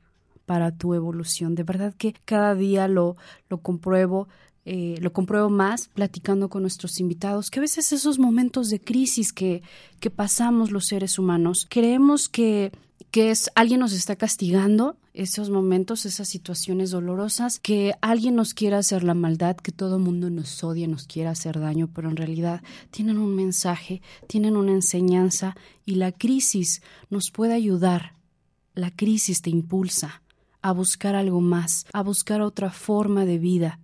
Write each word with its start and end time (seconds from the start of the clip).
para 0.45 0.75
tu 0.75 0.93
evolución. 0.93 1.55
De 1.55 1.63
verdad 1.63 1.93
que 1.97 2.13
cada 2.25 2.53
día 2.53 2.89
lo, 2.89 3.15
lo 3.49 3.59
compruebo. 3.61 4.27
Eh, 4.65 4.97
lo 4.99 5.13
compruebo 5.13 5.49
más 5.49 5.87
platicando 5.87 6.49
con 6.49 6.61
nuestros 6.61 6.99
invitados, 6.99 7.49
que 7.49 7.59
a 7.59 7.61
veces 7.61 7.93
esos 7.93 8.19
momentos 8.19 8.69
de 8.69 8.81
crisis 8.81 9.31
que, 9.31 9.61
que 10.01 10.09
pasamos 10.09 10.71
los 10.71 10.87
seres 10.87 11.17
humanos, 11.17 11.65
creemos 11.69 12.27
que 12.27 12.73
que 13.11 13.31
es 13.31 13.49
alguien 13.55 13.79
nos 13.79 13.93
está 13.93 14.15
castigando, 14.15 14.97
esos 15.13 15.49
momentos, 15.49 16.05
esas 16.05 16.27
situaciones 16.27 16.91
dolorosas, 16.91 17.59
que 17.59 17.95
alguien 18.01 18.35
nos 18.35 18.53
quiera 18.53 18.77
hacer 18.77 19.03
la 19.03 19.13
maldad, 19.13 19.55
que 19.57 19.71
todo 19.71 19.97
mundo 19.97 20.29
nos 20.29 20.63
odia, 20.63 20.87
nos 20.87 21.07
quiera 21.07 21.31
hacer 21.31 21.59
daño, 21.59 21.89
pero 21.93 22.09
en 22.09 22.17
realidad 22.17 22.61
tienen 22.91 23.17
un 23.17 23.35
mensaje, 23.35 24.01
tienen 24.27 24.55
una 24.55 24.73
enseñanza 24.73 25.55
y 25.85 25.95
la 25.95 26.11
crisis 26.11 26.81
nos 27.09 27.31
puede 27.31 27.53
ayudar. 27.53 28.15
La 28.75 28.91
crisis 28.91 29.41
te 29.41 29.49
impulsa 29.49 30.21
a 30.61 30.71
buscar 30.71 31.15
algo 31.15 31.41
más, 31.41 31.85
a 31.93 32.03
buscar 32.03 32.41
otra 32.41 32.71
forma 32.71 33.25
de 33.25 33.39
vida, 33.39 33.79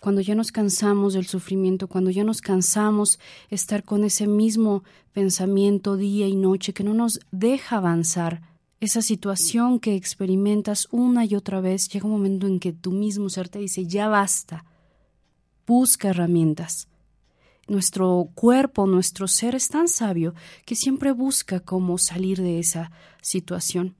cuando 0.00 0.20
ya 0.20 0.34
nos 0.34 0.52
cansamos 0.52 1.14
del 1.14 1.26
sufrimiento, 1.26 1.88
cuando 1.88 2.10
ya 2.10 2.24
nos 2.24 2.40
cansamos 2.40 3.18
estar 3.50 3.84
con 3.84 4.04
ese 4.04 4.26
mismo 4.26 4.84
pensamiento 5.12 5.96
día 5.96 6.28
y 6.28 6.36
noche 6.36 6.72
que 6.72 6.84
no 6.84 6.94
nos 6.94 7.20
deja 7.30 7.76
avanzar, 7.78 8.42
esa 8.78 9.00
situación 9.00 9.80
que 9.80 9.96
experimentas 9.96 10.86
una 10.90 11.24
y 11.24 11.34
otra 11.34 11.60
vez, 11.60 11.88
llega 11.88 12.06
un 12.06 12.12
momento 12.12 12.46
en 12.46 12.60
que 12.60 12.72
tu 12.72 12.92
mismo 12.92 13.30
ser 13.30 13.48
te 13.48 13.58
dice, 13.58 13.86
ya 13.86 14.08
basta, 14.08 14.64
busca 15.66 16.10
herramientas. 16.10 16.88
Nuestro 17.68 18.28
cuerpo, 18.34 18.86
nuestro 18.86 19.26
ser 19.26 19.54
es 19.54 19.68
tan 19.68 19.88
sabio 19.88 20.34
que 20.64 20.76
siempre 20.76 21.10
busca 21.12 21.60
cómo 21.60 21.98
salir 21.98 22.40
de 22.40 22.58
esa 22.58 22.92
situación. 23.22 23.96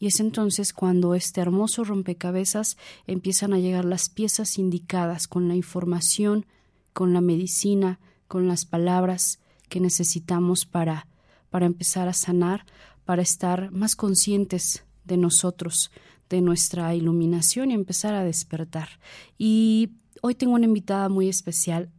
Y 0.00 0.06
es 0.06 0.18
entonces 0.18 0.72
cuando 0.72 1.14
este 1.14 1.42
hermoso 1.42 1.84
rompecabezas 1.84 2.78
empiezan 3.06 3.52
a 3.52 3.58
llegar 3.58 3.84
las 3.84 4.08
piezas 4.08 4.58
indicadas 4.58 5.28
con 5.28 5.46
la 5.46 5.54
información, 5.54 6.46
con 6.94 7.12
la 7.12 7.20
medicina, 7.20 8.00
con 8.26 8.48
las 8.48 8.64
palabras 8.64 9.40
que 9.68 9.78
necesitamos 9.78 10.64
para, 10.64 11.06
para 11.50 11.66
empezar 11.66 12.08
a 12.08 12.14
sanar, 12.14 12.64
para 13.04 13.20
estar 13.20 13.70
más 13.72 13.94
conscientes 13.94 14.84
de 15.04 15.18
nosotros, 15.18 15.90
de 16.30 16.40
nuestra 16.40 16.94
iluminación 16.94 17.70
y 17.70 17.74
empezar 17.74 18.14
a 18.14 18.24
despertar. 18.24 19.00
Y 19.36 19.90
hoy 20.22 20.34
tengo 20.34 20.54
una 20.54 20.64
invitada 20.64 21.10
muy 21.10 21.28
especial 21.28 21.90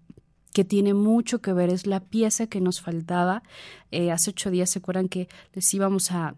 que 0.54 0.66
tiene 0.66 0.96
mucho 0.96 1.40
que 1.40 1.54
ver, 1.54 1.70
es 1.70 1.86
la 1.86 2.00
pieza 2.00 2.48
que 2.48 2.62
nos 2.62 2.82
faltaba. 2.82 3.44
Eh, 3.92 4.10
hace 4.10 4.32
ocho 4.32 4.50
días 4.50 4.72
se 4.72 4.80
acuerdan 4.80 5.08
que 5.08 5.30
les 5.54 5.72
íbamos 5.72 6.12
a 6.12 6.36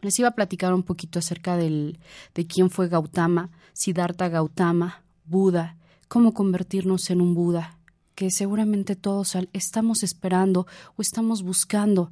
les 0.00 0.18
iba 0.18 0.28
a 0.28 0.34
platicar 0.34 0.74
un 0.74 0.82
poquito 0.82 1.18
acerca 1.18 1.56
del, 1.56 1.98
de 2.34 2.46
quién 2.46 2.70
fue 2.70 2.88
Gautama, 2.88 3.50
Siddhartha 3.72 4.28
Gautama, 4.28 5.02
Buda, 5.24 5.76
cómo 6.08 6.32
convertirnos 6.32 7.10
en 7.10 7.20
un 7.20 7.34
Buda, 7.34 7.78
que 8.14 8.30
seguramente 8.30 8.96
todos 8.96 9.36
estamos 9.52 10.02
esperando 10.02 10.66
o 10.96 11.02
estamos 11.02 11.42
buscando 11.42 12.10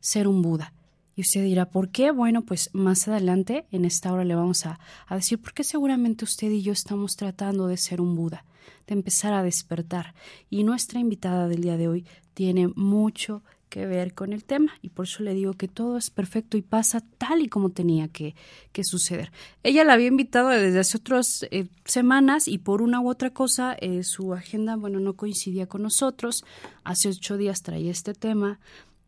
ser 0.00 0.28
un 0.28 0.42
Buda. 0.42 0.72
Y 1.16 1.22
usted 1.22 1.42
dirá, 1.42 1.68
¿por 1.68 1.88
qué? 1.88 2.12
Bueno, 2.12 2.42
pues 2.42 2.70
más 2.72 3.08
adelante 3.08 3.66
en 3.72 3.84
esta 3.84 4.12
hora 4.12 4.24
le 4.24 4.36
vamos 4.36 4.66
a, 4.66 4.78
a 5.08 5.16
decir 5.16 5.40
por 5.40 5.52
qué 5.52 5.64
seguramente 5.64 6.24
usted 6.24 6.48
y 6.50 6.62
yo 6.62 6.72
estamos 6.72 7.16
tratando 7.16 7.66
de 7.66 7.76
ser 7.76 8.00
un 8.00 8.14
Buda, 8.14 8.44
de 8.86 8.94
empezar 8.94 9.32
a 9.32 9.42
despertar. 9.42 10.14
Y 10.48 10.62
nuestra 10.62 11.00
invitada 11.00 11.48
del 11.48 11.62
día 11.62 11.76
de 11.76 11.88
hoy 11.88 12.06
tiene 12.34 12.68
mucho 12.68 13.42
que 13.68 13.86
ver 13.86 14.14
con 14.14 14.32
el 14.32 14.44
tema 14.44 14.72
y 14.82 14.90
por 14.90 15.06
eso 15.06 15.22
le 15.22 15.34
digo 15.34 15.52
que 15.54 15.68
todo 15.68 15.96
es 15.96 16.10
perfecto 16.10 16.56
y 16.56 16.62
pasa 16.62 17.02
tal 17.18 17.42
y 17.42 17.48
como 17.48 17.70
tenía 17.70 18.08
que, 18.08 18.34
que 18.72 18.84
suceder. 18.84 19.30
Ella 19.62 19.84
la 19.84 19.94
había 19.94 20.08
invitado 20.08 20.48
desde 20.48 20.78
hace 20.78 20.98
otras 20.98 21.46
eh, 21.50 21.68
semanas 21.84 22.48
y 22.48 22.58
por 22.58 22.82
una 22.82 23.00
u 23.00 23.08
otra 23.08 23.30
cosa 23.30 23.76
eh, 23.80 24.02
su 24.02 24.34
agenda, 24.34 24.76
bueno, 24.76 25.00
no 25.00 25.14
coincidía 25.14 25.66
con 25.66 25.82
nosotros. 25.82 26.44
Hace 26.84 27.08
ocho 27.10 27.36
días 27.36 27.62
traía 27.62 27.90
este 27.90 28.14
tema 28.14 28.60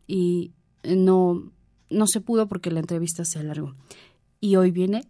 y 0.07 0.51
no, 0.83 1.51
no 1.89 2.07
se 2.07 2.21
pudo 2.21 2.47
porque 2.47 2.71
la 2.71 2.79
entrevista 2.79 3.25
se 3.25 3.39
alargó. 3.39 3.75
Y 4.39 4.55
hoy 4.55 4.71
viene 4.71 5.07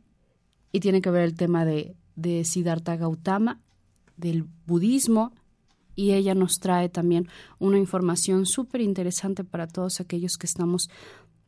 y 0.72 0.80
tiene 0.80 1.02
que 1.02 1.12
ver 1.12 1.24
el 1.24 1.36
tema 1.36 1.66
de, 1.66 1.96
de 2.16 2.44
Siddhartha 2.46 2.96
Gautama, 2.96 3.60
del 4.18 4.46
budismo, 4.66 5.34
y 5.96 6.12
ella 6.14 6.36
nos 6.36 6.60
trae 6.60 6.90
también 6.90 7.28
una 7.60 7.78
información 7.78 8.46
súper 8.46 8.82
interesante 8.82 9.44
para 9.44 9.68
todos 9.68 10.00
aquellos 10.00 10.38
que 10.38 10.48
estamos 10.48 10.90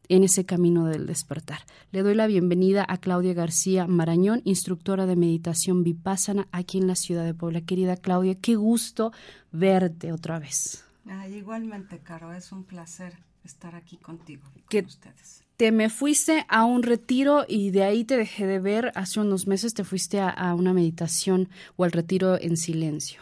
en 0.10 0.24
ese 0.24 0.46
camino 0.46 0.86
del 0.86 1.06
despertar. 1.06 1.60
Le 1.92 2.04
doy 2.04 2.16
la 2.16 2.28
bienvenida 2.28 2.86
a 2.88 2.98
Claudia 2.98 3.34
García 3.34 3.88
Marañón, 3.88 4.42
instructora 4.44 5.06
de 5.06 5.16
meditación 5.16 5.84
vipassana 5.84 6.48
aquí 6.52 6.78
en 6.78 6.88
la 6.88 6.96
ciudad 6.96 7.26
de 7.26 7.34
Puebla. 7.34 7.62
Querida 7.62 7.96
Claudia, 7.96 8.36
qué 8.36 8.56
gusto 8.56 9.12
verte 9.52 10.12
otra 10.12 10.40
vez. 10.40 10.84
igualmente, 11.30 12.00
Caro, 12.00 12.34
es 12.34 12.52
un 12.52 12.64
placer 12.64 13.14
estar 13.44 13.76
aquí 13.76 13.98
contigo 13.98 14.44
y 14.56 14.62
con 14.62 14.86
ustedes. 14.86 15.44
te 15.58 15.72
me 15.72 15.90
fuiste 15.90 16.46
a 16.48 16.64
un 16.64 16.82
retiro 16.84 17.46
y 17.48 17.72
de 17.72 17.84
ahí 17.84 18.06
te 18.06 18.18
dejé 18.18 18.48
de 18.48 18.60
ver. 18.60 18.92
Hace 18.96 19.20
unos 19.20 19.48
meses 19.48 19.74
te 19.74 19.84
fuiste 19.84 20.22
a, 20.22 20.54
una 20.56 20.74
meditación 20.74 21.50
o 21.76 21.84
al 21.84 21.92
retiro 21.92 22.40
en 22.40 22.58
silencio. 22.58 23.22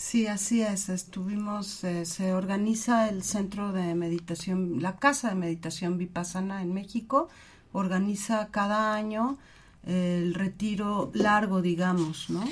Sí, 0.00 0.26
así 0.26 0.62
es. 0.62 0.88
Estuvimos, 0.88 1.84
eh, 1.84 2.06
se 2.06 2.32
organiza 2.32 3.10
el 3.10 3.22
centro 3.22 3.70
de 3.72 3.94
meditación, 3.94 4.80
la 4.80 4.96
casa 4.96 5.28
de 5.28 5.34
meditación 5.34 5.98
Vipassana 5.98 6.62
en 6.62 6.72
México, 6.72 7.28
organiza 7.72 8.48
cada 8.50 8.94
año 8.94 9.38
el 9.84 10.32
retiro 10.32 11.10
largo, 11.12 11.60
digamos, 11.60 12.30
¿no? 12.30 12.42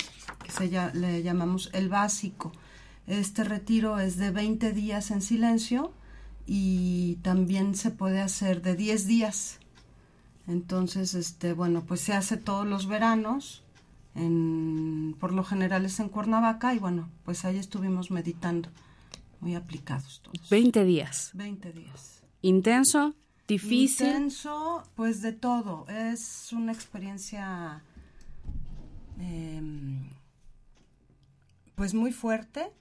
Que 0.44 0.50
se, 0.52 0.68
le 0.92 1.22
llamamos 1.22 1.70
el 1.72 1.88
básico. 1.88 2.52
Este 3.06 3.44
retiro 3.44 3.98
es 3.98 4.18
de 4.18 4.30
20 4.30 4.72
días 4.72 5.10
en 5.10 5.22
silencio 5.22 5.90
y 6.46 7.16
también 7.22 7.74
se 7.74 7.90
puede 7.90 8.20
hacer 8.20 8.60
de 8.60 8.76
10 8.76 9.06
días. 9.06 9.58
Entonces, 10.48 11.14
este, 11.14 11.54
bueno, 11.54 11.82
pues 11.86 12.02
se 12.02 12.12
hace 12.12 12.36
todos 12.36 12.66
los 12.66 12.86
veranos, 12.88 13.62
en, 14.14 15.16
por 15.18 15.32
lo 15.32 15.44
general 15.44 15.84
es 15.84 16.00
en 16.00 16.08
Cuernavaca 16.08 16.74
y 16.74 16.78
bueno, 16.78 17.10
pues 17.24 17.44
ahí 17.44 17.58
estuvimos 17.58 18.10
meditando, 18.10 18.70
muy 19.40 19.54
aplicados 19.54 20.20
todos. 20.22 20.48
20 20.50 20.84
días. 20.84 21.30
20 21.34 21.72
días. 21.72 22.22
Intenso, 22.42 23.14
difícil. 23.46 24.06
Intenso, 24.06 24.84
pues 24.94 25.22
de 25.22 25.32
todo. 25.32 25.86
Es 25.88 26.52
una 26.52 26.72
experiencia, 26.72 27.82
em, 29.18 30.10
pues 31.74 31.94
muy 31.94 32.12
fuerte. 32.12 32.72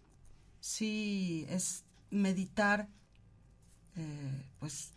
Sí, 0.59 1.45
es 1.49 1.83
meditar 2.09 2.87
eh, 3.95 4.45
pues 4.59 4.93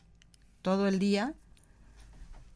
todo 0.63 0.89
el 0.89 0.99
día 0.99 1.35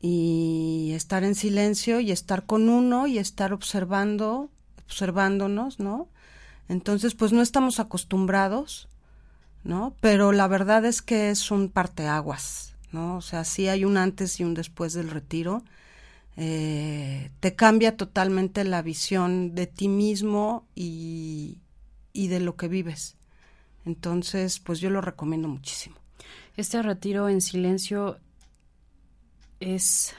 y 0.06 0.92
estar 0.92 1.24
en 1.24 1.34
silencio 1.34 1.98
y 1.98 2.12
estar 2.12 2.44
con 2.44 2.68
uno 2.68 3.06
y 3.06 3.16
estar 3.16 3.54
observando, 3.54 4.50
observándonos, 4.84 5.80
¿no? 5.80 6.10
Entonces, 6.68 7.14
pues 7.14 7.32
no 7.32 7.40
estamos 7.40 7.80
acostumbrados, 7.80 8.86
¿no? 9.62 9.96
Pero 10.02 10.32
la 10.32 10.46
verdad 10.46 10.84
es 10.84 11.00
que 11.00 11.30
es 11.30 11.50
un 11.50 11.70
parteaguas, 11.70 12.74
¿no? 12.92 13.16
O 13.16 13.22
sea, 13.22 13.44
sí 13.44 13.66
hay 13.66 13.86
un 13.86 13.96
antes 13.96 14.40
y 14.40 14.44
un 14.44 14.52
después 14.52 14.92
del 14.92 15.08
retiro. 15.08 15.62
Eh, 16.36 17.30
te 17.40 17.54
cambia 17.54 17.96
totalmente 17.96 18.62
la 18.64 18.82
visión 18.82 19.54
de 19.54 19.66
ti 19.66 19.88
mismo 19.88 20.66
y, 20.74 21.60
y 22.12 22.28
de 22.28 22.40
lo 22.40 22.56
que 22.56 22.68
vives. 22.68 23.16
Entonces, 23.86 24.60
pues 24.60 24.80
yo 24.80 24.90
lo 24.90 25.00
recomiendo 25.00 25.48
muchísimo. 25.48 25.96
Este 26.58 26.82
retiro 26.82 27.30
en 27.30 27.40
silencio 27.40 28.18
es 29.60 30.14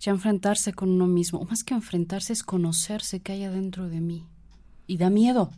ya 0.00 0.10
enfrentarse 0.10 0.72
con 0.72 0.90
uno 0.90 1.06
mismo, 1.06 1.40
o 1.40 1.44
más 1.44 1.64
que 1.64 1.74
enfrentarse 1.74 2.32
es 2.32 2.42
conocerse 2.42 3.20
qué 3.20 3.32
hay 3.32 3.44
adentro 3.44 3.88
de 3.88 4.00
mí. 4.00 4.26
Y 4.86 4.98
da 4.98 5.10
miedo. 5.10 5.50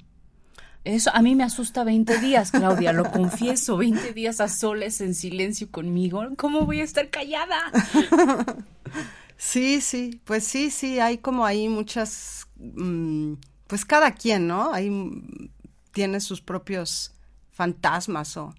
Eso 0.85 1.11
a 1.13 1.21
mí 1.21 1.35
me 1.35 1.43
asusta 1.43 1.83
20 1.83 2.21
días, 2.21 2.53
Claudia, 2.53 2.93
lo 2.93 3.11
confieso, 3.11 3.77
20 3.77 4.13
días 4.13 4.41
a 4.41 4.49
soles 4.49 5.01
en 5.01 5.15
silencio 5.15 5.69
conmigo. 5.69 6.23
¿Cómo 6.37 6.65
voy 6.65 6.81
a 6.81 6.85
estar 6.85 7.11
callada? 7.11 7.59
Sí, 9.39 9.81
sí, 9.83 10.21
pues 10.25 10.45
sí, 10.45 10.71
sí, 10.71 10.99
hay 10.99 11.19
como 11.19 11.45
ahí 11.45 11.69
muchas, 11.69 12.47
mm, 12.57 13.35
pues 13.67 13.85
cada 13.85 14.13
quien, 14.13 14.47
¿no? 14.47 14.73
Ahí 14.73 14.91
tiene 15.93 16.21
sus 16.21 16.41
propios 16.41 17.13
fantasmas 17.53 18.37
o 18.37 18.55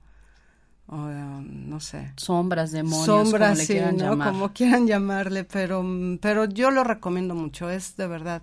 no 0.88 1.80
sé. 1.80 2.14
Sombras, 2.16 2.72
demonios, 2.72 3.06
Sombras, 3.06 3.50
como 3.50 3.62
le 3.62 3.68
quieran 3.68 4.20
Como 4.20 4.54
quieran 4.54 4.88
llamarle, 4.88 5.44
pero, 5.44 5.86
pero 6.22 6.46
yo 6.46 6.72
lo 6.72 6.84
recomiendo 6.84 7.36
mucho, 7.36 7.70
es 7.70 7.98
de 7.98 8.08
verdad. 8.08 8.42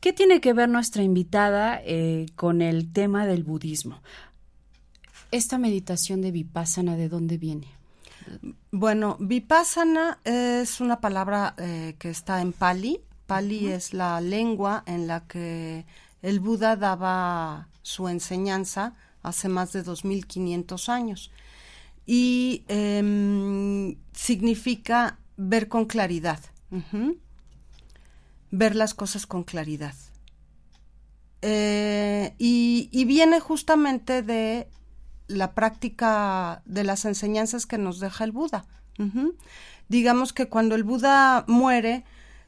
¿Qué 0.00 0.12
tiene 0.12 0.40
que 0.40 0.52
ver 0.52 0.68
nuestra 0.68 1.02
invitada 1.02 1.80
eh, 1.84 2.26
con 2.36 2.62
el 2.62 2.92
tema 2.92 3.26
del 3.26 3.42
budismo? 3.42 4.00
Esta 5.32 5.58
meditación 5.58 6.22
de 6.22 6.30
vipassana, 6.30 6.96
¿de 6.96 7.08
dónde 7.08 7.36
viene? 7.36 7.66
Bueno, 8.70 9.16
vipassana 9.18 10.18
es 10.24 10.80
una 10.80 11.00
palabra 11.00 11.54
eh, 11.58 11.96
que 11.98 12.10
está 12.10 12.40
en 12.40 12.52
Pali. 12.52 13.00
Pali 13.26 13.68
es 13.68 13.92
la 13.92 14.20
lengua 14.20 14.84
en 14.86 15.08
la 15.08 15.26
que 15.26 15.84
el 16.22 16.38
Buda 16.38 16.76
daba 16.76 17.68
su 17.82 18.08
enseñanza 18.08 18.94
hace 19.26 19.48
más 19.48 19.72
de 19.72 19.84
2.500 19.84 20.88
años. 20.88 21.30
Y 22.06 22.64
em, 22.68 23.96
significa 24.12 25.18
ver 25.36 25.68
con 25.68 25.86
claridad, 25.86 26.40
ver 28.50 28.76
las 28.76 28.94
cosas 28.94 29.26
con 29.26 29.42
claridad. 29.42 29.94
Eh, 31.42 32.34
y, 32.38 33.04
viene 33.04 33.40
justamente 33.40 34.22
de 34.22 34.68
la 35.28 35.52
práctica 35.52 36.62
de 36.64 36.84
las 36.84 37.04
enseñanzas 37.04 37.66
que 37.66 37.78
nos 37.78 38.00
deja 38.00 38.24
el 38.24 38.32
Buda. 38.32 38.64
Digamos 39.88 40.32
que 40.32 40.48
cuando 40.48 40.74
el 40.74 40.84
Buda 40.84 41.44
muere, 41.46 42.04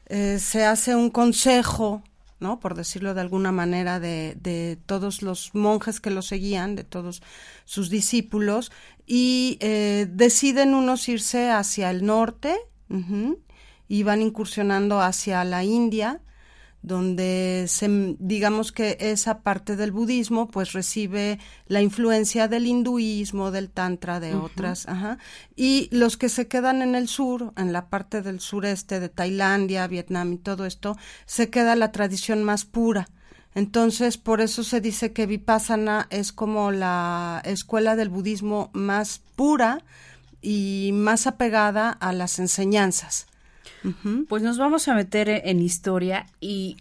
eh, 0.07 0.39
se 0.39 0.65
hace 0.65 0.95
un 0.95 1.09
consejo 1.09 2.01
¿no? 2.39 2.59
Por 2.59 2.75
decirlo 2.75 3.13
de 3.13 3.21
alguna 3.21 3.51
manera, 3.51 3.99
de, 3.99 4.35
de 4.41 4.77
todos 4.85 5.21
los 5.21 5.53
monjes 5.53 5.99
que 5.99 6.09
lo 6.09 6.21
seguían, 6.21 6.75
de 6.75 6.83
todos 6.83 7.21
sus 7.65 7.89
discípulos, 7.89 8.71
y 9.05 9.57
eh, 9.59 10.07
deciden 10.09 10.75
unos 10.75 11.09
irse 11.09 11.49
hacia 11.49 11.89
el 11.89 12.05
norte 12.05 12.55
y 13.87 14.03
van 14.03 14.21
incursionando 14.21 15.01
hacia 15.01 15.43
la 15.43 15.63
India 15.63 16.21
donde 16.81 17.65
se, 17.67 18.15
digamos 18.19 18.71
que 18.71 18.97
esa 18.99 19.39
parte 19.41 19.75
del 19.75 19.91
budismo 19.91 20.47
pues 20.47 20.71
recibe 20.73 21.39
la 21.67 21.81
influencia 21.81 22.47
del 22.47 22.67
hinduismo, 22.67 23.51
del 23.51 23.69
tantra, 23.69 24.19
de 24.19 24.35
otras, 24.35 24.87
ajá, 24.87 25.17
y 25.55 25.89
los 25.91 26.15
que 26.17 26.29
se 26.29 26.47
quedan 26.47 26.81
en 26.81 26.95
el 26.95 27.07
sur, 27.07 27.53
en 27.57 27.73
la 27.73 27.89
parte 27.89 28.21
del 28.21 28.39
sureste 28.39 28.99
de 28.99 29.09
Tailandia, 29.09 29.87
Vietnam 29.87 30.33
y 30.33 30.37
todo 30.37 30.65
esto, 30.65 30.97
se 31.25 31.49
queda 31.49 31.75
la 31.75 31.91
tradición 31.91 32.43
más 32.43 32.65
pura. 32.65 33.09
Entonces, 33.55 34.17
por 34.17 34.41
eso 34.41 34.63
se 34.63 34.79
dice 34.79 35.11
que 35.11 35.25
Vipassana 35.25 36.07
es 36.11 36.31
como 36.31 36.71
la 36.71 37.41
escuela 37.43 37.95
del 37.95 38.09
budismo 38.09 38.69
más 38.73 39.21
pura 39.35 39.79
y 40.41 40.91
más 40.93 41.27
apegada 41.27 41.89
a 41.89 42.13
las 42.13 42.39
enseñanzas. 42.39 43.28
Pues 44.27 44.43
nos 44.43 44.57
vamos 44.57 44.87
a 44.87 44.93
meter 44.93 45.29
en 45.29 45.61
historia 45.61 46.25
y 46.39 46.77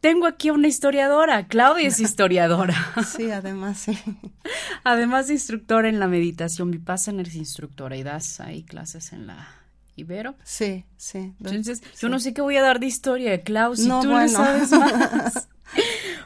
tengo 0.00 0.26
aquí 0.26 0.50
una 0.50 0.68
historiadora. 0.68 1.46
Claudia 1.46 1.88
es 1.88 2.00
historiadora. 2.00 2.74
Sí, 3.06 3.30
además, 3.30 3.78
sí. 3.78 3.98
Además 4.84 5.28
de 5.28 5.34
instructora 5.34 5.88
en 5.88 6.00
la 6.00 6.08
meditación 6.08 6.70
Vipassana, 6.70 7.20
eres 7.20 7.36
instructora 7.36 7.96
y 7.96 8.02
das 8.02 8.40
ahí 8.40 8.64
clases 8.64 9.12
en 9.12 9.28
la 9.28 9.48
Ibero. 9.94 10.34
Sí, 10.42 10.84
sí. 10.96 11.34
Entonces, 11.40 11.82
yo 12.00 12.08
no 12.08 12.18
sé 12.18 12.34
qué 12.34 12.42
voy 12.42 12.56
a 12.56 12.62
dar 12.62 12.80
de 12.80 12.86
historia, 12.86 13.42
Klaus, 13.42 13.78
si 13.78 13.88
tú 13.88 14.08
le 14.08 14.28
sabes 14.28 14.70
más. 14.72 15.48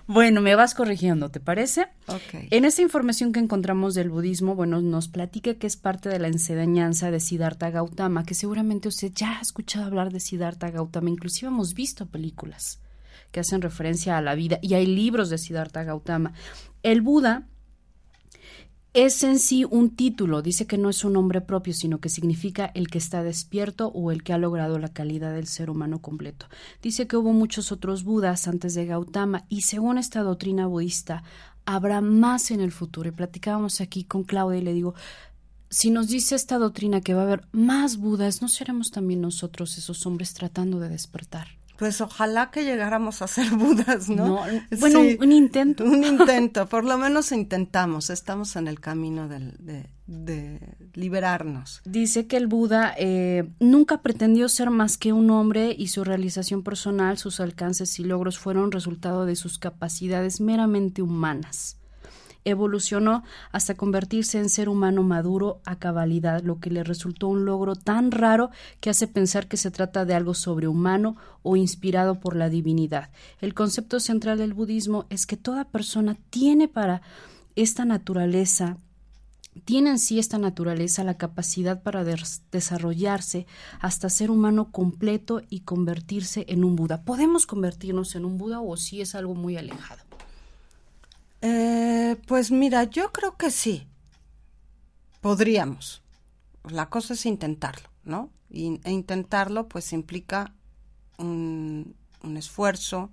Bueno, 0.09 0.41
me 0.41 0.55
vas 0.55 0.75
corrigiendo, 0.75 1.31
¿te 1.31 1.41
parece? 1.41 1.89
Ok. 2.07 2.47
En 2.51 2.65
esta 2.65 2.83
información 2.83 3.33
que 3.33 3.41
encontramos 3.41 3.95
del 3.95 4.11
budismo, 4.11 4.55
bueno, 4.55 4.81
nos 4.81 5.09
platica 5.09 5.55
que 5.55 5.67
es 5.67 5.77
parte 5.77 6.09
de 6.09 6.21
la 6.21 6.29
enseñanza 6.29 7.11
de 7.11 7.19
Siddhartha 7.19 7.71
Gautama, 7.71 8.25
que 8.25 8.35
seguramente 8.35 8.87
usted 8.87 9.11
ya 9.13 9.39
ha 9.39 9.43
escuchado 9.43 9.87
hablar 9.87 10.13
de 10.13 10.21
Siddhartha 10.21 10.71
Gautama, 10.71 11.11
inclusive 11.11 11.49
hemos 11.49 11.75
visto 11.75 12.07
películas 12.07 12.81
que 13.33 13.41
hacen 13.41 13.63
referencia 13.63 14.17
a 14.17 14.23
la 14.23 14.37
vida 14.37 14.59
y 14.63 14.75
hay 14.75 14.87
libros 14.87 15.29
de 15.29 15.39
Siddhartha 15.39 15.83
Gautama. 15.83 16.33
El 16.85 17.03
Buda 17.03 17.49
es 18.97 19.23
en 19.25 19.39
sí 19.39 19.67
un 19.69 19.95
título, 19.95 20.41
dice 20.41 20.67
que 20.67 20.79
no 20.79 20.89
es 20.89 21.05
un 21.05 21.13
nombre 21.13 21.43
propio, 21.43 21.75
sino 21.75 22.01
que 22.01 22.09
significa 22.09 22.73
el 22.75 22.89
que 22.89 22.97
está 22.97 23.23
despierto 23.23 23.89
o 23.89 24.11
el 24.11 24.23
que 24.23 24.33
ha 24.33 24.39
logrado 24.39 24.79
la 24.79 24.89
calidad 24.89 25.35
del 25.35 25.47
ser 25.47 25.69
humano 25.69 26.01
completo. 26.01 26.47
Dice 26.81 27.07
que 27.07 27.19
hubo 27.19 27.35
muchos 27.35 27.73
otros 27.73 28.05
Budas 28.05 28.49
antes 28.49 28.73
de 28.73 28.87
Gautama 28.87 29.45
y 29.51 29.61
según 29.61 29.99
esta 29.99 30.23
doctrina 30.23 30.67
budista 30.67 31.25
habrá 31.67 32.01
más 32.01 32.51
en 32.51 32.63
el 32.63 32.73
futuro. 32.73 33.11
Y 33.11 33.13
platicábamos 33.13 33.83
aquí 33.83 34.03
con 34.03 34.25
Claudia 34.25 34.61
y 34.61 34.65
le 34.65 34.73
digo, 34.73 34.95
si 35.69 35.91
nos 35.91 36.09
dice 36.09 36.35
esta 36.35 36.57
doctrina 36.57 37.03
que 37.03 37.13
va 37.13 37.21
a 37.21 37.25
haber 37.27 37.47
más 37.53 37.99
Budas, 37.99 38.41
¿no 38.41 38.49
seremos 38.49 38.93
también 38.93 39.21
nosotros 39.21 39.77
esos 39.77 40.07
hombres 40.07 40.33
tratando 40.33 40.81
de 40.81 40.89
despertar? 40.89 41.49
Pues 41.79 42.01
ojalá 42.01 42.51
que 42.51 42.65
llegáramos 42.65 43.23
a 43.23 43.29
ser 43.29 43.51
budas, 43.57 44.09
¿no? 44.09 44.41
bueno, 44.79 45.01
un, 45.21 45.33
intento. 45.33 45.85
Un 45.85 46.05
intento, 46.05 46.67
por 46.67 46.85
lo 46.85 46.99
menos 46.99 47.33
intentamos, 47.33 48.11
estamos 48.11 48.57
en 48.57 48.69
el 48.69 48.81
camino 48.81 49.29
de, 49.29 49.89
de, 50.07 50.61
liberarnos. 50.95 51.83
Dice 51.85 52.27
que 52.27 52.37
el 52.37 52.47
Buda 52.47 52.95
eh, 52.99 53.49
nunca 53.61 54.03
pretendió 54.03 54.49
ser 54.49 54.71
más 54.71 54.97
que 54.97 55.13
un 55.13 55.31
hombre 55.31 55.75
y 55.77 55.89
su 55.89 56.05
realización 56.05 56.63
personal, 56.63 57.19
sus 57.19 57.41
alcances 57.41 57.99
y 57.99 58.05
logros 58.05 58.39
fueron 58.39 58.73
resultado 58.73 59.27
de 59.27 59.37
sus 59.37 59.59
capacidades 59.59 60.41
meramente 60.41 61.03
humanas. 61.03 61.79
Evolucionó 62.47 63.25
hasta 63.53 63.75
convertirse 63.75 64.39
en 64.39 64.49
ser 64.49 64.69
humano 64.69 65.03
maduro 65.03 65.61
a 65.65 65.77
cabalidad, 65.77 66.43
lo 66.43 66.61
que 66.61 66.71
le 66.71 66.85
resultó 66.85 67.29
un 67.29 67.45
logro 67.45 67.75
tan 67.75 68.13
raro 68.13 68.51
que 68.81 68.89
hace 68.89 69.09
pensar 69.09 69.49
que 69.49 69.57
se 69.57 69.71
trata 69.71 70.05
de 70.05 70.15
algo 70.15 70.33
sobrehumano 70.33 71.17
o 71.43 71.57
inspirado 71.57 72.21
por 72.21 72.37
la 72.37 72.49
divinidad. 72.49 73.11
El 73.41 73.53
concepto 73.53 74.01
central 74.01 74.39
del 74.39 74.55
budismo 74.55 75.07
es 75.11 75.27
que 75.27 75.37
toda 75.37 75.65
persona 75.65 76.17
tiene 76.31 76.69
para 76.69 77.03
esta 77.57 77.85
naturaleza 77.85 78.79
tiene 79.65 79.91
en 79.91 79.99
sí 79.99 80.19
esta 80.19 80.37
naturaleza 80.39 81.03
la 81.03 81.17
capacidad 81.17 81.83
para 81.83 82.05
desarrollarse 82.05 83.47
hasta 83.81 84.11
ser 84.11 84.31
humano 84.31 84.71
completo 84.71 85.41
y 85.49 85.61
convertirse 85.61 86.45
en 86.49 86.63
un 86.63 86.77
Buda. 86.77 87.03
¿Podemos 87.03 87.47
convertirnos 87.47 88.15
en 88.17 88.27
un 88.27 88.37
Buda 88.37 88.61
o 88.61 88.77
si 88.77 88.89
sí 88.89 89.01
es 89.01 89.15
algo 89.15 89.35
muy 89.35 89.57
alejado? 89.57 90.06
Eh, 91.43 92.17
pues 92.27 92.51
mira, 92.51 92.85
yo 92.85 93.13
creo 93.13 93.37
que 93.37 93.51
sí. 93.51 93.87
Podríamos. 95.21 96.03
La 96.69 96.89
cosa 96.89 97.15
es 97.15 97.27
intentarlo, 97.27 97.89
¿no? 98.05 98.31
Y, 98.51 98.81
e 98.85 98.91
intentarlo 98.91 99.69
pues 99.69 99.93
implica 99.93 100.53
un, 101.19 101.95
un 102.23 102.37
esfuerzo, 102.37 103.11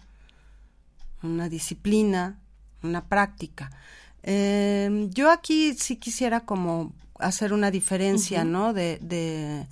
una 1.21 1.49
disciplina, 1.49 2.39
una 2.81 3.05
práctica. 3.05 3.71
Eh, 4.23 5.07
yo 5.11 5.31
aquí 5.31 5.73
sí 5.73 5.97
quisiera 5.97 6.41
como 6.41 6.93
hacer 7.19 7.53
una 7.53 7.71
diferencia, 7.71 8.43
¿no? 8.43 8.73
De, 8.73 8.99
de, 9.01 9.67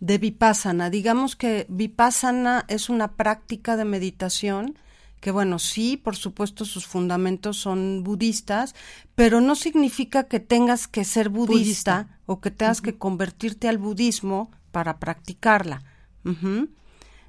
de 0.00 0.18
vipassana. 0.18 0.90
Digamos 0.90 1.36
que 1.36 1.66
vipassana 1.68 2.64
es 2.68 2.88
una 2.88 3.12
práctica 3.12 3.76
de 3.76 3.84
meditación 3.84 4.78
que 5.20 5.30
bueno, 5.30 5.58
sí, 5.58 5.96
por 5.96 6.16
supuesto 6.16 6.64
sus 6.64 6.86
fundamentos 6.86 7.58
son 7.58 8.02
budistas, 8.02 8.74
pero 9.14 9.40
no 9.40 9.54
significa 9.54 10.24
que 10.24 10.40
tengas 10.40 10.88
que 10.88 11.04
ser 11.04 11.28
budista, 11.28 12.18
o 12.26 12.40
que 12.40 12.50
tengas 12.50 12.80
que 12.80 12.96
convertirte 12.96 13.68
al 13.68 13.78
budismo 13.78 14.50
para 14.72 14.98
practicarla. 14.98 15.82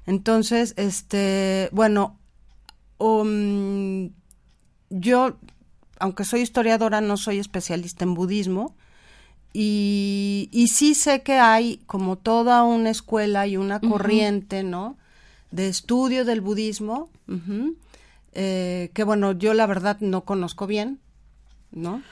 Entonces, 0.06 0.74
este, 0.76 1.68
bueno, 1.72 2.18
um, 2.98 4.10
yo 4.90 5.38
aunque 6.02 6.24
soy 6.24 6.40
historiadora, 6.40 7.00
no 7.00 7.16
soy 7.16 7.38
especialista 7.38 8.04
en 8.04 8.14
budismo. 8.14 8.74
Y, 9.52 10.48
y 10.50 10.68
sí 10.68 10.94
sé 10.96 11.22
que 11.22 11.34
hay 11.34 11.76
como 11.86 12.16
toda 12.16 12.64
una 12.64 12.90
escuela 12.90 13.46
y 13.46 13.56
una 13.56 13.78
corriente, 13.78 14.64
¿no? 14.64 14.96
De 15.52 15.68
estudio 15.68 16.24
del 16.24 16.40
budismo, 16.40 17.10
eh, 18.32 18.90
que 18.94 19.04
bueno, 19.04 19.32
yo 19.32 19.54
la 19.54 19.66
verdad 19.66 19.98
no 20.00 20.24
conozco 20.24 20.66
bien, 20.66 21.00
¿no? 21.70 22.02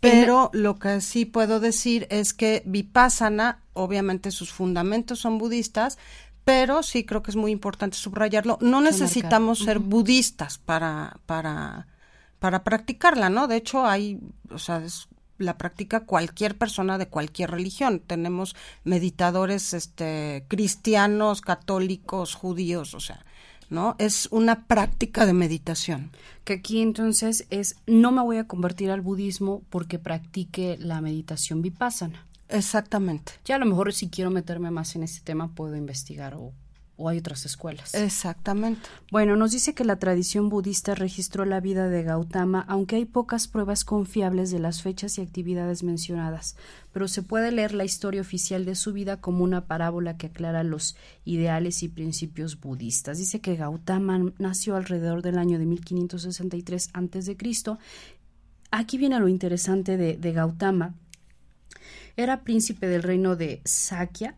Pero 0.00 0.50
lo 0.52 0.78
que 0.78 1.00
sí 1.00 1.24
puedo 1.24 1.60
decir 1.60 2.06
es 2.08 2.32
que 2.32 2.62
Vipassana, 2.64 3.60
obviamente 3.72 4.30
sus 4.30 4.52
fundamentos 4.52 5.18
son 5.18 5.38
budistas, 5.38 5.98
pero 6.44 6.82
sí 6.82 7.04
creo 7.04 7.22
que 7.22 7.32
es 7.32 7.36
muy 7.36 7.50
importante 7.50 7.96
subrayarlo. 7.96 8.58
No 8.60 8.80
necesitamos 8.80 9.58
ser 9.58 9.80
budistas 9.80 10.56
para, 10.56 11.18
para 11.26 11.88
para 12.38 12.62
practicarla, 12.62 13.30
¿no? 13.30 13.48
De 13.48 13.56
hecho, 13.56 13.84
hay, 13.84 14.20
o 14.50 14.58
sea, 14.58 14.82
la 15.38 15.56
practica 15.56 16.00
cualquier 16.00 16.56
persona 16.56 16.98
de 16.98 17.08
cualquier 17.08 17.50
religión. 17.50 18.00
Tenemos 18.00 18.54
meditadores 18.84 19.72
este, 19.72 20.44
cristianos, 20.48 21.40
católicos, 21.40 22.34
judíos, 22.34 22.94
o 22.94 23.00
sea, 23.00 23.24
¿no? 23.70 23.96
Es 23.98 24.28
una 24.30 24.66
práctica 24.66 25.26
de 25.26 25.32
meditación. 25.32 26.10
Que 26.44 26.54
aquí 26.54 26.82
entonces 26.82 27.46
es, 27.50 27.76
no 27.86 28.12
me 28.12 28.22
voy 28.22 28.38
a 28.38 28.46
convertir 28.46 28.90
al 28.90 29.00
budismo 29.00 29.62
porque 29.70 29.98
practique 29.98 30.76
la 30.80 31.00
meditación 31.00 31.62
vipassana. 31.62 32.26
Exactamente. 32.48 33.32
Ya 33.44 33.56
a 33.56 33.58
lo 33.58 33.66
mejor 33.66 33.92
si 33.92 34.08
quiero 34.08 34.30
meterme 34.30 34.70
más 34.70 34.96
en 34.96 35.02
este 35.02 35.20
tema 35.20 35.54
puedo 35.54 35.76
investigar 35.76 36.34
o 36.34 36.52
o 36.98 37.08
hay 37.08 37.18
otras 37.18 37.46
escuelas. 37.46 37.94
Exactamente. 37.94 38.88
Bueno, 39.10 39.36
nos 39.36 39.52
dice 39.52 39.72
que 39.72 39.84
la 39.84 39.96
tradición 39.96 40.48
budista 40.48 40.96
registró 40.96 41.44
la 41.44 41.60
vida 41.60 41.88
de 41.88 42.02
Gautama, 42.02 42.64
aunque 42.68 42.96
hay 42.96 43.04
pocas 43.04 43.46
pruebas 43.46 43.84
confiables 43.84 44.50
de 44.50 44.58
las 44.58 44.82
fechas 44.82 45.16
y 45.16 45.22
actividades 45.22 45.84
mencionadas, 45.84 46.56
pero 46.92 47.06
se 47.06 47.22
puede 47.22 47.52
leer 47.52 47.72
la 47.72 47.84
historia 47.84 48.20
oficial 48.20 48.64
de 48.64 48.74
su 48.74 48.92
vida 48.92 49.20
como 49.20 49.44
una 49.44 49.66
parábola 49.66 50.16
que 50.16 50.26
aclara 50.26 50.64
los 50.64 50.96
ideales 51.24 51.84
y 51.84 51.88
principios 51.88 52.60
budistas. 52.60 53.18
Dice 53.18 53.40
que 53.40 53.54
Gautama 53.54 54.32
nació 54.38 54.74
alrededor 54.74 55.22
del 55.22 55.38
año 55.38 55.58
de 55.60 55.66
1563 55.66 56.90
a.C. 56.92 57.36
Aquí 58.72 58.98
viene 58.98 59.20
lo 59.20 59.28
interesante 59.28 59.96
de, 59.96 60.16
de 60.16 60.32
Gautama. 60.32 60.94
Era 62.16 62.42
príncipe 62.42 62.88
del 62.88 63.04
reino 63.04 63.36
de 63.36 63.60
Sakya, 63.64 64.34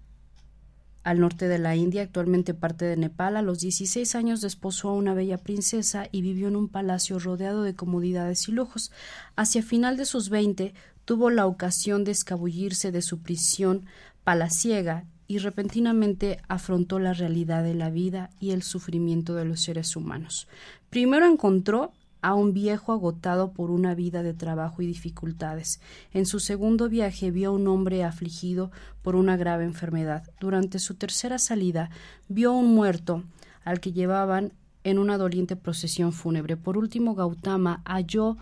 al 1.02 1.20
norte 1.20 1.48
de 1.48 1.58
la 1.58 1.76
India, 1.76 2.02
actualmente 2.02 2.54
parte 2.54 2.84
de 2.84 2.96
Nepal. 2.96 3.36
A 3.36 3.42
los 3.42 3.60
16 3.60 4.14
años 4.14 4.40
desposó 4.40 4.90
a 4.90 4.94
una 4.94 5.14
bella 5.14 5.38
princesa 5.38 6.08
y 6.12 6.22
vivió 6.22 6.48
en 6.48 6.56
un 6.56 6.68
palacio 6.68 7.18
rodeado 7.18 7.62
de 7.62 7.74
comodidades 7.74 8.48
y 8.48 8.52
lujos. 8.52 8.92
Hacia 9.36 9.62
final 9.62 9.96
de 9.96 10.04
sus 10.04 10.28
20 10.28 10.74
tuvo 11.04 11.30
la 11.30 11.46
ocasión 11.46 12.04
de 12.04 12.12
escabullirse 12.12 12.92
de 12.92 13.02
su 13.02 13.20
prisión 13.20 13.86
palaciega 14.24 15.06
y 15.26 15.38
repentinamente 15.38 16.40
afrontó 16.48 16.98
la 16.98 17.12
realidad 17.12 17.62
de 17.62 17.74
la 17.74 17.88
vida 17.88 18.30
y 18.40 18.50
el 18.50 18.62
sufrimiento 18.62 19.34
de 19.34 19.44
los 19.44 19.60
seres 19.62 19.94
humanos. 19.94 20.48
Primero 20.90 21.24
encontró 21.24 21.92
a 22.22 22.34
un 22.34 22.52
viejo 22.52 22.92
agotado 22.92 23.52
por 23.52 23.70
una 23.70 23.94
vida 23.94 24.22
de 24.22 24.34
trabajo 24.34 24.82
y 24.82 24.86
dificultades. 24.86 25.80
En 26.12 26.26
su 26.26 26.40
segundo 26.40 26.88
viaje 26.88 27.30
vio 27.30 27.50
a 27.50 27.52
un 27.52 27.66
hombre 27.68 28.04
afligido 28.04 28.70
por 29.02 29.16
una 29.16 29.36
grave 29.36 29.64
enfermedad. 29.64 30.24
Durante 30.40 30.78
su 30.78 30.94
tercera 30.94 31.38
salida 31.38 31.90
vio 32.28 32.50
a 32.50 32.56
un 32.56 32.74
muerto 32.74 33.24
al 33.64 33.80
que 33.80 33.92
llevaban 33.92 34.52
en 34.84 34.98
una 34.98 35.18
doliente 35.18 35.56
procesión 35.56 36.12
fúnebre. 36.12 36.56
Por 36.56 36.76
último, 36.78 37.14
Gautama 37.14 37.82
halló 37.84 38.36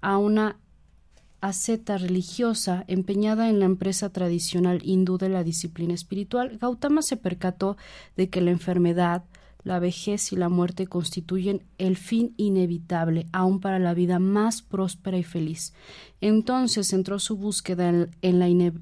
a 0.00 0.18
una 0.18 0.56
asceta 1.40 1.98
religiosa 1.98 2.84
empeñada 2.88 3.50
en 3.50 3.58
la 3.58 3.66
empresa 3.66 4.08
tradicional 4.10 4.80
hindú 4.82 5.18
de 5.18 5.28
la 5.28 5.44
disciplina 5.44 5.92
espiritual. 5.92 6.56
Gautama 6.58 7.02
se 7.02 7.18
percató 7.18 7.76
de 8.16 8.30
que 8.30 8.40
la 8.40 8.50
enfermedad, 8.50 9.24
la 9.64 9.78
vejez 9.78 10.32
y 10.32 10.36
la 10.36 10.48
muerte 10.50 10.86
constituyen 10.86 11.62
el 11.78 11.96
fin 11.96 12.34
inevitable, 12.36 13.26
aun 13.32 13.60
para 13.60 13.78
la 13.78 13.94
vida 13.94 14.18
más 14.18 14.62
próspera 14.62 15.16
y 15.16 15.24
feliz. 15.24 15.72
Entonces 16.20 16.92
entró 16.92 17.18
su 17.18 17.36
búsqueda 17.36 18.08
en, 18.20 18.38
la 18.38 18.74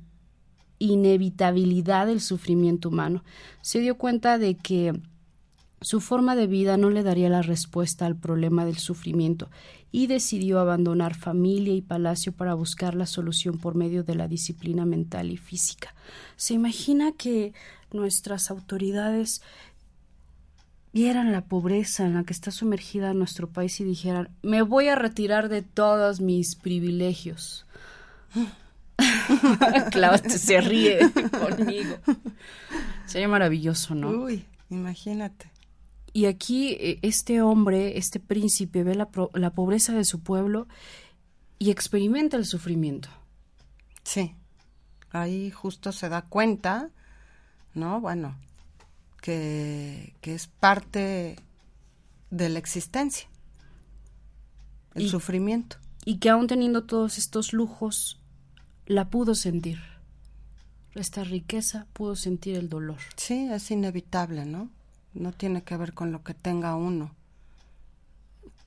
inevitabilidad 0.79 2.07
del 2.07 2.21
sufrimiento 2.21 2.89
humano. 2.89 3.23
Se 3.63 3.79
dio 3.79 3.97
cuenta 3.97 4.39
de 4.39 4.57
que 4.57 5.01
su 5.81 6.01
forma 6.01 6.37
de 6.37 6.47
vida 6.47 6.77
no 6.77 6.91
le 6.91 7.03
daría 7.03 7.29
la 7.29 7.43
respuesta 7.43 8.07
al 8.07 8.17
problema 8.17 8.65
del 8.65 8.77
sufrimiento 8.77 9.51
y 9.91 10.07
decidió 10.07 10.59
abandonar 10.59 11.15
familia 11.15 11.75
y 11.75 11.83
palacio 11.83 12.33
para 12.33 12.55
buscar 12.55 12.95
la 12.95 13.07
solución 13.07 13.59
por 13.59 13.75
medio 13.75 14.05
de 14.05 14.15
la 14.15 14.29
disciplina 14.29 14.87
mental 14.87 15.31
y 15.31 15.37
física. 15.37 15.95
¿Se 16.37 16.55
imagina 16.55 17.13
que 17.13 17.53
nuestras 17.93 18.51
autoridades 18.51 19.43
vieran 20.93 21.33
la 21.33 21.45
pobreza 21.45 22.05
en 22.05 22.15
la 22.15 22.25
que 22.25 22.33
está 22.33 22.51
sumergida 22.51 23.15
nuestro 23.15 23.49
país 23.49 23.81
y 23.81 23.85
dijeran, 23.85 24.31
me 24.43 24.63
voy 24.63 24.89
a 24.89 24.95
retirar 24.95 25.49
de 25.49 25.63
todos 25.63 26.21
mis 26.21 26.55
privilegios. 26.55 27.67
Klaus 29.91 30.21
se 30.21 30.61
ríe 30.61 30.99
conmigo. 31.31 31.97
Sería 33.07 33.29
maravilloso, 33.29 33.95
¿no? 33.95 34.11
Uy, 34.11 34.45
imagínate. 34.71 35.51
Y 36.13 36.27
aquí 36.27 36.77
e, 36.79 36.99
este 37.03 37.41
hombre, 37.41 37.97
este 37.99 38.21
príncipe, 38.21 38.85
ve 38.85 38.95
la, 38.95 39.09
la 39.35 39.51
pobreza 39.51 39.95
de 39.95 40.05
su 40.05 40.21
pueblo 40.21 40.69
y 41.59 41.71
experimenta 41.71 42.37
el 42.37 42.45
sufrimiento. 42.45 43.09
Sí, 44.03 44.35
ahí 45.11 45.51
justo 45.51 45.93
se 45.93 46.09
da 46.09 46.23
cuenta, 46.23 46.91
¿no? 47.75 48.01
Bueno, 48.01 48.37
que, 49.23 50.15
es 50.23 50.49
parte 50.49 51.37
de 52.31 52.49
la 52.51 52.59
existencia, 52.59 53.29
el 54.95 55.09
sufrimiento. 55.09 55.79
Y 56.05 56.19
que 56.19 56.29
aún 56.29 56.49
teniendo 56.49 56.85
todos 56.85 57.17
estos 57.17 57.55
lujos, 57.55 58.21
la 58.87 59.09
pudo 59.09 59.35
sentir. 59.35 59.79
Esta 60.95 61.25
riqueza 61.25 61.87
pudo 61.95 62.17
sentir 62.17 62.57
el 62.57 62.69
dolor. 62.69 62.99
Sí, 63.17 63.49
es 63.51 63.71
inevitable, 63.71 64.45
¿no? 64.45 64.69
No 65.15 65.33
tiene 65.33 65.63
que 65.63 65.77
ver 65.77 65.95
con 65.95 66.13
lo 66.13 66.23
que 66.23 66.35
tenga 66.35 66.75
uno. 66.75 67.15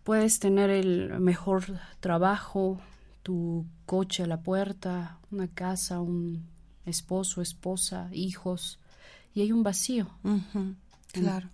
Puedes 0.03 0.39
tener 0.39 0.69
el 0.69 1.19
mejor 1.19 1.79
trabajo, 1.99 2.79
tu 3.21 3.65
coche 3.85 4.23
a 4.23 4.27
la 4.27 4.41
puerta, 4.41 5.19
una 5.31 5.47
casa, 5.47 5.99
un 5.99 6.47
esposo, 6.85 7.41
esposa, 7.41 8.09
hijos, 8.13 8.79
y 9.35 9.41
hay 9.41 9.51
un 9.51 9.61
vacío. 9.61 10.07
claro. 11.11 11.49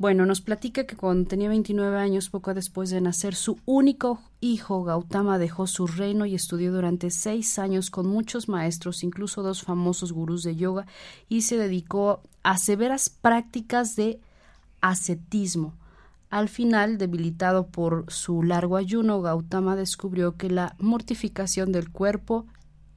Bueno, 0.00 0.24
nos 0.24 0.40
platica 0.40 0.84
que 0.84 0.96
cuando 0.96 1.28
tenía 1.28 1.50
29 1.50 1.98
años, 1.98 2.30
poco 2.30 2.54
después 2.54 2.88
de 2.88 3.02
nacer, 3.02 3.34
su 3.34 3.58
único 3.66 4.22
hijo, 4.40 4.82
Gautama, 4.82 5.38
dejó 5.38 5.66
su 5.66 5.86
reino 5.86 6.24
y 6.24 6.34
estudió 6.34 6.72
durante 6.72 7.10
seis 7.10 7.58
años 7.58 7.90
con 7.90 8.06
muchos 8.06 8.48
maestros, 8.48 9.04
incluso 9.04 9.42
dos 9.42 9.62
famosos 9.62 10.12
gurús 10.12 10.42
de 10.42 10.56
yoga, 10.56 10.86
y 11.28 11.42
se 11.42 11.58
dedicó 11.58 12.22
a 12.42 12.56
severas 12.56 13.10
prácticas 13.10 13.94
de 13.94 14.20
ascetismo. 14.80 15.74
Al 16.30 16.48
final, 16.48 16.96
debilitado 16.96 17.66
por 17.66 18.06
su 18.08 18.42
largo 18.42 18.78
ayuno, 18.78 19.20
Gautama 19.20 19.76
descubrió 19.76 20.36
que 20.38 20.48
la 20.48 20.76
mortificación 20.78 21.72
del 21.72 21.90
cuerpo 21.90 22.46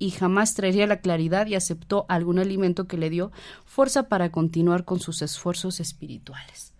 y 0.04 0.12
jamás 0.12 0.54
traería 0.54 0.88
la 0.88 1.02
claridad 1.02 1.48
y 1.48 1.56
aceptó 1.56 2.06
algún 2.10 2.40
alimento 2.40 2.88
que 2.88 2.98
le 2.98 3.10
dio 3.10 3.32
fuerza 3.66 4.10
para 4.10 4.32
continuar 4.32 4.86
con 4.86 5.00
sus 5.00 5.22
esfuerzos 5.22 5.80
espirituales 5.80 6.74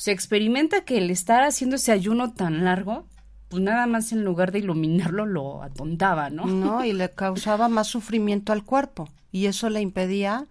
se 0.00 0.12
experimenta 0.12 0.86
que 0.86 0.96
el 0.96 1.10
estar 1.10 1.42
haciendo 1.42 1.76
ese 1.76 1.92
ayuno 1.92 2.32
tan 2.32 2.64
largo, 2.64 3.04
pues 3.50 3.62
nada 3.62 3.86
más 3.86 4.12
en 4.12 4.24
lugar 4.24 4.50
de 4.50 4.60
iluminarlo 4.60 5.26
lo 5.26 5.62
atontaba, 5.62 6.30
¿no? 6.30 6.46
No, 6.46 6.82
y 6.86 6.94
le 6.94 7.10
causaba 7.10 7.68
más 7.68 7.88
sufrimiento 7.88 8.54
al 8.54 8.64
cuerpo 8.64 9.10
y 9.30 9.44
eso 9.44 9.68
le 9.68 9.82
impedía 9.82 10.46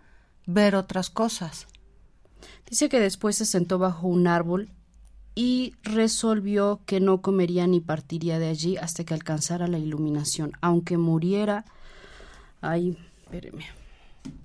ver 0.46 0.76
otras 0.76 1.10
cosas. 1.10 1.66
Dice 2.70 2.90
que 2.90 3.00
después 3.00 3.38
se 3.38 3.46
sentó 3.48 3.80
bajo 3.80 4.08
un 4.08 4.28
árbol 4.28 4.70
y 5.34 5.74
resolvió 5.82 6.82
que 6.86 7.00
no 7.00 7.24
comería 7.24 7.66
ni 7.66 7.80
partiría 7.80 8.38
de 8.38 8.50
allí 8.50 8.78
hasta 8.78 9.04
que 9.04 9.16
alcanzara 9.16 9.68
la 9.68 9.80
iluminación, 9.80 10.52
aunque 10.62 11.00
muriera. 11.00 11.66
Ay, 12.62 12.98
espéreme. 13.24 13.66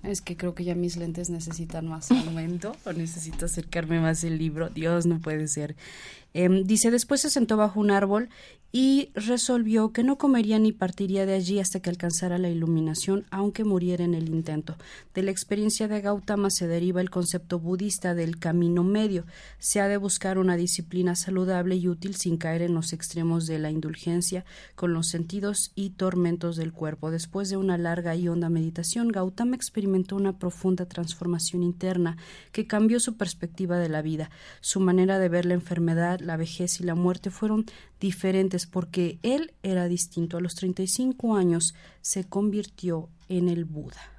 Es 0.03 0.21
que 0.21 0.37
creo 0.37 0.55
que 0.55 0.63
ya 0.63 0.75
mis 0.75 0.95
lentes 0.95 1.29
necesitan 1.29 1.87
más 1.87 2.11
aumento 2.11 2.75
o 2.85 2.93
necesito 2.93 3.45
acercarme 3.45 3.99
más 3.99 4.23
el 4.23 4.37
libro. 4.37 4.69
Dios, 4.69 5.05
no 5.05 5.19
puede 5.19 5.47
ser. 5.47 5.75
Em, 6.37 6.65
dice, 6.65 6.91
después 6.91 7.21
se 7.21 7.29
sentó 7.29 7.55
bajo 7.55 7.79
un 7.79 7.91
árbol 7.91 8.27
y 8.77 9.09
resolvió 9.13 9.93
que 9.93 10.03
no 10.03 10.17
comería 10.17 10.59
ni 10.59 10.73
partiría 10.73 11.25
de 11.25 11.33
allí 11.33 11.61
hasta 11.61 11.79
que 11.79 11.89
alcanzara 11.89 12.37
la 12.37 12.49
iluminación, 12.49 13.25
aunque 13.31 13.63
muriera 13.63 14.03
en 14.03 14.13
el 14.13 14.27
intento. 14.27 14.75
De 15.13 15.23
la 15.23 15.31
experiencia 15.31 15.87
de 15.87 16.01
Gautama 16.01 16.49
se 16.49 16.67
deriva 16.67 16.99
el 16.99 17.09
concepto 17.09 17.57
budista 17.57 18.13
del 18.15 18.37
camino 18.37 18.83
medio. 18.83 19.23
Se 19.59 19.79
ha 19.79 19.87
de 19.87 19.95
buscar 19.95 20.37
una 20.37 20.57
disciplina 20.57 21.15
saludable 21.15 21.77
y 21.77 21.87
útil 21.87 22.17
sin 22.17 22.35
caer 22.35 22.63
en 22.63 22.73
los 22.73 22.91
extremos 22.91 23.45
de 23.45 23.57
la 23.57 23.71
indulgencia 23.71 24.43
con 24.75 24.93
los 24.93 25.07
sentidos 25.07 25.71
y 25.73 25.91
tormentos 25.91 26.57
del 26.57 26.73
cuerpo. 26.73 27.11
Después 27.11 27.49
de 27.49 27.55
una 27.55 27.77
larga 27.77 28.13
y 28.17 28.27
honda 28.27 28.49
meditación, 28.49 29.07
Gautama 29.07 29.55
experimentó 29.55 30.17
una 30.17 30.37
profunda 30.37 30.85
transformación 30.85 31.63
interna 31.63 32.17
que 32.51 32.67
cambió 32.67 32.99
su 32.99 33.15
perspectiva 33.15 33.79
de 33.79 33.87
la 33.87 34.01
vida. 34.01 34.29
Su 34.59 34.81
manera 34.81 35.17
de 35.17 35.29
ver 35.29 35.45
la 35.45 35.53
enfermedad, 35.53 36.19
la 36.25 36.37
vejez 36.37 36.79
y 36.79 36.83
la 36.83 36.95
muerte 36.95 37.29
fueron 37.29 37.65
diferentes 37.99 38.65
porque 38.65 39.19
él 39.23 39.53
era 39.63 39.87
distinto. 39.87 40.37
A 40.37 40.41
los 40.41 40.55
35 40.55 41.35
años 41.35 41.75
se 42.01 42.25
convirtió 42.25 43.09
en 43.29 43.49
el 43.49 43.65
Buda. 43.65 44.14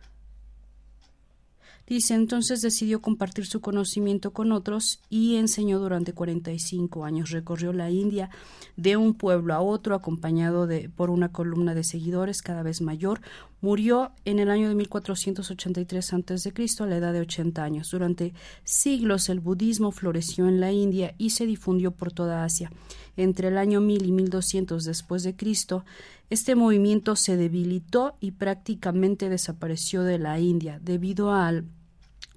Dice, 1.86 2.14
entonces 2.14 2.62
decidió 2.62 3.00
compartir 3.00 3.46
su 3.46 3.60
conocimiento 3.60 4.32
con 4.32 4.50
otros 4.50 4.98
y 5.08 5.36
enseñó 5.36 5.78
durante 5.78 6.12
45 6.12 7.04
años. 7.04 7.30
Recorrió 7.30 7.72
la 7.72 7.90
India 7.90 8.28
de 8.76 8.96
un 8.96 9.14
pueblo 9.14 9.54
a 9.54 9.60
otro, 9.60 9.94
acompañado 9.94 10.66
de, 10.66 10.88
por 10.88 11.10
una 11.10 11.30
columna 11.30 11.74
de 11.74 11.84
seguidores 11.84 12.42
cada 12.42 12.64
vez 12.64 12.80
mayor. 12.80 13.20
Murió 13.60 14.10
en 14.24 14.40
el 14.40 14.50
año 14.50 14.68
de 14.68 14.74
1483 14.74 16.12
a.C. 16.12 16.52
a 16.80 16.86
la 16.86 16.96
edad 16.96 17.12
de 17.12 17.20
80 17.20 17.62
años. 17.62 17.90
Durante 17.92 18.34
siglos 18.64 19.28
el 19.28 19.38
budismo 19.38 19.92
floreció 19.92 20.48
en 20.48 20.58
la 20.58 20.72
India 20.72 21.14
y 21.18 21.30
se 21.30 21.46
difundió 21.46 21.92
por 21.92 22.10
toda 22.10 22.42
Asia. 22.42 22.72
Entre 23.16 23.48
el 23.48 23.58
año 23.58 23.80
1000 23.80 24.06
y 24.06 24.12
1200 24.12 24.84
después 24.84 25.22
de 25.22 25.36
Cristo, 25.36 25.84
este 26.30 26.56
movimiento 26.56 27.14
se 27.14 27.36
debilitó 27.36 28.16
y 28.20 28.32
prácticamente 28.32 29.28
desapareció 29.28 30.02
de 30.02 30.18
la 30.18 30.40
India 30.40 30.80
debido 30.82 31.32
al 31.32 31.64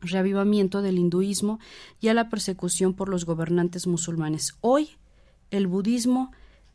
reavivamiento 0.02 0.82
del 0.82 0.98
hinduismo 0.98 1.60
y 2.00 2.08
a 2.08 2.14
la 2.14 2.30
persecución 2.30 2.94
por 2.94 3.10
los 3.10 3.26
gobernantes 3.26 3.88
musulmanes. 3.88 4.56
Hoy 4.62 4.90
el 5.52 5.68
budismo 5.68 6.32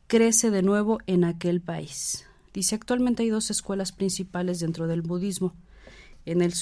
crece 0.06 0.50
de 0.50 0.62
nuevo 0.62 0.98
en 1.06 1.24
aquel 1.24 1.60
país. 1.60 2.26
Dice 2.52 2.74
actualmente 2.74 3.22
hay 3.22 3.30
dos 3.30 3.50
escuelas 3.50 3.92
principales 3.92 4.60
dentro 4.60 4.86
del 4.86 5.02
budismo. 5.02 5.54
En 6.26 6.40
el, 6.40 6.54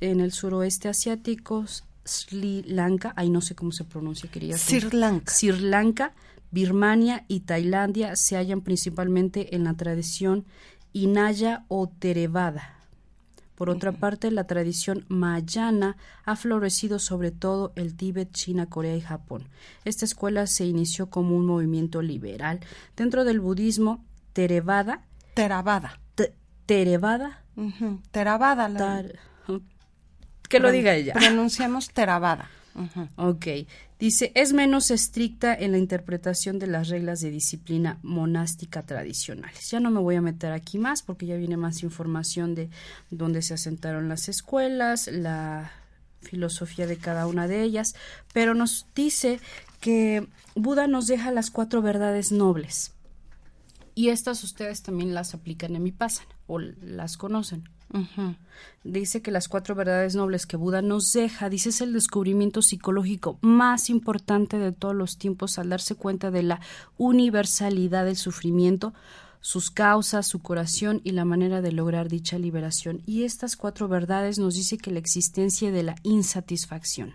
en 0.00 0.20
el 0.20 0.32
suroeste 0.32 0.88
asiático, 0.88 1.64
Sri 2.04 2.62
Lanka, 2.64 3.12
ahí 3.16 3.30
no 3.30 3.40
sé 3.40 3.54
cómo 3.54 3.70
se 3.72 3.84
pronuncia, 3.84 4.30
quería 4.30 4.58
Sri 4.58 4.80
Lanka. 4.90 5.32
Sri 5.32 5.52
Lanka, 5.52 6.14
Birmania 6.50 7.24
y 7.28 7.40
Tailandia 7.40 8.16
se 8.16 8.36
hallan 8.36 8.60
principalmente 8.60 9.54
en 9.54 9.64
la 9.64 9.74
tradición 9.74 10.44
Inaya 10.92 11.64
o 11.68 11.88
Theravada. 11.88 12.73
Por 13.54 13.70
otra 13.70 13.92
parte, 13.92 14.30
la 14.30 14.46
tradición 14.46 15.04
mayana 15.08 15.96
ha 16.24 16.34
florecido 16.36 16.98
sobre 16.98 17.30
todo 17.30 17.72
el 17.76 17.96
Tíbet, 17.96 18.32
China, 18.32 18.66
Corea 18.66 18.96
y 18.96 19.00
Japón. 19.00 19.48
Esta 19.84 20.04
escuela 20.04 20.46
se 20.46 20.64
inició 20.64 21.08
como 21.08 21.36
un 21.36 21.46
movimiento 21.46 22.02
liberal. 22.02 22.60
Dentro 22.96 23.24
del 23.24 23.40
budismo, 23.40 24.04
Theravada. 24.32 25.02
Theravada. 25.34 26.00
Theravada. 26.66 27.44
Theravada. 28.10 28.68
que 30.48 30.60
lo 30.60 30.70
diga 30.72 30.94
ella. 30.94 31.14
Pronunciamos 31.14 31.90
Theravada. 31.90 32.50
Ok. 33.16 33.46
Dice, 33.98 34.32
es 34.34 34.52
menos 34.52 34.90
estricta 34.90 35.54
en 35.54 35.72
la 35.72 35.78
interpretación 35.78 36.58
de 36.58 36.66
las 36.66 36.88
reglas 36.88 37.20
de 37.20 37.30
disciplina 37.30 37.98
monástica 38.02 38.82
tradicionales. 38.82 39.70
Ya 39.70 39.80
no 39.80 39.90
me 39.90 40.00
voy 40.00 40.16
a 40.16 40.20
meter 40.20 40.52
aquí 40.52 40.78
más 40.78 41.02
porque 41.02 41.26
ya 41.26 41.36
viene 41.36 41.56
más 41.56 41.82
información 41.82 42.54
de 42.54 42.68
dónde 43.10 43.42
se 43.42 43.54
asentaron 43.54 44.08
las 44.08 44.28
escuelas, 44.28 45.08
la 45.08 45.72
filosofía 46.20 46.86
de 46.86 46.96
cada 46.96 47.26
una 47.26 47.46
de 47.46 47.62
ellas, 47.62 47.94
pero 48.32 48.54
nos 48.54 48.86
dice 48.94 49.40
que 49.80 50.26
Buda 50.54 50.86
nos 50.86 51.06
deja 51.06 51.30
las 51.30 51.50
cuatro 51.50 51.82
verdades 51.82 52.32
nobles. 52.32 52.92
Y 53.94 54.08
estas 54.08 54.42
ustedes 54.42 54.82
también 54.82 55.14
las 55.14 55.34
aplican 55.34 55.76
en 55.76 55.92
pasan 55.92 56.26
o 56.46 56.58
las 56.58 57.16
conocen. 57.16 57.68
Dice 58.82 59.22
que 59.22 59.30
las 59.30 59.48
cuatro 59.48 59.74
verdades 59.74 60.14
nobles 60.14 60.46
que 60.46 60.56
Buda 60.56 60.82
nos 60.82 61.12
deja, 61.12 61.48
dice, 61.48 61.68
es 61.70 61.80
el 61.80 61.92
descubrimiento 61.92 62.60
psicológico 62.60 63.38
más 63.40 63.88
importante 63.88 64.58
de 64.58 64.72
todos 64.72 64.94
los 64.94 65.16
tiempos 65.16 65.58
al 65.58 65.68
darse 65.68 65.94
cuenta 65.94 66.30
de 66.30 66.42
la 66.42 66.60
universalidad 66.98 68.04
del 68.04 68.16
sufrimiento, 68.16 68.92
sus 69.40 69.70
causas, 69.70 70.26
su 70.26 70.40
curación 70.40 71.00
y 71.04 71.12
la 71.12 71.24
manera 71.24 71.60
de 71.60 71.72
lograr 71.72 72.08
dicha 72.08 72.38
liberación. 72.38 73.02
Y 73.06 73.24
estas 73.24 73.56
cuatro 73.56 73.88
verdades 73.88 74.38
nos 74.38 74.54
dice 74.54 74.78
que 74.78 74.90
la 74.90 74.98
existencia 74.98 75.70
de 75.70 75.82
la 75.82 75.96
insatisfacción. 76.02 77.14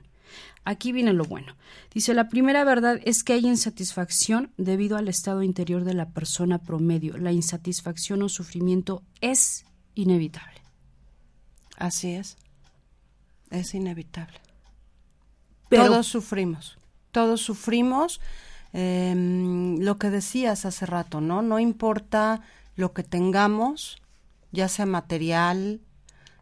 Aquí 0.64 0.92
viene 0.92 1.14
lo 1.14 1.26
bueno. 1.26 1.56
Dice, 1.94 2.14
la 2.14 2.30
primera 2.30 2.64
verdad 2.64 3.00
es 3.04 3.24
que 3.24 3.34
hay 3.34 3.48
insatisfacción 3.48 4.52
debido 4.58 4.98
al 4.98 5.08
estado 5.08 5.42
interior 5.42 5.84
de 5.84 5.96
la 5.96 6.10
persona 6.10 6.60
promedio. 6.60 7.18
La 7.18 7.32
insatisfacción 7.32 8.22
o 8.22 8.30
sufrimiento 8.30 9.04
es 9.22 9.66
inevitable. 9.96 10.59
Así 11.80 12.12
es. 12.12 12.38
Es 13.50 13.74
inevitable. 13.74 14.40
todos 15.70 16.06
sufrimos. 16.08 16.78
Todos 17.12 17.42
sufrimos. 17.42 18.22
Em, 18.74 19.80
lo 19.80 19.98
que 19.98 20.12
decías 20.12 20.66
hace 20.66 20.86
rato, 20.86 21.22
¿no? 21.22 21.42
No 21.42 21.58
importa 21.58 22.42
lo 22.76 22.94
que 22.94 23.02
tengamos, 23.04 23.98
ya 24.52 24.68
sea 24.68 24.86
material, 24.86 25.80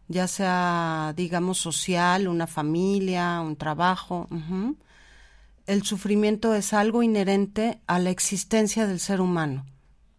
ya 0.09 0.27
sea, 0.27 1.13
digamos, 1.15 1.59
social, 1.59 2.27
una 2.27 2.47
familia, 2.47 3.39
un 3.41 3.55
trabajo. 3.55 4.27
El 5.67 5.83
sufrimiento 5.83 6.53
es 6.55 6.73
algo 6.73 7.03
inherente 7.03 7.79
a 7.87 7.99
la 7.99 8.09
existencia 8.09 8.87
del 8.87 8.99
ser 8.99 9.21
humano. 9.21 9.65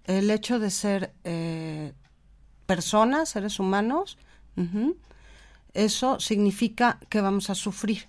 El 0.05 0.31
hecho 0.31 0.59
de 0.59 0.71
ser 0.71 1.13
eh, 1.25 1.93
personas, 2.67 3.31
seres 3.31 3.59
humanos, 3.59 4.17
eso 5.75 6.19
significa 6.21 6.99
que 7.09 7.21
vamos 7.21 7.51
a 7.51 7.55
sufrir. 7.55 8.09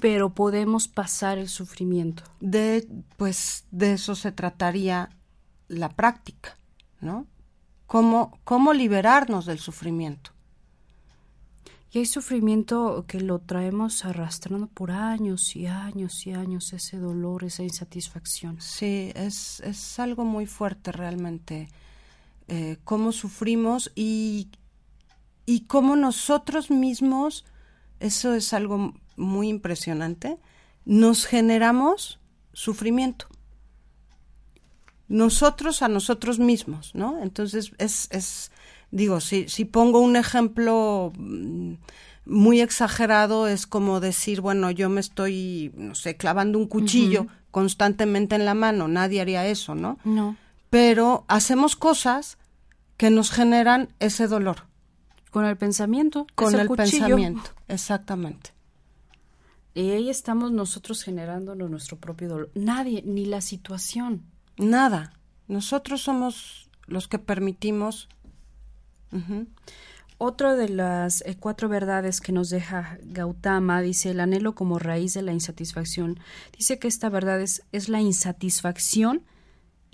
Pero 0.00 0.34
podemos 0.34 0.88
pasar 0.88 1.38
el 1.38 1.48
sufrimiento. 1.48 2.24
De, 2.40 2.86
pues 3.16 3.64
de 3.70 3.94
eso 3.94 4.14
se 4.14 4.32
trataría 4.32 5.10
la 5.68 5.88
práctica, 5.90 6.58
¿no? 7.00 7.26
Cómo, 7.86 8.38
cómo 8.44 8.72
liberarnos 8.72 9.46
del 9.46 9.58
sufrimiento. 9.58 10.34
Y 11.94 11.98
hay 11.98 12.06
sufrimiento 12.06 13.04
que 13.06 13.20
lo 13.20 13.38
traemos 13.38 14.04
arrastrando 14.04 14.66
por 14.66 14.90
años 14.90 15.54
y 15.54 15.66
años 15.68 16.26
y 16.26 16.32
años, 16.32 16.72
ese 16.72 16.98
dolor, 16.98 17.44
esa 17.44 17.62
insatisfacción. 17.62 18.60
Sí, 18.60 19.12
es, 19.14 19.60
es 19.60 20.00
algo 20.00 20.24
muy 20.24 20.46
fuerte 20.46 20.90
realmente, 20.90 21.68
eh, 22.48 22.78
cómo 22.84 23.12
sufrimos 23.12 23.92
y, 23.94 24.48
y 25.46 25.60
cómo 25.62 25.96
nosotros 25.96 26.70
mismos 26.70 27.44
eso 28.00 28.34
es 28.34 28.52
algo 28.52 28.94
muy 29.16 29.48
impresionante, 29.48 30.38
nos 30.84 31.26
generamos 31.26 32.20
sufrimiento. 32.52 33.26
Nosotros 35.08 35.82
a 35.82 35.88
nosotros 35.88 36.38
mismos, 36.38 36.94
¿no? 36.94 37.22
Entonces 37.22 37.72
es, 37.78 38.08
es 38.10 38.50
digo, 38.90 39.20
si, 39.20 39.48
si 39.48 39.64
pongo 39.64 40.00
un 40.00 40.16
ejemplo 40.16 41.12
mm, 41.16 41.74
muy 42.26 42.60
exagerado, 42.60 43.46
es 43.46 43.66
como 43.66 44.00
decir, 44.00 44.40
bueno, 44.40 44.70
yo 44.70 44.88
me 44.88 45.00
estoy, 45.00 45.72
no 45.76 45.94
sé, 45.94 46.16
clavando 46.16 46.58
un 46.58 46.66
cuchillo 46.66 47.26
constantemente 47.50 48.34
en 48.34 48.44
la 48.44 48.54
mano, 48.54 48.88
nadie 48.88 49.20
haría 49.20 49.46
eso, 49.46 49.74
¿no? 49.74 49.98
No. 50.04 50.36
Pero 50.74 51.24
hacemos 51.28 51.76
cosas 51.76 52.36
que 52.96 53.08
nos 53.08 53.30
generan 53.30 53.90
ese 54.00 54.26
dolor. 54.26 54.64
Con 55.30 55.44
el 55.44 55.56
pensamiento. 55.56 56.26
Con 56.34 56.58
el 56.58 56.66
cuchillo. 56.66 56.98
pensamiento, 56.98 57.50
exactamente. 57.68 58.50
Y 59.72 59.90
ahí 59.90 60.10
estamos 60.10 60.50
nosotros 60.50 61.04
generándonos 61.04 61.70
nuestro 61.70 61.96
propio 61.96 62.28
dolor. 62.28 62.50
Nadie, 62.56 63.04
ni 63.06 63.24
la 63.24 63.40
situación. 63.40 64.24
Nada. 64.56 65.12
Nosotros 65.46 66.02
somos 66.02 66.68
los 66.88 67.06
que 67.06 67.20
permitimos. 67.20 68.08
Ujú. 69.12 69.46
Otra 70.18 70.56
de 70.56 70.70
las 70.70 71.22
eh, 71.24 71.36
cuatro 71.38 71.68
verdades 71.68 72.20
que 72.20 72.32
nos 72.32 72.50
deja 72.50 72.98
Gautama 73.04 73.80
dice 73.80 74.10
el 74.10 74.18
anhelo 74.18 74.56
como 74.56 74.80
raíz 74.80 75.14
de 75.14 75.22
la 75.22 75.32
insatisfacción. 75.32 76.18
Dice 76.58 76.80
que 76.80 76.88
esta 76.88 77.08
verdad 77.10 77.40
es, 77.40 77.62
es 77.70 77.88
la 77.88 78.00
insatisfacción 78.00 79.22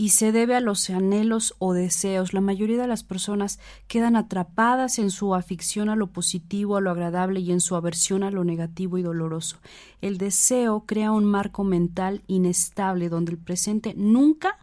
y 0.00 0.08
se 0.08 0.32
debe 0.32 0.56
a 0.56 0.60
los 0.60 0.88
anhelos 0.88 1.54
o 1.58 1.74
deseos. 1.74 2.32
La 2.32 2.40
mayoría 2.40 2.80
de 2.80 2.86
las 2.86 3.04
personas 3.04 3.58
quedan 3.86 4.16
atrapadas 4.16 4.98
en 4.98 5.10
su 5.10 5.34
afición 5.34 5.90
a 5.90 5.94
lo 5.94 6.06
positivo, 6.06 6.78
a 6.78 6.80
lo 6.80 6.90
agradable 6.90 7.40
y 7.40 7.52
en 7.52 7.60
su 7.60 7.76
aversión 7.76 8.22
a 8.22 8.30
lo 8.30 8.42
negativo 8.42 8.96
y 8.96 9.02
doloroso. 9.02 9.58
El 10.00 10.16
deseo 10.16 10.86
crea 10.86 11.12
un 11.12 11.26
marco 11.26 11.64
mental 11.64 12.22
inestable 12.28 13.10
donde 13.10 13.32
el 13.32 13.38
presente 13.38 13.92
nunca, 13.94 14.56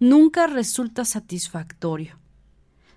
nunca 0.00 0.46
resulta 0.46 1.04
satisfactorio. 1.04 2.21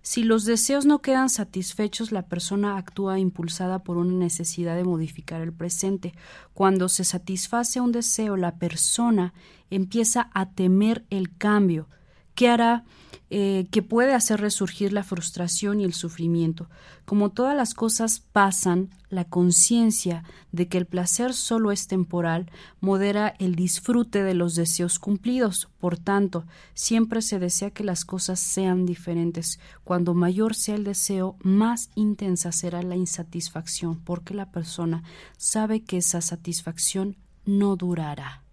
Si 0.05 0.21
los 0.21 0.45
deseos 0.45 0.85
no 0.85 1.01
quedan 1.01 1.31
satisfechos, 1.31 2.11
la 2.11 2.27
persona 2.27 2.77
actúa 2.77 3.17
impulsada 3.17 3.79
por 3.79 3.97
una 3.97 4.13
necesidad 4.13 4.75
de 4.75 4.83
modificar 4.83 5.41
el 5.41 5.51
presente. 5.51 6.13
Cuando 6.53 6.89
se 6.89 7.03
satisface 7.03 7.81
un 7.81 7.91
deseo, 7.91 8.37
la 8.37 8.59
persona 8.59 9.33
empieza 9.71 10.29
a 10.35 10.51
temer 10.51 11.05
el 11.09 11.35
cambio, 11.35 11.89
que 12.35 12.49
hará 12.49 12.83
eh, 13.31 13.65
que 13.71 13.81
puede 13.81 14.13
hacer 14.13 14.39
resurgir 14.39 14.93
la 14.93 15.03
frustración 15.03 15.81
y 15.81 15.83
el 15.83 15.93
sufrimiento. 15.93 16.69
Como 17.05 17.31
todas 17.31 17.57
las 17.57 17.73
cosas 17.73 18.19
pasan, 18.19 18.91
la 19.09 19.25
conciencia 19.25 20.23
de 20.51 20.67
que 20.67 20.77
el 20.77 20.85
placer 20.85 21.33
solo 21.33 21.71
es 21.71 21.87
temporal 21.87 22.51
modera 22.81 23.33
el 23.39 23.55
disfrute 23.55 24.21
de 24.21 24.35
los 24.35 24.53
deseos 24.53 24.99
cumplidos. 24.99 25.69
Por 25.79 25.97
tanto, 25.97 26.45
siempre 26.75 27.23
se 27.23 27.39
desea 27.39 27.71
que 27.71 27.83
las 27.83 28.05
cosas 28.05 28.39
sean 28.39 28.85
diferentes. 28.85 29.59
Cuando 29.83 30.13
mayor 30.13 30.53
sea 30.53 30.75
el 30.75 30.83
deseo, 30.83 31.35
más 31.41 31.89
intensa 31.95 32.51
será 32.51 32.83
la 32.83 32.95
insatisfacción, 32.95 33.99
porque 34.01 34.35
la 34.35 34.51
persona 34.51 35.03
sabe 35.35 35.83
que 35.83 35.97
esa 35.97 36.21
satisfacción 36.21 37.17
no 37.43 37.75
durará 37.75 38.44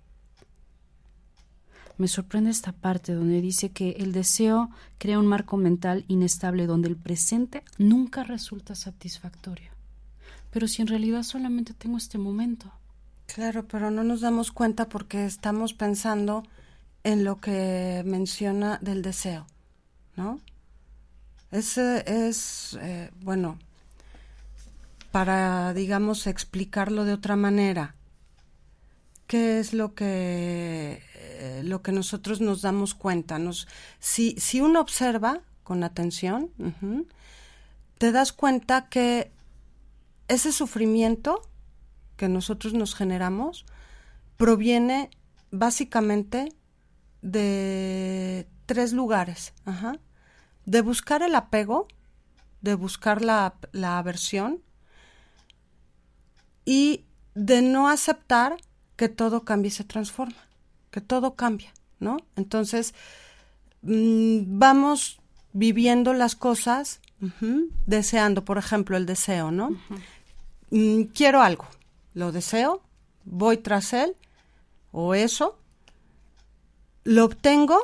me 1.98 2.08
sorprende 2.08 2.50
esta 2.50 2.72
parte 2.72 3.12
donde 3.12 3.40
dice 3.40 3.70
que 3.70 3.90
el 3.98 4.12
deseo 4.12 4.70
crea 4.98 5.18
un 5.18 5.26
marco 5.26 5.56
mental 5.56 6.04
inestable 6.08 6.66
donde 6.66 6.88
el 6.88 6.96
presente 6.96 7.62
nunca 7.78 8.24
resulta 8.24 8.74
satisfactorio. 8.74 9.70
Pero 10.50 10.68
si 10.68 10.82
en 10.82 10.88
realidad 10.88 11.22
solamente 11.22 11.74
tengo 11.74 11.96
este 11.96 12.18
momento. 12.18 12.72
Claro, 13.26 13.66
pero 13.66 13.90
no 13.90 14.04
nos 14.04 14.20
damos 14.20 14.52
cuenta 14.52 14.88
porque 14.88 15.24
estamos 15.24 15.74
pensando 15.74 16.42
en 17.04 17.24
lo 17.24 17.40
que 17.40 18.02
menciona 18.04 18.78
del 18.82 19.02
deseo, 19.02 19.46
¿no? 20.16 20.40
Ese 21.50 22.04
es, 22.06 22.78
eh, 22.80 23.10
bueno, 23.20 23.58
para, 25.10 25.74
digamos, 25.74 26.26
explicarlo 26.26 27.04
de 27.04 27.12
otra 27.12 27.36
manera, 27.36 27.94
¿qué 29.26 29.60
es 29.60 29.74
lo 29.74 29.94
que 29.94 31.02
eh, 31.34 31.62
lo 31.64 31.82
que 31.82 31.92
nosotros 31.92 32.40
nos 32.40 32.62
damos 32.62 32.94
cuenta. 32.94 33.38
Nos, 33.38 33.68
si, 33.98 34.34
si 34.38 34.60
uno 34.60 34.80
observa 34.80 35.40
con 35.62 35.84
atención, 35.84 36.50
te 37.98 38.12
das 38.12 38.32
cuenta 38.32 38.88
que 38.88 39.32
ese 40.28 40.52
sufrimiento 40.52 41.48
que 42.16 42.28
nosotros 42.28 42.74
nos 42.74 42.94
generamos 42.94 43.64
proviene 44.36 45.10
básicamente 45.50 46.52
de 47.22 48.48
tres 48.66 48.92
lugares. 48.92 49.52
De 50.64 50.80
buscar 50.80 51.22
el 51.22 51.34
apego, 51.34 51.88
de 52.60 52.74
buscar 52.74 53.22
la, 53.22 53.54
la 53.72 53.98
aversión 53.98 54.62
y 56.64 57.04
de 57.34 57.62
no 57.62 57.88
aceptar 57.88 58.56
que 58.96 59.08
todo 59.08 59.44
cambie 59.44 59.68
y 59.68 59.72
se 59.72 59.84
transforma 59.84 60.51
que 60.92 61.00
todo 61.00 61.34
cambia, 61.34 61.72
¿no? 61.98 62.18
Entonces, 62.36 62.94
mmm, 63.82 64.58
vamos 64.58 65.18
viviendo 65.52 66.12
las 66.12 66.36
cosas, 66.36 67.00
deseando, 67.86 68.44
por 68.44 68.58
ejemplo, 68.58 68.96
el 68.96 69.06
deseo, 69.06 69.50
¿no? 69.50 69.70
Mm, 70.70 71.04
quiero 71.14 71.42
algo, 71.42 71.66
lo 72.14 72.30
deseo, 72.30 72.82
voy 73.24 73.56
tras 73.56 73.92
él, 73.92 74.14
o 74.92 75.14
eso, 75.14 75.58
lo 77.04 77.24
obtengo, 77.24 77.78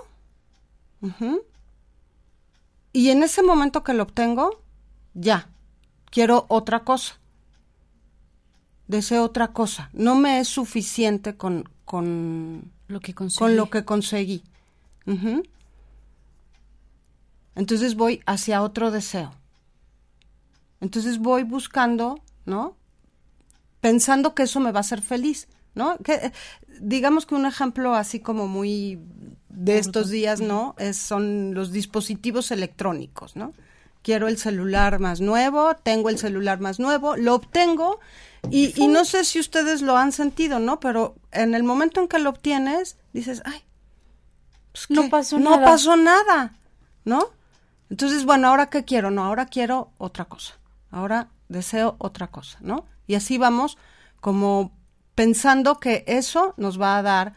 y 2.93 3.11
en 3.11 3.23
ese 3.23 3.43
momento 3.43 3.83
que 3.83 3.95
lo 3.95 4.03
obtengo, 4.05 4.61
ya, 5.15 5.49
quiero 6.11 6.47
otra 6.49 6.85
cosa 6.85 7.19
deseo 8.89 9.23
otra 9.23 9.53
cosa. 9.53 9.91
No 9.93 10.17
me 10.17 10.41
es 10.41 10.49
suficiente 10.49 11.37
con, 11.37 11.69
con, 11.85 12.73
Lo 12.89 13.01
que 13.01 13.15
conseguí. 13.15 13.39
con 13.39 13.57
lo 13.57 13.71
que 13.71 13.85
conseguí. 13.85 14.43
Entonces 17.55 17.95
voy 17.95 18.21
hacia 18.27 18.63
otro 18.63 18.91
deseo. 18.91 19.33
Entonces 20.81 21.19
voy 21.19 21.43
buscando, 21.43 22.21
¿no? 22.47 22.77
Pensando 23.81 24.35
que 24.35 24.45
eso 24.45 24.61
me 24.61 24.73
va 24.73 24.79
a 24.79 24.81
hacer 24.81 25.03
feliz, 25.03 25.49
¿no? 25.75 25.99
Que, 25.99 26.15
eh, 26.15 26.33
digamos 26.81 27.27
que 27.27 27.35
un 27.35 27.47
ejemplo 27.47 27.95
así 27.95 28.21
como 28.21 28.47
muy 28.47 29.01
de 29.49 29.79
estos 29.79 30.09
días, 30.11 30.41
¿no? 30.41 30.75
Es, 30.79 30.97
son 30.97 31.55
los 31.55 31.73
dispositivos 31.73 32.51
electrónicos, 32.51 33.37
¿no? 33.37 33.53
Quiero 34.03 34.29
el 34.29 34.39
celular 34.39 35.01
más 35.01 35.21
nuevo, 35.21 35.75
tengo 35.83 36.09
el 36.09 36.19
celular 36.19 36.61
más 36.61 36.79
nuevo, 36.79 37.17
lo 37.17 37.35
obtengo 37.35 37.99
y, 38.51 38.81
y 38.83 38.89
no 38.89 39.05
sé 39.05 39.25
si 39.25 39.41
ustedes 39.41 39.83
lo 39.83 39.97
han 39.97 40.13
sentido, 40.13 40.59
¿no? 40.59 40.81
Pero 40.81 41.15
en 41.33 41.55
el 41.55 41.63
momento 41.65 42.01
en 42.01 42.09
que 42.09 42.19
lo 42.19 42.31
obtienes, 42.31 42.97
dices, 43.13 43.43
ay, 43.45 43.63
pues, 44.73 44.91
No 44.91 45.09
pasó 45.09 45.39
no 45.39 45.51
nada. 45.51 45.65
pasó 45.65 45.97
nada, 45.97 46.55
¿no? 47.05 47.27
Entonces, 47.91 48.25
bueno, 48.25 48.49
¿ahora 48.49 48.67
qué 48.71 48.85
quiero? 48.85 49.11
No, 49.11 49.25
ahora 49.25 49.47
quiero 49.47 49.91
otra 49.99 50.27
cosa. 50.27 50.55
Ahora 50.91 51.29
deseo 51.49 51.97
otra 51.99 52.29
cosa, 52.29 52.59
¿no? 52.61 52.87
Y 53.07 53.15
así 53.15 53.39
vamos 53.39 53.79
como 54.21 54.73
pensando 55.15 55.81
que 55.81 56.05
eso 56.07 56.55
nos 56.59 56.81
va 56.81 56.99
a 56.99 57.03
dar 57.03 57.35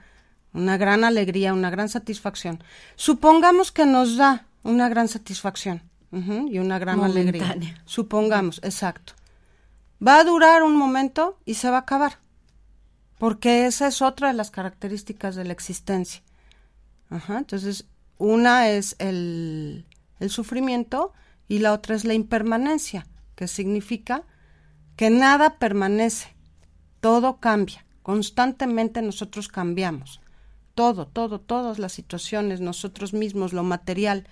una 0.54 0.78
gran 0.78 1.04
alegría, 1.04 1.54
una 1.54 1.70
gran 1.70 1.88
satisfacción. 1.90 2.64
Supongamos 2.96 3.72
que 3.72 3.86
nos 3.86 4.18
da 4.18 4.46
una 4.64 4.90
gran 4.90 5.08
satisfacción 5.08 5.82
y 6.12 6.60
una 6.60 6.78
gran 6.78 7.02
alegría. 7.04 7.56
Supongamos, 7.86 8.60
exacto. 8.64 9.14
Va 10.06 10.20
a 10.20 10.24
durar 10.24 10.64
un 10.64 10.76
momento 10.76 11.40
y 11.46 11.56
se 11.56 11.70
va 11.70 11.78
a 11.78 11.82
acabar. 11.82 12.20
Porque 13.20 13.68
esa 13.68 13.88
es 13.88 14.02
otra 14.02 14.30
de 14.30 14.34
las 14.34 14.50
características 14.50 15.36
de 15.36 15.46
la 15.46 15.54
existencia. 15.54 16.24
Ajá, 17.10 17.38
entonces, 17.38 17.86
una 18.18 18.70
es 18.70 18.96
el, 19.00 19.86
el 20.20 20.30
sufrimiento 20.30 21.14
y 21.48 21.60
la 21.60 21.74
otra 21.74 21.96
es 21.96 22.06
la 22.06 22.14
impermanencia, 22.14 23.06
que 23.36 23.48
significa 23.48 24.24
que 24.96 25.10
nada 25.10 25.58
permanece, 25.58 26.36
todo 27.00 27.40
cambia, 27.40 27.86
constantemente 28.04 29.02
nosotros 29.02 29.48
cambiamos, 29.48 30.22
todo, 30.76 31.08
todo, 31.08 31.42
todas 31.42 31.80
las 31.80 31.92
situaciones, 31.92 32.62
nosotros 32.62 33.14
mismos, 33.14 33.52
lo 33.52 33.64
material. 33.64 34.28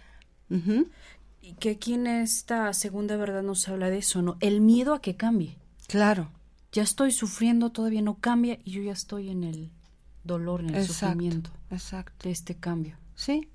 Y 1.50 1.54
que 1.54 1.72
aquí 1.72 1.94
en 1.94 2.06
esta 2.06 2.72
segunda 2.74 3.18
verdad 3.18 3.42
nos 3.42 3.68
habla 3.68 3.90
de 3.90 3.98
eso, 3.98 4.22
¿no? 4.22 4.38
El 4.40 4.62
miedo 4.62 4.94
a 4.94 5.02
que 5.02 5.16
cambie. 5.16 5.58
Claro, 5.88 6.30
Ya 6.72 6.84
estoy 6.84 7.12
sufriendo, 7.12 7.72
todavía 7.72 8.04
no 8.04 8.16
cambia 8.20 8.60
y 8.64 8.72
yo 8.74 8.84
ya 8.84 8.92
estoy 8.92 9.30
en 9.30 9.44
el 9.44 9.72
dolor, 10.24 10.60
en 10.62 10.70
el 10.70 10.76
exacto, 10.76 10.94
sufrimiento 10.94 11.50
exacto. 11.72 12.14
de 12.28 12.32
este 12.32 12.54
cambio. 12.56 12.96
Sí. 13.16 13.48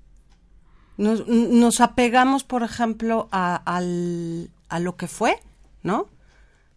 Nos, 0.97 1.25
nos 1.27 1.79
apegamos, 1.79 2.43
por 2.43 2.63
ejemplo, 2.63 3.29
a, 3.31 3.55
al- 3.55 4.49
a 4.67 4.79
lo 4.79 4.97
que 4.97 5.07
fue, 5.07 5.39
¿no? 5.83 6.07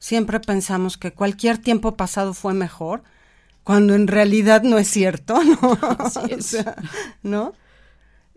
siempre 0.00 0.38
pensamos 0.38 0.96
que 0.96 1.12
cualquier 1.12 1.59
tiempo 1.59 1.96
pasado 1.96 2.33
fue 2.33 2.54
mejor, 2.54 3.02
cuando 3.64 3.96
en 3.96 4.07
realidad 4.07 4.62
no 4.62 4.78
es 4.78 4.87
cierto, 4.88 5.42
¿no? 5.42 5.72
O 5.98 6.40
sea, 6.40 6.76
¿no? 7.24 7.52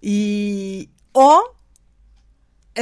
Y 0.02 0.90
o 1.12 1.40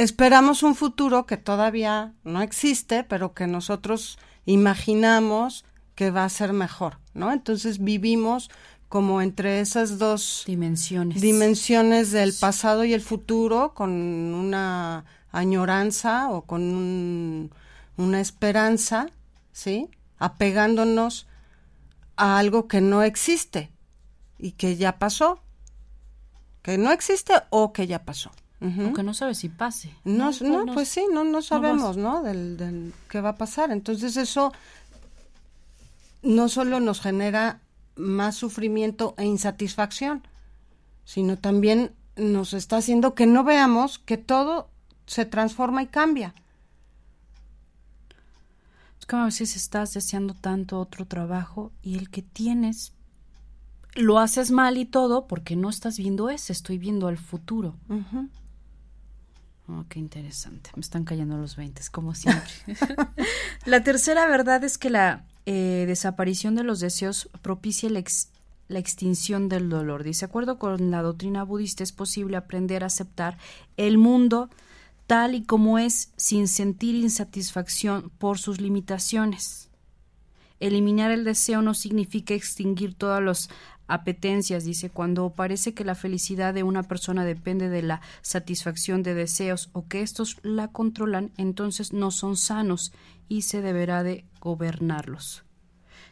esperamos 0.02 0.62
un 0.62 0.74
futuro 0.74 1.26
que 1.26 1.36
todavía 1.36 2.14
no 2.24 2.42
existe, 2.42 3.04
pero 3.04 3.34
que 3.34 3.46
nosotros 3.46 4.18
imaginamos 4.46 5.64
que 5.94 6.10
va 6.10 6.24
a 6.24 6.28
ser 6.28 6.52
mejor, 6.52 6.98
¿no? 7.12 7.32
Entonces 7.32 7.78
vivimos 7.78 8.50
como 8.88 9.22
entre 9.22 9.60
esas 9.60 9.98
dos 9.98 10.44
dimensiones. 10.46 11.20
dimensiones 11.20 12.10
del 12.10 12.32
pasado 12.32 12.84
y 12.84 12.92
el 12.92 13.02
futuro 13.02 13.74
con 13.74 13.90
una 13.90 15.04
añoranza 15.30 16.30
o 16.30 16.42
con 16.42 17.50
una 17.96 18.20
esperanza, 18.20 19.06
¿sí? 19.52 19.88
Apegándonos 20.18 21.28
a 22.16 22.38
algo 22.38 22.66
que 22.66 22.80
no 22.80 23.02
existe 23.02 23.70
y 24.38 24.52
que 24.52 24.76
ya 24.76 24.98
pasó, 24.98 25.42
que 26.62 26.78
no 26.78 26.90
existe 26.90 27.34
o 27.50 27.72
que 27.72 27.86
ya 27.86 28.04
pasó. 28.04 28.30
O 28.60 28.92
que 28.92 29.02
no 29.02 29.14
sabe 29.14 29.34
si 29.34 29.48
pase. 29.48 29.94
No, 30.04 30.30
no, 30.42 30.66
pues 30.74 30.88
sí, 30.88 31.06
no, 31.10 31.24
no 31.24 31.40
sabemos, 31.40 31.96
¿no? 31.96 32.22
Del, 32.22 32.58
del 32.58 32.92
qué 33.08 33.22
va 33.22 33.30
a 33.30 33.36
pasar. 33.36 33.70
Entonces 33.70 34.18
eso 34.18 34.52
no 36.22 36.48
solo 36.50 36.78
nos 36.78 37.00
genera 37.00 37.60
más 37.96 38.36
sufrimiento 38.36 39.14
e 39.16 39.24
insatisfacción, 39.24 40.22
sino 41.04 41.38
también 41.38 41.92
nos 42.16 42.52
está 42.52 42.76
haciendo 42.76 43.14
que 43.14 43.26
no 43.26 43.44
veamos 43.44 43.98
que 43.98 44.18
todo 44.18 44.68
se 45.06 45.24
transforma 45.24 45.82
y 45.82 45.86
cambia. 45.86 46.34
Es 48.98 49.06
como 49.06 49.22
a 49.22 49.26
veces 49.26 49.56
estás 49.56 49.94
deseando 49.94 50.34
tanto 50.34 50.78
otro 50.78 51.06
trabajo 51.06 51.72
y 51.82 51.96
el 51.96 52.10
que 52.10 52.22
tienes 52.22 52.92
lo 53.94 54.18
haces 54.18 54.50
mal 54.50 54.76
y 54.78 54.84
todo 54.84 55.26
porque 55.26 55.56
no 55.56 55.68
estás 55.68 55.98
viendo 55.98 56.30
ese, 56.30 56.52
estoy 56.52 56.78
viendo 56.78 57.08
al 57.08 57.18
futuro. 57.18 57.74
Oh, 59.72 59.84
qué 59.88 60.00
interesante. 60.00 60.70
Me 60.74 60.80
están 60.80 61.04
cayendo 61.04 61.36
los 61.36 61.56
20, 61.56 61.80
como 61.92 62.14
siempre. 62.14 62.50
la 63.66 63.84
tercera 63.84 64.26
verdad 64.26 64.64
es 64.64 64.78
que 64.78 64.90
la 64.90 65.24
eh, 65.46 65.84
desaparición 65.86 66.56
de 66.56 66.64
los 66.64 66.80
deseos 66.80 67.30
propicia 67.40 67.88
la, 67.88 68.02
la 68.68 68.78
extinción 68.78 69.48
del 69.48 69.68
dolor. 69.68 70.02
Dice, 70.02 70.24
acuerdo 70.24 70.58
con 70.58 70.90
la 70.90 71.02
doctrina 71.02 71.44
budista, 71.44 71.84
es 71.84 71.92
posible 71.92 72.36
aprender 72.36 72.82
a 72.82 72.88
aceptar 72.88 73.38
el 73.76 73.96
mundo 73.96 74.50
tal 75.06 75.34
y 75.34 75.42
como 75.44 75.78
es 75.78 76.12
sin 76.16 76.48
sentir 76.48 76.96
insatisfacción 76.96 78.10
por 78.18 78.38
sus 78.38 78.60
limitaciones. 78.60 79.68
Eliminar 80.58 81.10
el 81.10 81.24
deseo 81.24 81.62
no 81.62 81.74
significa 81.74 82.34
extinguir 82.34 82.94
todas 82.94 83.22
las 83.22 83.50
apetencias, 83.92 84.64
dice, 84.64 84.90
cuando 84.90 85.30
parece 85.30 85.74
que 85.74 85.84
la 85.84 85.94
felicidad 85.94 86.54
de 86.54 86.62
una 86.62 86.82
persona 86.82 87.24
depende 87.24 87.68
de 87.68 87.82
la 87.82 88.00
satisfacción 88.22 89.02
de 89.02 89.14
deseos 89.14 89.70
o 89.72 89.86
que 89.86 90.02
estos 90.02 90.38
la 90.42 90.68
controlan, 90.68 91.32
entonces 91.36 91.92
no 91.92 92.10
son 92.10 92.36
sanos 92.36 92.92
y 93.28 93.42
se 93.42 93.60
deberá 93.60 94.02
de 94.02 94.24
gobernarlos. 94.40 95.44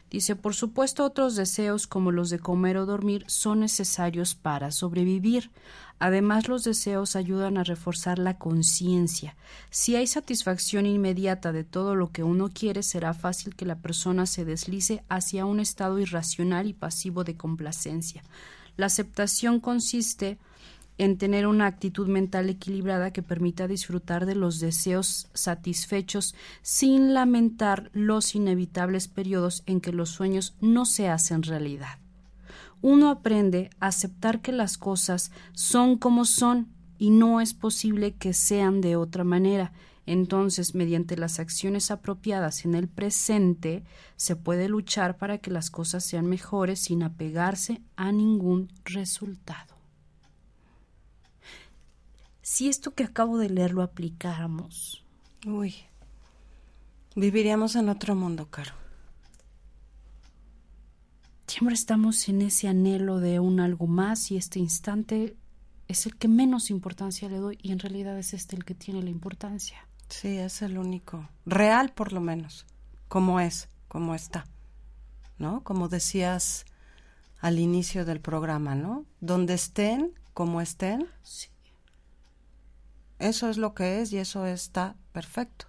Dice, 0.09 0.35
por 0.35 0.55
supuesto, 0.55 1.03
otros 1.03 1.35
deseos 1.35 1.85
como 1.85 2.11
los 2.11 2.31
de 2.31 2.39
comer 2.39 2.77
o 2.77 2.87
dormir 2.87 3.23
son 3.27 3.59
necesarios 3.59 4.33
para 4.33 4.71
sobrevivir. 4.71 5.51
Además, 5.99 6.47
los 6.47 6.63
deseos 6.63 7.15
ayudan 7.15 7.57
a 7.57 7.63
reforzar 7.63 8.17
la 8.17 8.37
conciencia. 8.39 9.35
Si 9.69 9.95
hay 9.95 10.07
satisfacción 10.07 10.87
inmediata 10.87 11.51
de 11.51 11.63
todo 11.63 11.93
lo 11.93 12.11
que 12.11 12.23
uno 12.23 12.49
quiere, 12.51 12.81
será 12.81 13.13
fácil 13.13 13.55
que 13.55 13.65
la 13.65 13.75
persona 13.75 14.25
se 14.25 14.45
deslice 14.45 15.03
hacia 15.09 15.45
un 15.45 15.59
estado 15.59 15.99
irracional 15.99 16.67
y 16.67 16.73
pasivo 16.73 17.23
de 17.23 17.37
complacencia. 17.37 18.23
La 18.77 18.87
aceptación 18.87 19.59
consiste 19.59 20.39
en 20.99 21.17
tener 21.17 21.47
una 21.47 21.65
actitud 21.65 22.07
mental 22.07 22.47
equilibrada 22.49 23.11
que 23.11 23.23
permita 23.23 23.67
disfrutar 23.67 24.27
de 24.27 24.35
los 24.35 24.59
deseos 24.59 25.27
satisfechos 25.33 26.35
sin 26.61 27.15
lamentar 27.15 27.89
los 27.93 28.35
inevitables 28.35 29.07
periodos 29.07 29.63
en 29.65 29.81
que 29.81 29.91
los 29.91 30.09
sueños 30.09 30.53
no 30.61 30.85
se 30.85 31.09
hacen 31.09 31.41
realidad 31.41 31.97
uno 32.81 33.09
aprende 33.09 33.69
a 33.79 33.87
aceptar 33.87 34.41
que 34.41 34.51
las 34.51 34.77
cosas 34.77 35.31
son 35.53 35.97
como 35.97 36.25
son 36.25 36.67
y 36.97 37.09
no 37.09 37.41
es 37.41 37.53
posible 37.53 38.13
que 38.13 38.33
sean 38.33 38.81
de 38.81 38.95
otra 38.95 39.23
manera. 39.23 39.71
Entonces, 40.05 40.73
mediante 40.75 41.17
las 41.17 41.39
acciones 41.39 41.91
apropiadas 41.91 42.65
en 42.65 42.75
el 42.75 42.87
presente, 42.87 43.83
se 44.15 44.35
puede 44.35 44.67
luchar 44.67 45.17
para 45.17 45.37
que 45.37 45.51
las 45.51 45.69
cosas 45.69 46.03
sean 46.03 46.25
mejores 46.25 46.79
sin 46.79 47.03
apegarse 47.03 47.81
a 47.95 48.11
ningún 48.11 48.71
resultado. 48.85 49.78
Si 52.51 52.67
esto 52.67 52.95
que 52.95 53.03
acabo 53.03 53.37
de 53.37 53.47
leer 53.47 53.73
lo 53.73 53.83
aplicáramos. 53.83 55.05
Uy, 55.45 55.75
viviríamos 57.15 57.75
en 57.75 57.89
otro 57.89 58.15
mundo, 58.15 58.49
Caro 58.49 58.73
siempre 61.45 61.75
estamos 61.75 62.27
en 62.27 62.41
ese 62.41 62.67
anhelo 62.67 63.19
de 63.19 63.39
un 63.39 63.59
algo 63.59 63.85
más 63.85 64.31
y 64.31 64.37
este 64.37 64.57
instante 64.57 65.35
es 65.87 66.07
el 66.07 66.15
que 66.15 66.27
menos 66.27 66.71
importancia 66.71 67.29
le 67.29 67.37
doy 67.37 67.59
y 67.61 67.71
en 67.71 67.77
realidad 67.77 68.17
es 68.17 68.33
este 68.33 68.55
el 68.55 68.65
que 68.65 68.73
tiene 68.73 69.03
la 69.03 69.11
importancia. 69.11 69.87
Sí, 70.07 70.37
es 70.37 70.63
el 70.63 70.79
único, 70.79 71.29
real 71.45 71.93
por 71.93 72.13
lo 72.13 72.19
menos, 72.19 72.65
como 73.07 73.39
es, 73.39 73.69
como 73.87 74.15
está, 74.15 74.47
¿no? 75.37 75.63
Como 75.63 75.87
decías 75.87 76.65
al 77.39 77.59
inicio 77.59 78.05
del 78.05 78.21
programa, 78.21 78.73
¿no? 78.73 79.05
Donde 79.21 79.53
estén, 79.53 80.13
como 80.33 80.61
estén. 80.61 81.07
Sí. 81.21 81.49
Eso 83.19 83.49
es 83.49 83.57
lo 83.57 83.73
que 83.73 84.01
es 84.01 84.11
y 84.13 84.17
eso 84.17 84.45
está 84.45 84.95
perfecto. 85.11 85.67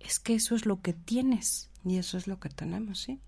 Es 0.00 0.18
que 0.18 0.34
eso 0.34 0.54
es 0.54 0.66
lo 0.66 0.80
que 0.80 0.92
tienes. 0.92 1.70
Y 1.84 1.98
eso 1.98 2.16
es 2.16 2.26
lo 2.26 2.40
que 2.40 2.48
tenemos, 2.48 3.00
sí 3.00 3.20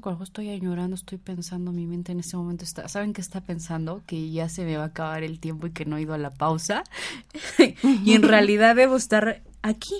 cuando 0.00 0.22
estoy 0.22 0.50
añorando, 0.50 0.94
estoy 0.94 1.18
pensando, 1.18 1.72
mi 1.72 1.84
mente 1.86 2.12
en 2.12 2.20
ese 2.20 2.36
momento 2.36 2.64
está, 2.64 2.88
¿saben 2.88 3.12
qué 3.12 3.20
está 3.20 3.40
pensando? 3.40 4.02
Que 4.06 4.30
ya 4.30 4.48
se 4.48 4.64
me 4.64 4.76
va 4.76 4.84
a 4.84 4.86
acabar 4.86 5.24
el 5.24 5.40
tiempo 5.40 5.66
y 5.66 5.72
que 5.72 5.84
no 5.84 5.96
he 5.96 6.02
ido 6.02 6.14
a 6.14 6.18
la 6.18 6.30
pausa. 6.30 6.84
y 8.04 8.14
en 8.14 8.22
realidad 8.22 8.76
debo 8.76 8.96
estar 8.96 9.42
aquí. 9.62 9.96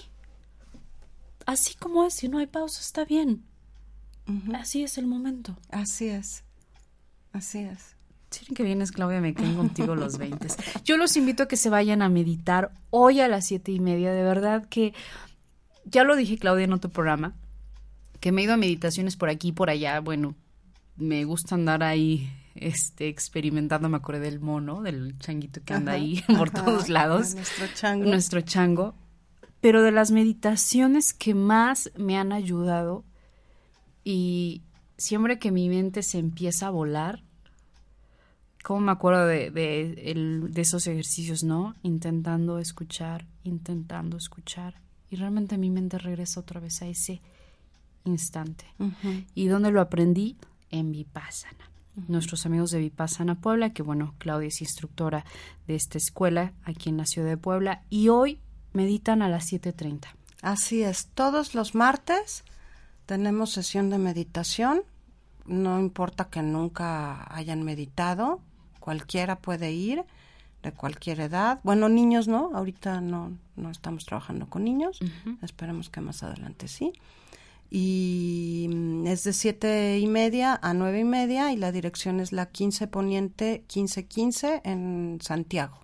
Así 1.44 1.74
como 1.74 2.04
es, 2.04 2.14
si 2.14 2.28
no 2.28 2.38
hay 2.38 2.46
pausa, 2.46 2.80
está 2.80 3.04
bien. 3.04 3.44
Así 4.54 4.84
es 4.84 4.96
el 4.96 5.08
momento. 5.08 5.58
Así 5.70 6.06
es. 6.06 6.44
Así 7.32 7.58
es. 7.58 7.96
Si 8.30 8.54
que 8.54 8.62
vienes, 8.62 8.92
Claudia, 8.92 9.20
me 9.20 9.34
quedo 9.34 9.56
contigo 9.56 9.96
los 9.96 10.16
20. 10.16 10.46
Yo 10.84 10.96
los 10.96 11.16
invito 11.16 11.42
a 11.42 11.48
que 11.48 11.56
se 11.56 11.68
vayan 11.68 12.00
a 12.00 12.08
meditar 12.08 12.72
hoy 12.90 13.20
a 13.20 13.28
las 13.28 13.46
siete 13.46 13.72
y 13.72 13.80
media. 13.80 14.12
De 14.12 14.22
verdad 14.22 14.66
que, 14.68 14.94
ya 15.84 16.04
lo 16.04 16.14
dije, 16.14 16.38
Claudia, 16.38 16.64
en 16.64 16.72
otro 16.72 16.90
programa, 16.90 17.34
que 18.20 18.30
me 18.30 18.42
he 18.42 18.44
ido 18.44 18.54
a 18.54 18.56
meditaciones 18.56 19.16
por 19.16 19.30
aquí 19.30 19.48
y 19.48 19.52
por 19.52 19.68
allá, 19.68 19.98
bueno, 20.00 20.36
me 20.96 21.24
gusta 21.24 21.56
andar 21.56 21.82
ahí 21.82 22.30
este 22.54 23.08
experimentando, 23.08 23.88
me 23.88 23.96
acordé 23.96 24.20
del 24.20 24.40
mono, 24.40 24.82
del 24.82 25.18
changuito 25.18 25.60
que 25.64 25.74
anda 25.74 25.92
ahí 25.92 26.22
por 26.38 26.50
todos 26.50 26.88
lados. 26.88 27.34
Nuestro 27.34 27.66
chango. 27.74 28.04
Nuestro 28.04 28.40
chango. 28.42 28.94
Pero 29.60 29.82
de 29.82 29.90
las 29.90 30.10
meditaciones 30.10 31.12
que 31.12 31.34
más 31.34 31.90
me 31.96 32.16
han 32.16 32.32
ayudado 32.32 33.04
y 34.04 34.62
siempre 34.96 35.38
que 35.38 35.50
mi 35.50 35.68
mente 35.68 36.02
se 36.02 36.18
empieza 36.18 36.68
a 36.68 36.70
volar, 36.70 37.22
como 38.62 38.80
me 38.80 38.92
acuerdo 38.92 39.26
de, 39.26 39.50
de, 39.50 40.14
de 40.48 40.60
esos 40.60 40.86
ejercicios, 40.86 41.42
¿no? 41.42 41.74
Intentando 41.82 42.58
escuchar, 42.58 43.26
intentando 43.42 44.16
escuchar. 44.16 44.74
Y 45.10 45.16
realmente 45.16 45.58
mi 45.58 45.70
mente 45.70 45.98
regresa 45.98 46.40
otra 46.40 46.60
vez 46.60 46.82
a 46.82 46.86
ese 46.86 47.20
instante. 48.04 48.64
¿Y 49.34 49.46
dónde 49.46 49.70
lo 49.70 49.80
aprendí? 49.80 50.36
En 50.70 50.92
Vipassana. 50.92 51.70
Nuestros 52.06 52.46
amigos 52.46 52.70
de 52.70 52.78
Vipassana 52.78 53.40
Puebla, 53.40 53.72
que 53.72 53.82
bueno, 53.82 54.14
Claudia 54.18 54.48
es 54.48 54.60
instructora 54.60 55.24
de 55.66 55.74
esta 55.74 55.98
escuela 55.98 56.52
aquí 56.62 56.88
en 56.88 56.96
la 56.96 57.06
ciudad 57.06 57.28
de 57.28 57.36
Puebla, 57.36 57.82
y 57.90 58.08
hoy 58.08 58.40
meditan 58.72 59.22
a 59.22 59.28
las 59.28 59.52
7.30. 59.52 60.06
Así 60.42 60.82
es, 60.82 61.08
todos 61.08 61.54
los 61.54 61.74
martes 61.74 62.44
tenemos 63.06 63.50
sesión 63.50 63.90
de 63.90 63.98
meditación, 63.98 64.82
no 65.44 65.80
importa 65.80 66.30
que 66.30 66.42
nunca 66.42 67.26
hayan 67.34 67.64
meditado, 67.64 68.40
cualquiera 68.90 69.36
puede 69.36 69.70
ir 69.70 70.04
de 70.64 70.72
cualquier 70.72 71.20
edad. 71.20 71.60
Bueno, 71.62 71.88
niños 71.88 72.26
no, 72.26 72.50
ahorita 72.52 73.00
no, 73.00 73.38
no 73.54 73.70
estamos 73.70 74.04
trabajando 74.04 74.48
con 74.48 74.64
niños, 74.64 74.98
esperemos 75.42 75.90
que 75.90 76.00
más 76.00 76.24
adelante 76.24 76.66
sí 76.66 76.92
y 77.70 78.66
mm, 78.68 79.06
es 79.06 79.22
de 79.22 79.32
siete 79.32 79.98
y 80.00 80.08
media 80.08 80.58
a 80.60 80.74
nueve 80.74 81.00
y 81.00 81.04
media 81.04 81.52
y 81.52 81.56
la 81.56 81.70
dirección 81.70 82.18
es 82.18 82.32
la 82.32 82.46
15 82.46 82.88
Poniente 82.88 83.64
1515 83.74 84.62
en 84.64 85.18
Santiago. 85.22 85.78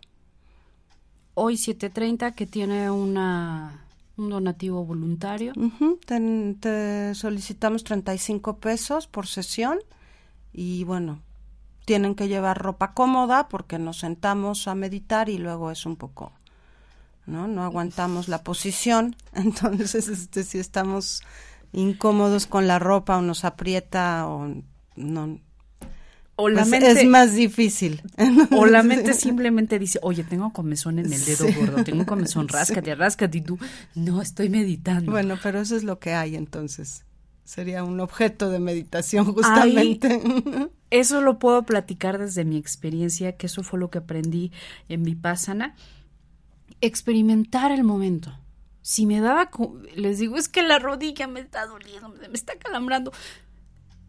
Hoy 1.35 1.55
7.30 1.55 2.35
que 2.35 2.47
tiene 2.47 2.90
una 2.90 3.85
Un 4.16 4.31
donativo 4.31 4.85
voluntario. 4.85 5.53
Ujú, 5.55 6.01
te, 6.05 6.19
te 6.59 7.14
solicitamos 7.14 7.85
35 7.85 8.59
pesos 8.59 9.07
por 9.07 9.29
sesión 9.29 9.79
y 10.53 10.83
bueno, 10.85 11.21
tienen 11.87 12.14
que 12.14 12.29
llevar 12.29 12.59
ropa 12.61 12.92
cómoda 12.92 13.49
porque 13.49 13.79
nos 13.79 14.01
sentamos 14.01 14.68
a 14.68 14.75
meditar 14.75 15.31
y 15.31 15.38
luego 15.38 15.70
es 15.70 15.87
un 15.87 15.96
poco, 15.96 16.33
¿no? 17.25 17.49
No 17.49 17.62
aguantamos 17.64 18.29
la 18.29 18.42
posición, 18.42 19.16
entonces 19.33 20.09
este, 20.09 20.44
si 20.44 20.59
estamos 20.59 21.22
incómodos 21.72 22.46
con 22.46 22.66
la 22.66 22.79
ropa 22.79 23.16
o 23.16 23.22
nos 23.22 23.44
aprieta 23.44 24.27
o 24.27 24.53
no, 24.96 25.38
O 26.37 26.49
la 26.49 26.62
pues 26.62 26.68
mente, 26.70 26.90
es 26.90 27.07
más 27.07 27.35
difícil. 27.35 28.03
o 28.51 28.66
la 28.66 28.83
mente 28.92 29.14
simplemente 29.14 29.79
dice, 29.79 29.99
oye, 30.03 30.22
tengo 30.25 30.53
comezón 30.53 30.99
en 30.99 31.12
el 31.12 31.25
dedo 31.25 31.46
Sí. 31.46 31.53
gordo, 31.55 31.83
tengo 31.85 32.05
comezón, 32.05 32.49
ráscate, 32.59 32.94
ráscate, 32.94 33.38
y 33.38 33.40
tú, 33.42 33.59
no, 33.94 34.20
estoy 34.20 34.49
meditando. 34.51 35.12
Bueno, 35.12 35.38
pero 35.42 35.61
eso 35.61 35.77
es 35.77 35.85
lo 35.85 35.99
que 35.99 36.14
hay 36.14 36.37
entonces. 36.37 37.05
Sería 37.46 37.85
un 37.85 38.00
objeto 38.00 38.50
de 38.50 38.59
meditación 38.59 39.24
justamente. 39.35 40.20
Eso 40.90 41.20
lo 41.20 41.38
puedo 41.38 41.62
platicar 41.62 42.18
desde 42.18 42.44
mi 42.44 42.56
experiencia, 42.56 43.37
que 43.37 43.46
eso 43.46 43.62
fue 43.62 43.78
lo 43.78 43.88
que 43.88 43.98
aprendí 43.98 44.50
en 44.88 45.04
Vipassana. 45.04 45.76
Experimentar 46.80 47.70
el 47.70 47.85
momento. 47.85 48.37
Si 48.82 49.06
me 49.06 49.20
daba, 49.20 49.48
les 49.94 50.18
digo, 50.18 50.37
es 50.37 50.48
que 50.48 50.64
la 50.64 50.80
rodilla 50.80 51.28
me 51.28 51.38
está 51.38 51.66
doliendo, 51.66 52.09
me 52.09 52.35
está 52.35 52.59
calambrando. 52.59 53.12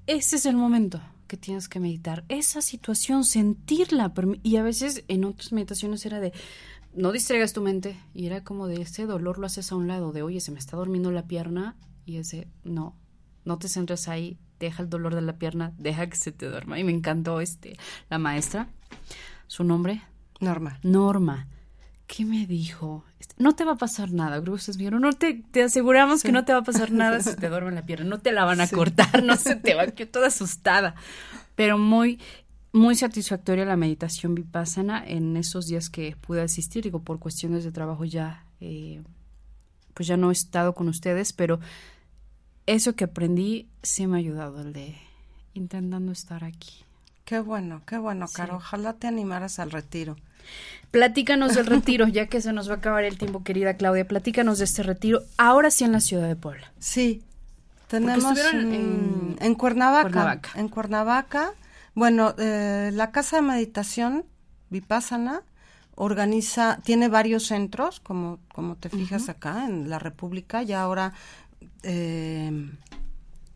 Ese 0.08 0.38
es 0.38 0.48
el 0.48 0.56
momento 0.56 1.00
que 1.28 1.38
tienes 1.38 1.70
que 1.70 1.80
meditar. 1.80 2.26
Esa 2.30 2.64
situación, 2.64 3.24
sentirla. 3.24 4.12
Y 4.42 4.56
a 4.56 4.64
veces 4.64 5.04
en 5.10 5.26
otras 5.26 5.52
meditaciones 5.52 6.04
era 6.08 6.20
de, 6.20 6.34
no 6.96 7.12
distraigas 7.12 7.54
tu 7.54 7.62
mente. 7.62 8.00
Y 8.16 8.26
era 8.26 8.44
como 8.44 8.66
de, 8.66 8.82
ese 8.82 9.06
dolor 9.06 9.38
lo 9.38 9.46
haces 9.46 9.72
a 9.72 9.76
un 9.76 9.88
lado, 9.88 10.12
de, 10.12 10.24
oye, 10.24 10.40
se 10.40 10.52
me 10.52 10.58
está 10.58 10.76
durmiendo 10.76 11.12
la 11.12 11.28
pierna. 11.28 11.76
Y 12.04 12.18
ese, 12.18 12.48
no, 12.64 12.96
no 13.48 13.58
te 13.58 13.68
centres 13.68 14.08
ahí, 14.08 14.38
deja 14.60 14.84
el 14.84 14.90
dolor 14.90 15.16
de 15.16 15.22
la 15.22 15.38
pierna, 15.38 15.74
deja 15.78 16.08
que 16.08 16.18
se 16.18 16.32
te 16.32 16.48
duerma. 16.48 16.80
Y 16.80 16.84
me 16.84 16.92
encantó 16.92 17.42
este, 17.42 17.78
la 18.10 18.20
maestra, 18.20 18.68
su 19.48 19.64
nombre, 19.64 20.02
Normal. 20.40 20.78
Norma. 20.84 21.48
¿Qué 22.06 22.24
me 22.24 22.46
dijo? 22.46 23.04
Este, 23.20 23.36
No 23.38 23.56
te 23.56 23.66
va 23.66 23.74
a 23.74 23.78
pasar 23.78 24.12
nada, 24.12 24.40
ustedes 24.40 24.78
vieron. 24.78 25.02
No 25.02 25.12
te, 25.14 25.44
te 25.52 25.64
aseguramos 25.64 26.24
que 26.24 26.32
no 26.32 26.46
te 26.46 26.54
va 26.54 26.60
a 26.60 26.64
pasar 26.64 26.92
nada 26.92 27.20
si 27.22 27.36
te 27.36 27.50
duerme 27.50 27.72
la 27.72 27.86
pierna. 27.86 28.06
No 28.06 28.20
te 28.20 28.32
la 28.32 28.46
van 28.46 28.62
a 28.62 28.68
cortar, 28.68 29.24
no 29.24 29.36
se 29.36 29.56
te 29.56 29.74
va 29.74 29.88
quedar 29.88 30.12
toda 30.12 30.28
asustada. 30.28 30.96
Pero 31.56 31.78
muy, 31.78 32.20
muy 32.72 32.96
satisfactoria 32.96 33.66
la 33.66 33.76
meditación 33.76 34.36
vipassana 34.36 35.04
en 35.06 35.36
esos 35.36 35.68
días 35.68 35.90
que 35.90 36.16
pude 36.16 36.42
asistir. 36.42 36.84
Digo, 36.84 37.02
por 37.02 37.20
cuestiones 37.20 37.64
de 37.64 37.72
trabajo 37.72 38.06
ya, 38.06 38.46
eh, 38.62 39.02
pues 39.94 40.08
ya 40.08 40.16
no 40.16 40.30
he 40.30 40.34
estado 40.34 40.76
con 40.76 40.88
ustedes, 40.88 41.34
pero 41.34 41.60
eso 42.68 42.94
que 42.96 43.06
aprendí 43.06 43.68
sí 43.82 44.06
me 44.08 44.18
ha 44.18 44.20
ayudado, 44.20 44.62
el 44.62 44.72
de 44.74 44.96
intentando 45.56 46.12
estar 46.12 46.44
aquí. 46.44 46.84
Qué 47.26 47.40
bueno, 47.40 47.82
qué 47.88 47.98
bueno, 47.98 48.28
Sí. 48.28 48.36
Caro. 48.36 48.58
Ojalá 48.58 48.94
te 48.94 49.08
animaras 49.08 49.58
al 49.60 49.72
retiro. 49.72 50.16
Platícanos 50.92 51.56
del 51.56 51.66
retiro, 51.66 52.08
ya 52.08 52.28
que 52.28 52.40
se 52.40 52.54
nos 52.54 52.70
va 52.70 52.76
a 52.76 52.78
acabar 52.78 53.04
el 53.04 53.18
tiempo, 53.18 53.44
querida 53.44 53.74
Claudia. 53.76 54.08
Platícanos 54.08 54.60
de 54.60 54.64
este 54.66 54.84
retiro, 54.84 55.22
ahora 55.38 55.72
sí 55.72 55.84
en 55.84 55.92
la 55.92 56.00
ciudad 56.00 56.28
de 56.28 56.36
Puebla. 56.38 56.72
Sí, 56.80 57.24
tenemos 57.88 58.24
mm, 58.54 58.74
en- 58.74 59.36
en 59.42 59.56
Cuernavaca, 59.56 60.04
Cuernavaca. 60.04 60.50
En 60.56 60.70
Cuernavaca, 60.70 61.52
bueno, 61.96 62.34
eh, 62.38 62.92
la 62.94 63.12
casa 63.12 63.38
de 63.38 63.42
meditación 63.42 64.24
Vipassana 64.70 65.42
organiza, 65.96 66.80
tiene 66.84 67.10
varios 67.10 67.48
centros, 67.48 68.00
como, 68.00 68.40
como 68.54 68.76
te 68.76 68.90
fijas 68.90 69.30
acá 69.30 69.66
en 69.66 69.90
la 69.90 69.98
República, 70.00 70.62
y 70.64 70.72
ahora 70.74 71.14
eh, 71.84 72.72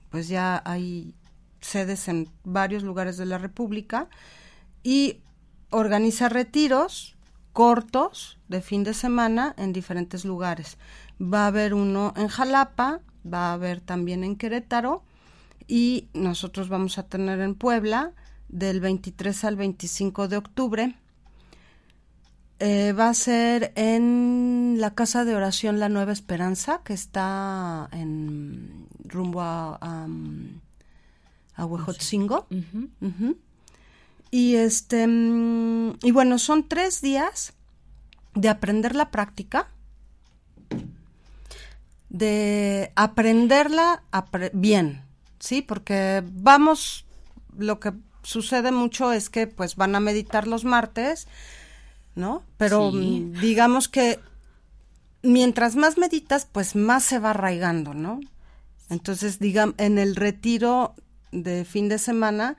pues 0.09 0.27
ya 0.27 0.61
hay 0.65 1.15
sedes 1.61 2.07
en 2.07 2.29
varios 2.43 2.83
lugares 2.83 3.17
de 3.17 3.25
la 3.25 3.37
República 3.37 4.07
y 4.83 5.19
organiza 5.69 6.29
retiros 6.29 7.15
cortos 7.53 8.39
de 8.47 8.61
fin 8.61 8.83
de 8.83 8.93
semana 8.93 9.53
en 9.57 9.73
diferentes 9.73 10.25
lugares. 10.25 10.77
Va 11.21 11.43
a 11.43 11.47
haber 11.47 11.73
uno 11.73 12.13
en 12.15 12.27
Jalapa, 12.27 13.01
va 13.25 13.49
a 13.49 13.53
haber 13.53 13.81
también 13.81 14.23
en 14.23 14.35
Querétaro 14.35 15.03
y 15.67 16.07
nosotros 16.13 16.69
vamos 16.69 16.97
a 16.97 17.03
tener 17.03 17.39
en 17.39 17.55
Puebla 17.55 18.13
del 18.49 18.81
23 18.81 19.43
al 19.45 19.55
25 19.55 20.27
de 20.27 20.37
octubre. 20.37 20.95
Eh, 22.63 22.93
va 22.93 23.10
a 23.10 23.13
ser 23.15 23.71
en 23.76 24.76
la 24.78 24.93
Casa 24.93 25.26
de 25.26 25.34
Oración 25.36 25.80
La 25.80 25.89
Nueva 25.89 26.12
Esperanza, 26.13 26.82
que 26.84 26.93
está 26.93 27.89
en 27.91 28.86
rumbo 29.04 29.41
a, 29.41 29.80
a, 29.82 30.08
a 31.56 31.65
Huejotzingo. 31.65 32.45
Y 34.30 34.56
este 34.58 35.08
mm, 35.08 35.97
y 36.04 36.12
bueno, 36.12 36.38
son 36.38 36.67
tres 36.67 37.02
días 37.02 37.54
de 38.36 38.50
aprender 38.50 38.95
la 38.95 39.10
práctica, 39.10 39.69
de 42.10 42.91
aprenderla 42.95 44.04
apre- 44.12 44.52
bien, 44.54 45.02
sí, 45.39 45.62
porque 45.63 46.24
vamos, 46.32 47.06
lo 47.58 47.80
que 47.80 47.93
sucede 48.24 48.71
mucho 48.71 49.12
es 49.12 49.30
que 49.32 49.47
pues 49.47 49.76
van 49.76 49.95
a 49.95 50.00
meditar 50.00 50.47
los 50.47 50.63
martes, 50.63 51.28
¿no? 52.15 52.43
Pero 52.58 52.91
Sí. 52.91 52.97
mm, 52.97 53.39
digamos 53.39 53.88
que 53.88 54.19
mientras 55.24 55.76
más 55.76 55.97
meditas, 55.97 56.45
pues 56.52 56.76
más 56.76 57.04
se 57.04 57.19
va 57.19 57.32
arraigando, 57.32 57.93
¿no? 57.93 58.19
Entonces, 58.89 59.39
digamos, 59.39 59.76
en 59.78 59.97
el 59.97 60.15
retiro 60.15 60.95
de 61.32 61.63
fin 61.65 61.88
de 61.89 61.97
semana 61.97 62.58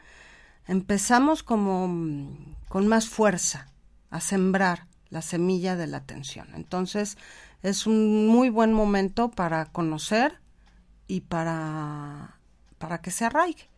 empezamos 0.67 1.43
como 1.43 1.89
mm, 1.89 2.55
con 2.69 2.87
más 2.89 3.09
fuerza 3.09 3.69
a 4.11 4.21
sembrar 4.21 4.87
la 5.11 5.23
semilla 5.23 5.77
de 5.77 5.87
la 5.87 5.99
atención. 5.99 6.49
Entonces, 6.55 7.19
es 7.63 7.87
un 7.87 8.27
muy 8.29 8.49
buen 8.49 8.73
momento 8.73 9.31
para 9.31 9.67
conocer 9.67 10.39
y 11.07 11.21
para, 11.21 12.39
para 12.79 13.03
que 13.03 13.11
se 13.11 13.27
arraigue, 13.27 13.69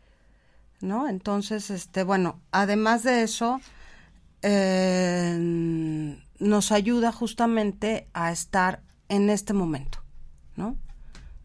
¿no? 0.81 1.09
Entonces, 1.09 1.71
este, 1.71 2.05
bueno, 2.05 2.41
además 2.53 3.03
de 3.03 3.23
eso, 3.23 3.61
eh, 4.45 6.17
nos 6.39 6.73
ayuda 6.73 7.13
justamente 7.13 8.09
a 8.13 8.31
estar 8.33 8.81
en 9.09 9.31
este 9.31 9.53
momento, 9.55 9.99
¿no? 10.57 10.77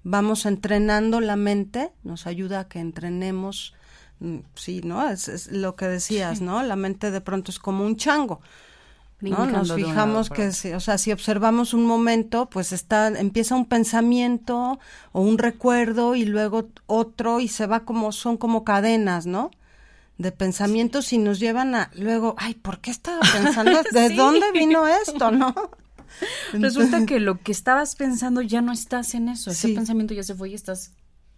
Vamos 0.03 0.45
entrenando 0.45 1.19
la 1.21 1.35
mente, 1.35 1.91
nos 2.03 2.25
ayuda 2.27 2.61
a 2.61 2.67
que 2.67 2.79
entrenemos, 2.79 3.73
mm, 4.19 4.37
sí, 4.55 4.81
¿no? 4.83 5.07
Es, 5.09 5.27
es 5.27 5.51
lo 5.51 5.75
que 5.75 5.87
decías, 5.87 6.41
¿no? 6.41 6.63
La 6.63 6.75
mente 6.75 7.11
de 7.11 7.21
pronto 7.21 7.51
es 7.51 7.59
como 7.59 7.85
un 7.85 7.95
chango, 7.97 8.39
¿no? 9.21 9.45
Nos 9.59 9.69
fijamos 9.87 10.29
que, 10.35 10.51
si- 10.53 10.71
o 10.73 10.79
sea, 10.79 10.97
si 10.97 11.11
observamos 11.11 11.73
un 11.73 11.85
momento, 11.85 12.49
pues 12.49 12.71
está, 12.71 13.07
empieza 13.09 13.55
un 13.55 13.65
pensamiento 13.65 14.79
o 15.11 15.21
un 15.21 15.37
recuerdo 15.37 16.15
y 16.15 16.25
luego 16.25 16.69
otro 16.87 17.39
y 17.41 17.47
se 17.49 17.67
va 17.67 17.81
como, 17.81 18.11
son 18.13 18.37
como 18.37 18.63
cadenas, 18.63 19.25
¿no? 19.25 19.51
De 20.19 20.31
pensamientos 20.31 21.11
y 21.13 21.17
nos 21.17 21.39
llevan 21.39 21.73
a, 21.73 21.89
luego, 21.95 22.35
ay, 22.37 22.53
¿por 22.53 22.79
qué 22.79 22.91
estaba 22.91 23.21
pensando? 23.21 23.81
¿De 23.91 24.09
Sí. 24.09 24.15
dónde 24.15 24.51
vino 24.51 24.85
esto, 24.87 25.31
no? 25.31 25.55
Resulta 26.53 27.05
que 27.05 27.19
lo 27.19 27.39
que 27.41 27.51
estabas 27.51 27.95
pensando 27.95 28.41
ya 28.41 28.61
no 28.61 28.71
estás 28.71 29.15
en 29.15 29.29
eso. 29.29 29.49
Ese 29.51 29.69
Sí. 29.69 29.73
pensamiento 29.73 30.13
ya 30.13 30.23
se 30.23 30.35
fue 30.35 30.49
y 30.49 30.53
estás 30.53 30.91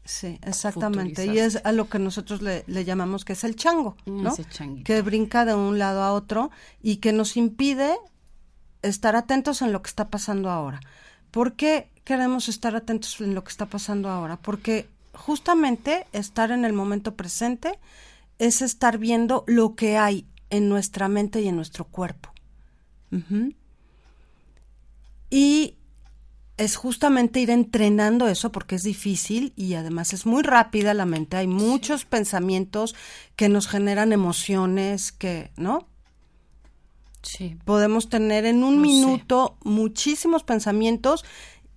Sí, 0.03 0.39
exactamente. 0.41 1.27
Y 1.27 1.37
es 1.37 1.61
a 1.63 1.71
lo 1.71 1.87
que 1.87 1.99
nosotros 1.99 2.41
le, 2.41 2.63
le 2.65 2.83
llamamos 2.83 3.23
que 3.23 3.33
es 3.33 3.43
el 3.43 3.55
chango, 3.55 3.95
Mm, 4.07 4.23
¿no? 4.23 4.35
Que 4.83 5.01
brinca 5.03 5.45
de 5.45 5.53
un 5.53 5.77
lado 5.77 6.01
a 6.01 6.11
otro 6.13 6.49
y 6.81 6.97
que 6.97 7.13
nos 7.13 7.37
impide 7.37 7.95
estar 8.81 9.15
atentos 9.15 9.61
en 9.61 9.71
lo 9.71 9.83
que 9.83 9.89
está 9.89 10.09
pasando 10.09 10.49
ahora. 10.49 10.79
¿Por 11.29 11.53
qué 11.53 11.87
queremos 12.03 12.49
estar 12.49 12.75
atentos 12.75 13.21
en 13.21 13.35
lo 13.35 13.43
que 13.43 13.51
está 13.51 13.67
pasando 13.67 14.09
ahora? 14.09 14.37
Porque 14.37 14.89
justamente 15.13 16.07
estar 16.13 16.49
en 16.49 16.65
el 16.65 16.73
momento 16.73 17.13
presente 17.13 17.77
es 18.41 18.61
estar 18.61 18.97
viendo 18.97 19.43
lo 19.47 19.75
que 19.75 19.97
hay 19.97 20.25
en 20.49 20.67
nuestra 20.67 21.07
mente 21.07 21.41
y 21.41 21.47
en 21.47 21.55
nuestro 21.55 21.85
cuerpo. 21.85 22.29
Y 25.29 25.75
es 26.57 26.75
justamente 26.75 27.39
ir 27.39 27.49
entrenando 27.49 28.27
eso 28.27 28.51
porque 28.51 28.75
es 28.75 28.83
difícil 28.83 29.53
y 29.55 29.73
además 29.75 30.13
es 30.13 30.25
muy 30.25 30.43
rápida 30.43 30.93
la 30.93 31.05
mente. 31.05 31.37
Hay 31.37 31.47
muchos 31.47 32.05
pensamientos 32.05 32.95
que 33.35 33.49
nos 33.49 33.67
generan 33.67 34.11
emociones 34.13 35.11
que, 35.11 35.51
¿no? 35.57 35.87
Sí. 37.23 37.57
Podemos 37.65 38.09
tener 38.09 38.45
en 38.45 38.63
un 38.63 38.75
sé. 38.75 38.79
minuto 38.81 39.57
muchísimos 39.63 40.43
pensamientos 40.43 41.23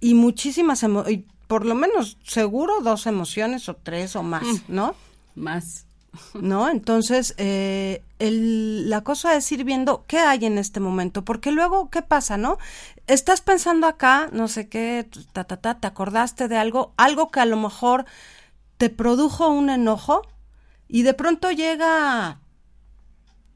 y 0.01 0.15
muchísimas 0.15 0.83
emo- 0.83 1.09
y 1.11 1.27
por 1.47 1.67
lo 1.67 1.75
menos 1.75 2.17
seguro 2.25 2.81
dos 2.83 3.07
emociones 3.07 3.69
o 3.69 3.75
tres 3.77 4.17
o 4.17 4.23
más, 4.23 4.45
Mm. 4.45 4.59
¿no? 4.69 4.95
Más. 5.35 5.87
¿No? 6.35 6.69
Entonces, 6.69 7.35
eh, 7.39 8.03
el, 8.19 8.89
la 8.91 9.03
cosa 9.03 9.37
es 9.37 9.51
ir 9.53 9.65
viendo 9.65 10.05
qué 10.07 10.19
hay 10.19 10.45
en 10.45 10.59
este 10.59 10.81
momento, 10.81 11.25
porque 11.25 11.51
luego, 11.51 11.91
¿qué 11.91 12.03
pasa, 12.03 12.37
no? 12.37 12.59
Estás 13.07 13.41
pensando 13.41 13.87
acá, 13.87 14.29
no 14.33 14.49
sé 14.49 14.69
qué, 14.69 15.09
ta, 15.33 15.45
ta, 15.45 15.57
ta, 15.59 15.79
te 15.81 15.87
acordaste 15.87 16.49
de 16.49 16.57
algo, 16.57 16.93
algo 16.97 17.31
que 17.31 17.41
a 17.41 17.47
lo 17.47 17.57
mejor 17.57 18.07
te 18.77 18.91
produjo 18.91 19.49
un 19.49 19.71
enojo 19.71 20.23
y 20.89 21.03
de 21.03 21.15
pronto 21.15 21.51
llega 21.51 22.39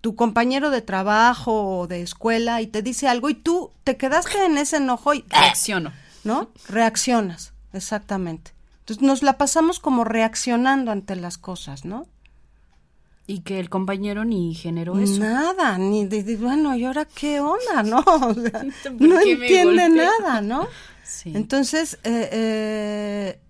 tu 0.00 0.14
compañero 0.14 0.70
de 0.70 0.82
trabajo 0.82 1.80
o 1.80 1.86
de 1.86 2.02
escuela 2.02 2.62
y 2.62 2.66
te 2.66 2.82
dice 2.82 3.08
algo 3.08 3.30
y 3.30 3.34
tú 3.34 3.72
te 3.84 3.96
quedaste 3.96 4.44
en 4.44 4.58
ese 4.58 4.76
enojo 4.76 5.14
y 5.14 5.24
reacciono, 5.28 5.92
¿no? 6.24 6.50
Reaccionas, 6.68 7.52
exactamente. 7.72 8.52
Entonces 8.80 9.02
nos 9.02 9.22
la 9.22 9.36
pasamos 9.36 9.80
como 9.80 10.04
reaccionando 10.04 10.92
ante 10.92 11.16
las 11.16 11.36
cosas, 11.36 11.84
¿no? 11.84 12.06
Y 13.30 13.40
que 13.40 13.60
el 13.60 13.68
compañero 13.68 14.24
ni 14.24 14.54
generó 14.54 14.98
eso. 14.98 15.20
Nada, 15.20 15.76
ni 15.76 16.06
de, 16.06 16.36
bueno, 16.36 16.74
¿y 16.74 16.84
ahora 16.84 17.04
qué 17.04 17.40
onda, 17.40 17.82
no? 17.84 18.02
no 18.98 19.20
entiende 19.20 19.88
nada, 19.88 20.40
¿no? 20.40 20.66
Sí. 21.04 21.32
Entonces, 21.34 21.94
eh, 22.04 22.28
eh, 22.32 23.40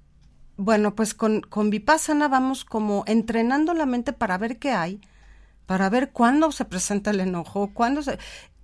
bueno, 0.56 0.94
pues 0.94 1.12
con, 1.12 1.40
con 1.40 1.70
Vipassana 1.70 2.28
vamos 2.28 2.64
como 2.64 3.02
entrenando 3.08 3.74
la 3.74 3.84
mente 3.84 4.12
para 4.12 4.38
ver 4.38 4.58
qué 4.58 4.70
hay, 4.70 5.00
para 5.66 5.90
ver 5.90 6.10
cuándo 6.10 6.52
se 6.52 6.64
presenta 6.64 7.10
el 7.10 7.20
enojo, 7.20 7.70
cuándo 7.74 8.02
se... 8.02 8.18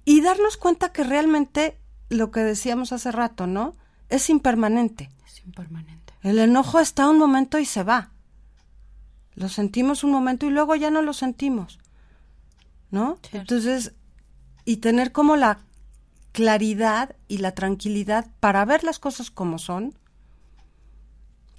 Y 0.05 0.21
darnos 0.21 0.57
cuenta 0.57 0.93
que 0.93 1.03
realmente 1.03 1.77
lo 2.09 2.31
que 2.31 2.41
decíamos 2.41 2.93
hace 2.93 3.11
rato, 3.11 3.49
¿no? 3.49 3.75
Es 4.09 4.31
impermanente. 4.31 5.11
Es 5.27 5.41
impermanente. 5.45 6.15
El 6.23 6.39
enojo 6.39 6.81
está 6.81 7.09
un 7.09 7.19
momento 7.19 7.59
y 7.59 7.65
se 7.65 7.83
va. 7.83 8.11
Lo 9.35 9.49
sentimos 9.49 10.05
un 10.05 10.11
momento 10.13 10.47
y 10.47 10.51
luego 10.51 10.75
ya 10.75 10.91
no 10.91 11.03
lo 11.03 11.13
sentimos. 11.13 11.79
¿No? 12.91 13.19
Entonces, 13.33 13.95
y 14.65 14.77
tener 14.77 15.11
como 15.13 15.37
la 15.37 15.59
claridad 16.33 17.17
y 17.29 17.39
la 17.39 17.53
tranquilidad 17.53 18.27
para 18.41 18.65
ver 18.65 18.85
las 18.85 18.99
cosas 18.99 19.31
como 19.31 19.59
son, 19.59 19.99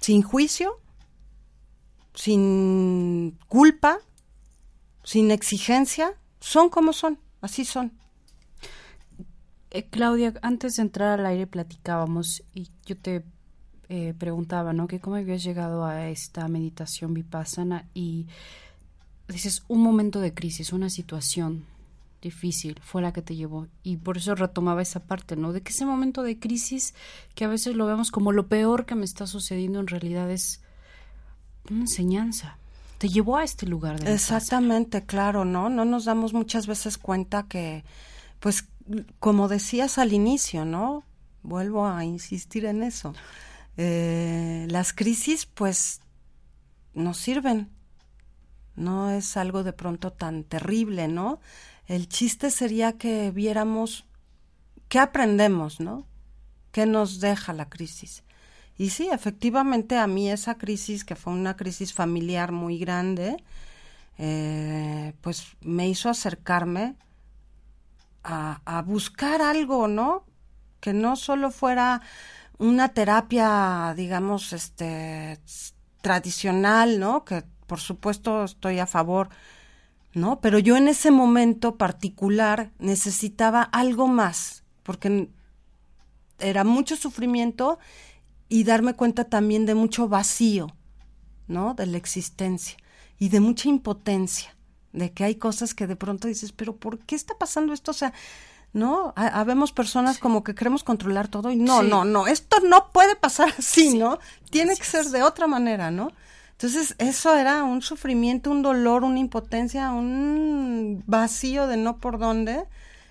sin 0.00 0.22
juicio, 0.22 0.80
sin 2.14 3.38
culpa, 3.48 3.98
sin 5.02 5.30
exigencia, 5.30 6.14
son 6.40 6.68
como 6.68 6.92
son, 6.92 7.18
así 7.40 7.64
son. 7.64 7.92
Eh, 9.70 9.88
Claudia, 9.88 10.34
antes 10.42 10.76
de 10.76 10.82
entrar 10.82 11.20
al 11.20 11.26
aire 11.26 11.46
platicábamos 11.46 12.42
y 12.54 12.70
yo 12.84 12.96
te 12.96 13.24
eh, 13.88 14.14
preguntaba, 14.18 14.72
¿no? 14.72 14.88
Que 14.88 14.98
cómo 14.98 15.16
habías 15.16 15.44
llegado 15.44 15.84
a 15.84 16.08
esta 16.08 16.48
meditación 16.48 17.14
vipassana 17.14 17.86
y 17.94 18.26
dices 19.28 19.62
un 19.68 19.80
momento 19.80 20.20
de 20.20 20.34
crisis, 20.34 20.72
una 20.72 20.90
situación 20.90 21.64
difícil 22.20 22.80
fue 22.82 23.02
la 23.02 23.12
que 23.12 23.22
te 23.22 23.36
llevó 23.36 23.68
y 23.84 23.98
por 23.98 24.16
eso 24.16 24.34
retomaba 24.34 24.82
esa 24.82 25.00
parte, 25.00 25.36
¿no? 25.36 25.52
De 25.52 25.62
que 25.62 25.70
ese 25.70 25.86
momento 25.86 26.24
de 26.24 26.38
crisis 26.38 26.94
que 27.36 27.44
a 27.44 27.48
veces 27.48 27.76
lo 27.76 27.86
vemos 27.86 28.10
como 28.10 28.32
lo 28.32 28.48
peor 28.48 28.86
que 28.86 28.96
me 28.96 29.04
está 29.04 29.28
sucediendo 29.28 29.78
en 29.78 29.86
realidad 29.86 30.30
es 30.32 30.60
una 31.70 31.82
enseñanza. 31.82 32.58
Te 32.98 33.08
llevó 33.08 33.36
a 33.36 33.44
este 33.44 33.66
lugar 33.66 34.00
de 34.00 34.12
Exactamente, 34.12 35.04
claro, 35.04 35.44
¿no? 35.44 35.68
No 35.68 35.84
nos 35.84 36.06
damos 36.06 36.32
muchas 36.32 36.66
veces 36.66 36.98
cuenta 36.98 37.44
que, 37.44 37.84
pues, 38.40 38.64
como 39.20 39.46
decías 39.48 39.98
al 39.98 40.12
inicio, 40.12 40.64
¿no? 40.64 41.04
Vuelvo 41.42 41.86
a 41.86 42.04
insistir 42.04 42.64
en 42.64 42.82
eso 42.82 43.14
eh, 43.76 44.66
las 44.70 44.92
crisis 44.92 45.46
pues 45.46 46.00
nos 46.94 47.18
sirven. 47.18 47.70
No 48.74 49.10
es 49.10 49.36
algo 49.36 49.62
de 49.62 49.72
pronto 49.72 50.12
tan 50.12 50.44
terrible, 50.44 51.08
¿no? 51.08 51.40
El 51.86 52.08
chiste 52.08 52.50
sería 52.50 52.98
que 52.98 53.30
viéramos 53.30 54.06
qué 54.88 54.98
aprendemos, 54.98 55.80
¿no? 55.80 56.06
¿Qué 56.72 56.84
nos 56.86 57.20
deja 57.20 57.52
la 57.52 57.68
crisis? 57.68 58.22
Y 58.78 58.90
sí, 58.90 59.08
efectivamente 59.10 59.96
a 59.96 60.06
mí 60.06 60.30
esa 60.30 60.56
crisis, 60.56 61.04
que 61.04 61.16
fue 61.16 61.32
una 61.32 61.56
crisis 61.56 61.94
familiar 61.94 62.52
muy 62.52 62.78
grande, 62.78 63.42
eh, 64.18 65.14
pues 65.22 65.56
me 65.60 65.88
hizo 65.88 66.10
acercarme 66.10 66.96
a, 68.22 68.60
a 68.64 68.82
buscar 68.82 69.40
algo, 69.40 69.88
¿no? 69.88 70.24
Que 70.80 70.92
no 70.92 71.16
solo 71.16 71.50
fuera 71.50 72.02
una 72.58 72.88
terapia, 72.90 73.94
digamos, 73.96 74.52
este, 74.52 75.38
tradicional, 76.00 76.98
¿no? 76.98 77.24
Que 77.24 77.44
por 77.66 77.80
supuesto 77.80 78.44
estoy 78.44 78.78
a 78.78 78.86
favor, 78.86 79.28
¿no? 80.14 80.40
Pero 80.40 80.58
yo 80.58 80.76
en 80.76 80.88
ese 80.88 81.10
momento 81.10 81.76
particular 81.76 82.70
necesitaba 82.78 83.62
algo 83.62 84.06
más, 84.06 84.64
porque 84.82 85.28
era 86.38 86.64
mucho 86.64 86.96
sufrimiento 86.96 87.78
y 88.48 88.64
darme 88.64 88.94
cuenta 88.94 89.24
también 89.24 89.66
de 89.66 89.74
mucho 89.74 90.08
vacío, 90.08 90.68
¿no? 91.48 91.74
De 91.74 91.86
la 91.86 91.96
existencia 91.96 92.76
y 93.18 93.28
de 93.30 93.40
mucha 93.40 93.68
impotencia, 93.68 94.56
de 94.92 95.12
que 95.12 95.24
hay 95.24 95.34
cosas 95.34 95.74
que 95.74 95.86
de 95.86 95.96
pronto 95.96 96.28
dices, 96.28 96.52
pero 96.52 96.76
¿por 96.76 96.98
qué 97.00 97.16
está 97.16 97.36
pasando 97.36 97.72
esto? 97.72 97.90
O 97.90 97.94
sea, 97.94 98.12
¿no? 98.76 99.14
Habemos 99.16 99.72
personas 99.72 100.18
como 100.18 100.44
que 100.44 100.54
queremos 100.54 100.84
controlar 100.84 101.28
todo 101.28 101.50
y 101.50 101.56
no, 101.56 101.82
no, 101.82 102.04
no, 102.04 102.26
esto 102.26 102.60
no 102.60 102.90
puede 102.92 103.16
pasar 103.16 103.48
así, 103.58 103.96
¿no? 103.98 104.18
Tiene 104.50 104.76
que 104.76 104.84
ser 104.84 105.06
de 105.06 105.22
otra 105.22 105.46
manera, 105.46 105.90
¿no? 105.90 106.12
Entonces, 106.52 106.94
eso 106.98 107.34
era 107.36 107.64
un 107.64 107.82
sufrimiento, 107.82 108.50
un 108.50 108.62
dolor, 108.62 109.02
una 109.02 109.18
impotencia, 109.18 109.90
un 109.92 111.02
vacío 111.06 111.66
de 111.66 111.76
no 111.76 111.98
por 111.98 112.18
dónde. 112.18 112.64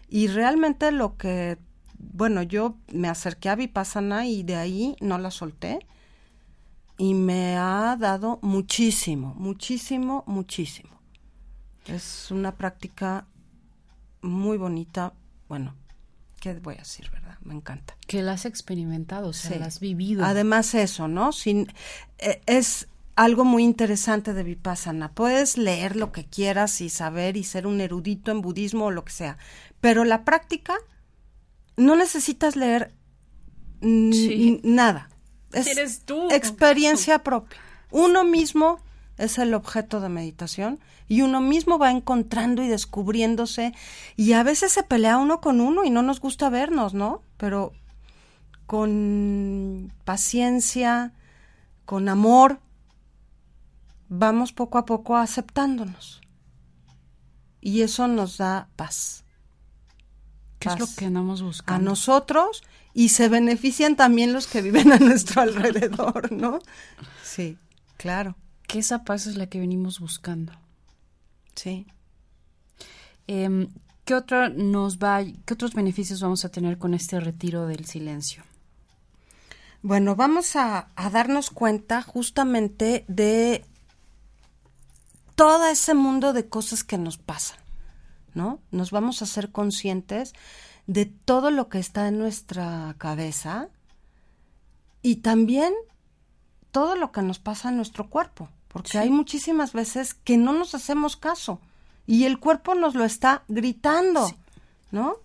Y 0.10 0.28
realmente 0.28 0.92
lo 0.92 1.18
que, 1.18 1.58
bueno, 1.98 2.42
yo 2.42 2.78
me 2.92 3.08
acerqué 3.08 3.50
a 3.50 3.56
Vipassana 3.56 4.26
y 4.26 4.44
de 4.44 4.56
ahí 4.56 4.96
no 5.00 5.18
la 5.18 5.30
solté. 5.30 5.80
Y 6.98 7.14
me 7.14 7.58
ha 7.58 7.96
dado 8.00 8.40
muchísimo, 8.42 9.36
muchísimo, 9.38 10.24
muchísimo. 10.26 11.00
Es 11.86 12.32
una 12.32 12.56
práctica 12.56 13.28
muy 14.22 14.58
bonita, 14.58 15.14
bueno, 15.48 15.76
¿qué 16.40 16.54
voy 16.54 16.76
a 16.76 16.80
decir, 16.80 17.10
verdad? 17.12 17.38
Me 17.42 17.54
encanta. 17.54 17.96
Que 18.08 18.22
la 18.22 18.34
has 18.34 18.46
experimentado, 18.46 19.30
o 19.30 19.34
sea, 19.34 19.58
la 19.60 19.66
has 19.66 19.80
vivido. 19.80 20.26
Además 20.26 20.74
eso, 20.76 21.08
¿no? 21.08 21.32
Sin, 21.32 21.68
eh, 22.20 22.42
es 22.46 22.88
algo 23.16 23.46
muy 23.46 23.64
interesante 23.64 24.34
de 24.34 24.44
Vipassana. 24.44 25.14
Puedes 25.14 25.58
leer 25.58 25.96
lo 25.96 26.12
que 26.12 26.26
quieras 26.26 26.82
y 26.82 26.90
saber 26.90 27.38
y 27.38 27.44
ser 27.44 27.68
un 27.68 27.82
erudito 27.82 28.32
en 28.32 28.42
budismo 28.42 28.86
o 28.86 28.92
lo 28.92 29.06
que 29.06 29.14
sea, 29.14 29.38
pero 29.82 30.04
la 30.04 30.26
práctica 30.26 30.76
no 31.78 31.96
necesitas 31.96 32.56
leer 32.56 32.94
nada. 33.82 35.10
Es 35.52 35.68
Eres 35.68 36.02
tú. 36.02 36.30
experiencia 36.32 37.20
propia. 37.24 37.58
Uno 37.92 38.24
mismo 38.24 38.80
es 39.18 39.38
el 39.38 39.54
objeto 39.54 40.00
de 40.00 40.10
meditación 40.10 40.80
y 41.08 41.22
uno 41.22 41.42
mismo 41.42 41.78
va 41.78 41.92
encontrando 41.92 42.64
y 42.64 42.68
descubriéndose 42.68 43.74
y 44.16 44.34
a 44.34 44.44
veces 44.44 44.72
se 44.72 44.84
pelea 44.84 45.18
uno 45.18 45.40
con 45.42 45.62
uno 45.62 45.84
y 45.84 45.90
no 45.90 46.02
nos 46.02 46.20
gusta 46.20 46.50
vernos, 46.50 46.94
¿no? 46.94 47.22
Pero 47.38 47.74
con 48.66 49.94
paciencia, 50.04 51.14
con 51.86 52.10
amor, 52.10 52.60
vamos 54.10 54.52
poco 54.52 54.78
a 54.78 54.86
poco 54.86 55.18
aceptándonos. 55.18 56.22
Y 57.62 57.82
eso 57.82 58.08
nos 58.08 58.38
da 58.38 58.70
paz. 58.76 59.24
¿Qué 60.60 60.70
es 60.70 60.80
lo 60.80 60.88
que 60.96 61.06
andamos 61.06 61.42
buscando? 61.42 61.80
A 61.80 61.84
nosotros 61.84 62.64
y 62.94 63.10
se 63.10 63.28
benefician 63.28 63.96
también 63.96 64.34
los 64.34 64.48
que 64.48 64.62
viven 64.62 64.92
a 64.92 65.00
nuestro 65.00 65.42
alrededor, 65.42 66.32
¿no? 66.32 66.60
Sí, 67.24 67.58
claro. 67.98 68.36
Esa 68.76 69.06
paz 69.06 69.26
es 69.26 69.38
la 69.38 69.48
que 69.48 69.62
venimos 69.62 70.02
buscando. 70.02 70.52
Sí. 71.56 71.88
Eh, 73.26 73.70
¿Qué 74.04 74.22
nos 74.54 75.00
va, 75.00 75.24
qué 75.24 75.54
otros 75.54 75.74
beneficios 75.74 76.20
vamos 76.20 76.44
a 76.44 76.50
tener 76.50 76.78
con 76.78 76.94
este 76.94 77.22
retiro 77.22 77.68
del 77.68 77.86
silencio? 77.86 78.44
Bueno, 79.82 80.18
vamos 80.18 80.58
a, 80.58 80.90
a 80.96 81.10
darnos 81.10 81.52
cuenta 81.52 82.02
justamente 82.02 83.06
de 83.08 83.64
todo 85.36 85.68
ese 85.68 85.94
mundo 85.94 86.34
de 86.34 86.50
cosas 86.50 86.84
que 86.84 86.98
nos 86.98 87.18
pasan, 87.18 87.58
¿no? 88.34 88.60
Nos 88.72 88.92
vamos 88.92 89.22
a 89.22 89.26
ser 89.26 89.54
conscientes 89.54 90.34
de 90.86 91.06
todo 91.06 91.50
lo 91.50 91.70
que 91.70 91.80
está 91.80 92.10
en 92.10 92.20
nuestra 92.20 92.94
cabeza 92.98 93.70
y 95.02 95.18
también 95.18 95.74
todo 96.72 96.98
lo 96.98 97.14
que 97.14 97.22
nos 97.22 97.40
pasa 97.40 97.70
en 97.70 97.78
nuestro 97.78 98.10
cuerpo 98.10 98.50
porque 98.76 98.98
hay 98.98 99.10
muchísimas 99.10 99.72
veces 99.72 100.14
que 100.14 100.36
no 100.36 100.52
nos 100.52 100.76
hacemos 100.76 101.16
caso 101.16 101.62
y 102.06 102.26
el 102.26 102.40
cuerpo 102.40 102.76
nos 102.76 102.94
lo 102.94 103.06
está 103.06 103.44
gritando, 103.48 104.30
¿no? 104.92 105.16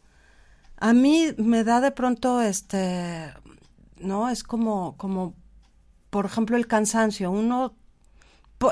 A 0.76 0.92
mí 0.92 1.34
me 1.36 1.64
da 1.64 1.80
de 1.80 1.90
pronto 1.90 2.42
este, 2.42 3.34
¿no? 3.96 4.30
Es 4.30 4.44
como, 4.44 4.96
como, 4.98 5.34
por 6.10 6.26
ejemplo, 6.26 6.56
el 6.56 6.68
cansancio. 6.68 7.32
Uno 7.32 7.74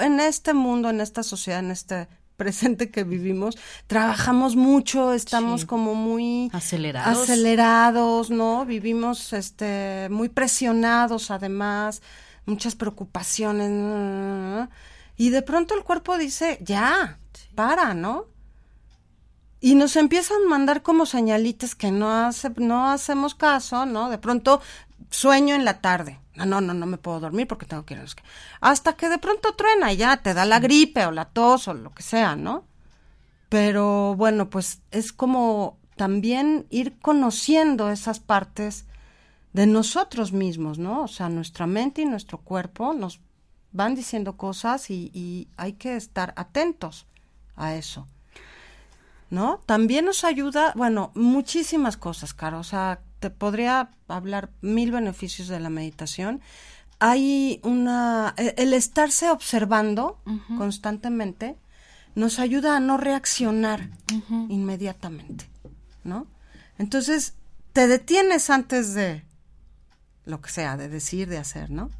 en 0.01 0.21
este 0.21 0.55
mundo, 0.55 0.91
en 0.91 1.01
esta 1.01 1.25
sociedad, 1.25 1.59
en 1.59 1.73
este 1.73 2.07
presente 2.37 2.93
que 2.93 3.03
vivimos, 3.03 3.59
trabajamos 3.89 4.55
mucho, 4.55 5.13
estamos 5.13 5.65
como 5.65 5.97
muy 5.97 6.51
acelerados. 6.53 7.25
acelerados, 7.25 8.31
¿no? 8.31 8.65
Vivimos 8.65 9.33
este 9.33 10.09
muy 10.09 10.29
presionados 10.29 11.33
además, 11.33 12.01
muchas 12.49 12.75
preocupaciones. 12.75 14.69
Y 15.17 15.31
de 15.31 15.43
pronto 15.43 15.75
el 15.75 15.85
cuerpo 15.85 16.19
dice, 16.19 16.59
"Ya, 16.63 17.19
para, 17.55 17.95
¿no?" 17.95 18.27
Y 19.61 19.75
nos 19.75 19.97
empiezan 19.97 20.39
a 20.47 20.49
mandar 20.49 20.83
como 20.83 21.05
señalitas 21.05 21.75
que 21.75 21.91
no 21.91 22.11
hace, 22.13 22.51
no 22.57 22.91
hacemos 22.91 23.35
caso, 23.35 23.87
¿no? 23.87 24.09
De 24.09 24.19
pronto 24.19 24.61
sueño 25.11 25.55
en 25.55 25.65
la 25.65 25.81
tarde. 25.81 26.21
No, 26.37 26.47
no, 26.47 26.61
no, 26.61 26.75
no 26.75 26.87
me 26.87 26.99
puedo 26.99 27.19
dormir 27.19 27.49
porque 27.49 27.67
tengo 27.67 27.85
que 27.85 27.95
ir 27.95 28.01
a 28.01 28.07
Hasta 28.61 28.95
que 28.95 29.09
de 29.09 29.19
pronto 29.19 29.55
truena 29.55 29.93
y 29.93 29.97
ya 29.97 30.19
te 30.19 30.35
da 30.35 30.45
la 30.45 30.61
gripe 30.61 31.05
o 31.07 31.11
la 31.11 31.25
tos 31.25 31.67
o 31.67 31.75
lo 31.75 31.93
que 31.93 32.03
sea, 32.03 32.37
¿no? 32.37 32.65
Pero 33.49 34.15
bueno, 34.15 34.49
pues 34.51 34.81
es 34.93 35.13
como 35.13 35.79
también 35.97 36.67
ir 36.71 36.99
conociendo 37.01 37.91
esas 37.91 38.21
partes 38.21 38.85
de 39.59 39.67
nosotros 39.67 40.33
mismos, 40.33 40.79
¿no? 40.79 41.03
O 41.03 41.09
sea, 41.09 41.29
nuestra 41.29 41.67
mente 41.67 42.03
y 42.03 42.05
nuestro 42.05 42.39
cuerpo 42.39 42.95
nos 42.95 43.19
van 43.73 43.97
diciendo 43.97 44.37
cosas 44.37 44.89
y, 44.89 45.11
y 45.13 45.49
hay 45.57 45.73
que 45.73 45.97
estar 45.97 46.33
atentos 46.37 47.07
a 47.57 47.75
eso. 47.75 48.07
¿No? 49.31 49.61
También 49.67 50.05
nos 50.05 50.23
ayuda, 50.23 50.73
bueno, 50.77 51.11
muchísimas 51.17 51.97
cosas, 51.97 52.35
Caro. 52.35 52.61
O 52.61 52.63
sea, 52.63 53.01
te 53.19 53.31
podría 53.31 53.91
hablar 54.07 54.51
mil 54.61 54.93
beneficios 54.93 55.49
de 55.49 55.59
la 55.59 55.71
meditación. 55.71 56.41
Hay 57.01 57.59
una, 57.65 58.35
e, 58.37 58.55
el 58.59 58.73
estarse 58.73 59.29
observando 59.29 60.21
constantemente 60.57 61.57
nos 62.15 62.39
ayuda 62.39 62.77
a 62.77 62.81
no 62.81 62.97
reaccionar 62.97 63.91
inmediatamente, 64.49 65.51
¿no? 66.05 66.29
Entonces, 66.79 67.35
te 67.73 67.89
detienes 67.89 68.51
antes 68.51 68.95
de 68.95 69.27
lo 70.29 70.41
que 70.41 70.51
sea, 70.51 70.77
de 70.77 70.89
decir, 70.89 71.29
de 71.29 71.39
hacer, 71.39 71.71
¿no? 71.71 71.91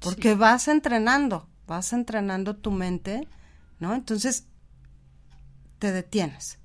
Porque 0.00 0.34
vas 0.34 0.68
entrenando, 0.68 1.48
vas 1.66 1.92
entrenando 1.92 2.56
tu 2.56 2.70
mente, 2.70 3.28
¿no? 3.78 3.94
Entonces, 3.94 4.46
te 5.78 5.92
detienes 5.92 6.58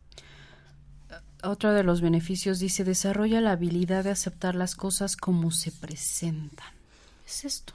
otro 1.44 1.74
de 1.74 1.84
los 1.84 2.02
beneficios 2.02 2.60
dice, 2.60 2.84
desarrolla 2.84 3.42
la 3.42 3.52
habilidad 3.52 4.04
de 4.04 4.12
aceptar 4.12 4.56
las 4.56 4.76
cosas 4.76 5.16
como 5.16 5.52
se 5.52 5.72
presentan. 5.72 6.74
¿Es 7.26 7.46
esto? 7.46 7.74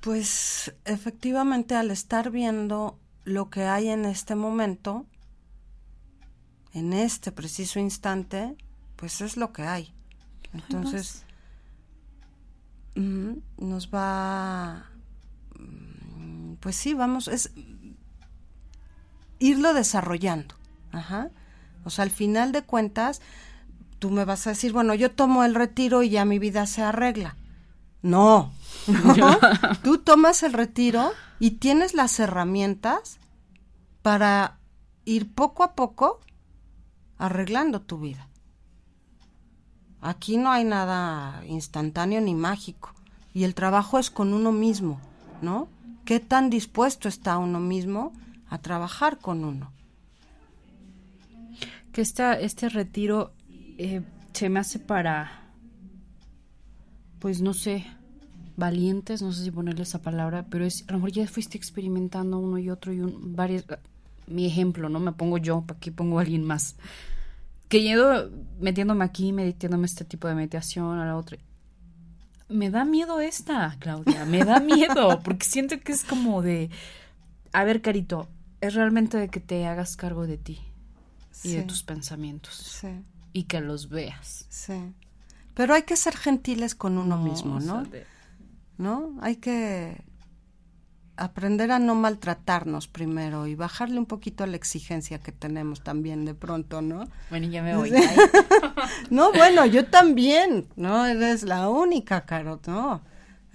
Pues 0.00 0.74
efectivamente 0.84 1.74
al 1.74 1.90
estar 1.90 2.30
viendo 2.30 2.98
lo 3.24 3.50
que 3.50 3.64
hay 3.64 3.88
en 3.88 4.04
este 4.04 4.34
momento, 4.34 5.06
en 6.72 6.92
este 6.92 7.32
preciso 7.32 7.78
instante, 7.78 8.56
pues 8.96 9.20
es 9.20 9.36
lo 9.36 9.52
que 9.52 9.62
hay. 9.62 9.94
Entonces, 10.52 11.24
nos 12.98 13.90
va, 13.94 14.86
mm, 15.58 16.54
pues 16.60 16.76
sí, 16.76 16.94
vamos, 16.94 17.28
es 17.28 17.52
irlo 19.38 19.74
desarrollando. 19.74 20.54
Ajá. 20.92 21.30
O 21.84 21.90
sea, 21.90 22.04
al 22.04 22.10
final 22.10 22.52
de 22.52 22.62
cuentas, 22.62 23.20
tú 23.98 24.10
me 24.10 24.24
vas 24.24 24.46
a 24.46 24.50
decir, 24.50 24.72
bueno, 24.72 24.94
yo 24.94 25.10
tomo 25.12 25.44
el 25.44 25.54
retiro 25.54 26.02
y 26.02 26.10
ya 26.10 26.24
mi 26.24 26.38
vida 26.38 26.66
se 26.66 26.82
arregla. 26.82 27.36
No, 28.02 28.52
tú 29.82 29.98
tomas 29.98 30.42
el 30.42 30.52
retiro 30.52 31.12
y 31.38 31.52
tienes 31.52 31.94
las 31.94 32.18
herramientas 32.20 33.18
para 34.02 34.58
ir 35.04 35.32
poco 35.34 35.62
a 35.62 35.74
poco 35.74 36.20
arreglando 37.16 37.80
tu 37.82 37.98
vida. 37.98 38.28
Aquí 40.00 40.36
no 40.36 40.50
hay 40.50 40.64
nada 40.64 41.42
instantáneo 41.46 42.20
ni 42.20 42.34
mágico 42.34 42.94
y 43.34 43.44
el 43.44 43.54
trabajo 43.54 43.98
es 43.98 44.10
con 44.10 44.32
uno 44.32 44.52
mismo, 44.52 45.00
¿no? 45.42 45.68
¿Qué 46.04 46.20
tan 46.20 46.50
dispuesto 46.50 47.08
está 47.08 47.38
uno 47.38 47.60
mismo 47.60 48.12
a 48.48 48.58
trabajar 48.58 49.18
con 49.18 49.44
uno? 49.44 49.72
que 51.98 52.02
este 52.02 52.68
retiro 52.68 53.32
eh, 53.76 54.02
se 54.32 54.48
me 54.48 54.60
hace 54.60 54.78
para, 54.78 55.50
pues 57.18 57.42
no 57.42 57.54
sé, 57.54 57.86
valientes, 58.56 59.20
no 59.20 59.32
sé 59.32 59.42
si 59.42 59.50
ponerle 59.50 59.82
esa 59.82 60.00
palabra, 60.00 60.46
pero 60.48 60.64
es, 60.64 60.84
a 60.86 60.92
lo 60.92 60.98
mejor 60.98 61.10
ya 61.10 61.26
fuiste 61.26 61.58
experimentando 61.58 62.38
uno 62.38 62.56
y 62.58 62.70
otro 62.70 62.92
y 62.92 63.00
un, 63.00 63.34
varios, 63.34 63.64
mi 64.28 64.46
ejemplo, 64.46 64.88
¿no? 64.88 65.00
Me 65.00 65.10
pongo 65.10 65.38
yo, 65.38 65.64
aquí 65.68 65.90
pongo 65.90 66.20
a 66.20 66.22
alguien 66.22 66.44
más. 66.44 66.76
Que 67.68 67.82
yendo 67.82 68.30
metiéndome 68.60 69.04
aquí, 69.04 69.32
meditiéndome 69.32 69.86
este 69.86 70.04
tipo 70.04 70.28
de 70.28 70.34
meditación, 70.34 70.98
a 70.98 71.06
la 71.06 71.16
otra. 71.16 71.38
Me 72.48 72.70
da 72.70 72.84
miedo 72.84 73.20
esta, 73.20 73.76
Claudia, 73.78 74.24
me 74.24 74.44
da 74.44 74.58
miedo, 74.58 75.20
porque 75.24 75.44
siento 75.44 75.78
que 75.80 75.92
es 75.92 76.04
como 76.04 76.40
de, 76.40 76.70
a 77.52 77.64
ver, 77.64 77.82
Carito, 77.82 78.28
es 78.60 78.74
realmente 78.74 79.18
de 79.18 79.28
que 79.28 79.40
te 79.40 79.66
hagas 79.66 79.96
cargo 79.96 80.26
de 80.26 80.38
ti 80.38 80.60
y 81.44 81.52
de 81.52 81.62
tus 81.62 81.82
pensamientos. 81.82 82.54
Sí. 82.54 82.88
Y 83.32 83.44
que 83.44 83.60
los 83.60 83.88
veas. 83.90 84.46
Sí. 84.48 84.94
Pero 85.54 85.74
hay 85.74 85.82
que 85.82 85.96
ser 85.96 86.16
gentiles 86.16 86.74
con 86.74 86.98
uno 86.98 87.18
mismo, 87.18 87.60
¿no? 87.60 87.84
¿No? 88.78 89.18
Hay 89.20 89.36
que 89.36 90.02
aprender 91.18 91.72
a 91.72 91.78
no 91.78 91.94
maltratarnos 91.94 92.86
primero 92.86 93.46
y 93.46 93.54
bajarle 93.54 93.98
un 93.98 94.06
poquito 94.06 94.44
a 94.44 94.46
la 94.46 94.56
exigencia 94.56 95.18
que 95.18 95.32
tenemos 95.32 95.82
también 95.82 96.24
de 96.24 96.34
pronto, 96.34 96.80
¿no? 96.80 97.08
Bueno, 97.30 97.48
ya 97.48 97.62
me 97.62 97.76
voy. 97.76 97.92
no, 99.10 99.32
bueno, 99.32 99.66
yo 99.66 99.84
también, 99.86 100.66
¿no? 100.76 101.06
Eres 101.06 101.42
la 101.42 101.68
única, 101.68 102.24
Caro, 102.24 102.60
¿no? 102.66 103.02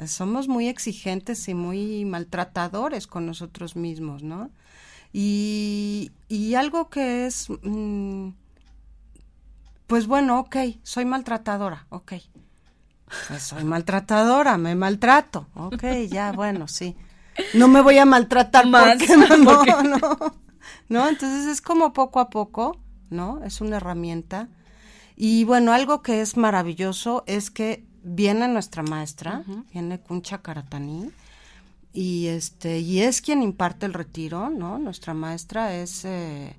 Somos 0.05 0.47
muy 0.47 0.67
exigentes 0.67 1.47
y 1.47 1.53
muy 1.53 2.03
maltratadores 2.03 3.07
con 3.07 3.25
nosotros 3.25 3.75
mismos, 3.75 4.23
¿no? 4.23 4.49
Y, 5.13 6.11
y 6.27 6.55
algo 6.55 6.89
que 6.89 7.27
es, 7.27 7.47
mm, 7.61 8.29
pues 9.87 10.07
bueno, 10.07 10.39
ok, 10.39 10.57
soy 10.83 11.05
maltratadora, 11.05 11.85
ok. 11.89 12.13
Pues 13.27 13.43
soy 13.43 13.63
maltratadora, 13.63 14.57
me 14.57 14.75
maltrato, 14.75 15.47
ok, 15.55 15.83
ya, 16.09 16.31
bueno, 16.31 16.67
sí. 16.67 16.95
No 17.53 17.67
me 17.67 17.81
voy 17.81 17.97
a 17.97 18.05
maltratar 18.05 18.67
Más, 18.67 18.97
porque 18.97 19.17
no, 19.17 19.37
no, 19.37 19.83
no, 19.83 19.99
no. 20.89 21.09
Entonces 21.09 21.45
es 21.47 21.61
como 21.61 21.93
poco 21.93 22.19
a 22.19 22.29
poco, 22.29 22.77
¿no? 23.09 23.43
Es 23.43 23.61
una 23.61 23.77
herramienta. 23.77 24.49
Y 25.15 25.43
bueno, 25.43 25.73
algo 25.73 26.01
que 26.01 26.21
es 26.21 26.37
maravilloso 26.37 27.23
es 27.27 27.51
que 27.51 27.85
viene 28.03 28.47
nuestra 28.47 28.83
maestra, 28.83 29.43
viene 29.71 29.99
Kuncha 29.99 30.41
Karatani, 30.41 31.11
y 31.93 32.27
este 32.27 32.79
y 32.79 33.01
es 33.01 33.21
quien 33.21 33.43
imparte 33.43 33.85
el 33.85 33.93
retiro, 33.93 34.49
¿no? 34.49 34.79
Nuestra 34.79 35.13
maestra 35.13 35.75
es 35.75 36.03
eh, 36.05 36.55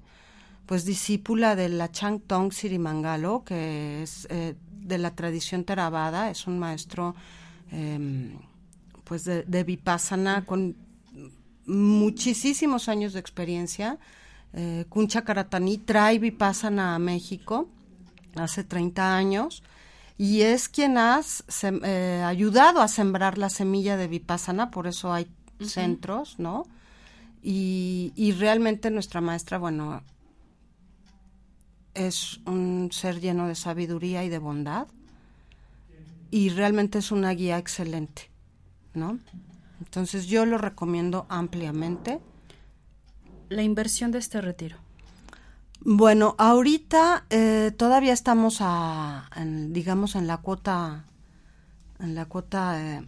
pues 0.66 0.84
discípula 0.84 1.56
de 1.56 1.68
la 1.68 1.90
Chang 1.90 2.20
Tong 2.20 2.52
Sirimangalo, 2.52 3.42
que 3.44 4.02
es 4.02 4.26
eh, 4.30 4.54
de 4.70 4.98
la 4.98 5.10
tradición 5.10 5.64
Theravada, 5.64 6.30
es 6.30 6.46
un 6.46 6.58
maestro 6.58 7.14
em, 7.72 8.38
pues 9.04 9.24
de, 9.24 9.42
de, 9.44 9.64
Vipassana 9.64 10.44
con 10.44 10.76
muchísimos 11.66 12.88
años 12.88 13.12
de 13.12 13.20
experiencia. 13.20 13.98
Eh, 14.52 14.86
Kuncha 14.88 15.22
Karatani 15.22 15.78
trae 15.78 16.18
Vipassana 16.18 16.94
a 16.94 16.98
México 16.98 17.68
hace 18.36 18.64
30 18.64 19.16
años 19.16 19.62
y 20.16 20.42
es 20.42 20.68
quien 20.68 20.96
ha 20.96 21.20
eh, 21.62 22.22
ayudado 22.24 22.80
a 22.80 22.88
sembrar 22.88 23.36
la 23.38 23.50
semilla 23.50 23.96
de 23.96 24.06
Vipassana, 24.06 24.70
por 24.70 24.86
eso 24.86 25.12
hay 25.12 25.26
centros, 25.60 26.38
¿no? 26.38 26.66
Y, 27.42 28.12
y, 28.16 28.32
realmente 28.32 28.90
nuestra 28.90 29.20
maestra, 29.20 29.58
bueno, 29.58 30.02
es 31.92 32.40
un 32.46 32.90
ser 32.90 33.20
lleno 33.20 33.48
de 33.48 33.54
sabiduría 33.54 34.24
y 34.24 34.30
de 34.30 34.38
bondad 34.38 34.86
y 36.30 36.48
realmente 36.48 36.98
es 36.98 37.12
una 37.12 37.30
guía 37.32 37.58
excelente, 37.58 38.30
¿no? 38.94 39.18
Entonces 39.80 40.26
yo 40.26 40.46
lo 40.46 40.58
recomiendo 40.58 41.26
ampliamente. 41.28 42.20
La 43.48 43.62
inversión 43.62 44.10
de 44.10 44.18
este 44.18 44.40
retiro. 44.40 44.78
Bueno, 45.80 46.34
ahorita 46.38 47.26
eh, 47.28 47.70
todavía 47.76 48.14
estamos 48.14 48.58
a, 48.60 49.28
digamos, 49.68 50.14
en 50.14 50.26
la 50.26 50.38
cuota, 50.38 51.04
en 52.00 52.14
la 52.14 52.24
cuota 52.24 52.80
eh, 52.80 53.06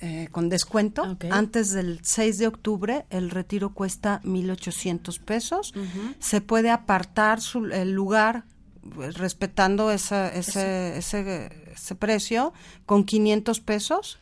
eh, 0.00 0.28
con 0.30 0.48
descuento. 0.48 1.16
Antes 1.30 1.72
del 1.72 1.98
6 2.02 2.38
de 2.38 2.46
octubre 2.46 3.06
el 3.10 3.30
retiro 3.30 3.74
cuesta 3.74 4.20
1.800 4.22 5.20
pesos. 5.20 5.74
Se 6.20 6.40
puede 6.40 6.70
apartar 6.70 7.40
su, 7.40 7.66
el 7.66 7.92
lugar 7.92 8.44
pues, 8.94 9.18
respetando 9.18 9.90
ese, 9.90 10.38
ese, 10.38 10.98
ese, 10.98 11.94
precio 11.98 12.52
con 12.86 13.02
500 13.02 13.58
pesos. 13.58 14.20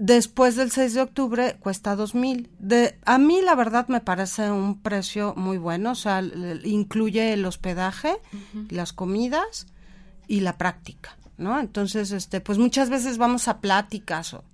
Después 0.00 0.56
del 0.56 0.70
6 0.70 0.94
de 0.94 1.02
octubre 1.02 1.56
cuesta 1.60 1.94
2000. 1.94 2.50
De 2.58 2.98
a 3.04 3.18
mí 3.18 3.40
la 3.42 3.54
verdad 3.54 3.86
me 3.88 4.00
parece 4.00 4.50
un 4.50 4.80
precio 4.80 5.34
muy 5.36 5.58
bueno, 5.58 5.92
o 5.92 5.94
sea, 5.94 6.22
incluye 6.64 7.34
el 7.34 7.44
hospedaje, 7.44 8.16
las 8.70 8.92
comidas 8.92 9.66
y 10.26 10.40
la 10.40 10.56
práctica, 10.56 11.16
¿no? 11.36 11.60
Entonces, 11.60 12.12
este, 12.12 12.40
pues 12.40 12.58
muchas 12.58 12.88
veces 12.88 13.18
vamos 13.18 13.46
a 13.48 13.60
pláticas 13.60 14.34
o 14.34 14.44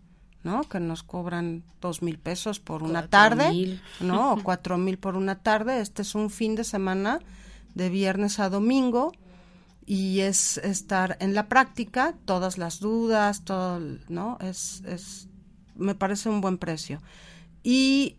¿no? 0.42 0.62
Que 0.62 0.78
nos 0.78 1.02
cobran 1.02 1.64
dos 1.80 2.02
mil 2.02 2.18
pesos 2.18 2.60
por 2.60 2.84
una 2.84 3.08
tarde, 3.08 3.80
¿no? 4.00 4.32
O 4.32 4.42
cuatro 4.42 4.78
mil 4.78 4.96
por 4.96 5.16
una 5.16 5.40
tarde. 5.40 5.80
Este 5.80 6.02
es 6.02 6.14
un 6.14 6.30
fin 6.30 6.54
de 6.54 6.62
semana 6.62 7.18
de 7.74 7.90
viernes 7.90 8.38
a 8.38 8.48
domingo 8.48 9.12
y 9.86 10.20
es 10.20 10.58
estar 10.58 11.16
en 11.20 11.34
la 11.34 11.48
práctica, 11.48 12.14
todas 12.24 12.58
las 12.58 12.80
dudas, 12.80 13.44
todo, 13.44 13.80
¿no? 14.08 14.36
Es, 14.40 14.82
es 14.84 15.28
me 15.76 15.94
parece 15.94 16.28
un 16.28 16.40
buen 16.40 16.58
precio. 16.58 17.00
Y 17.62 18.16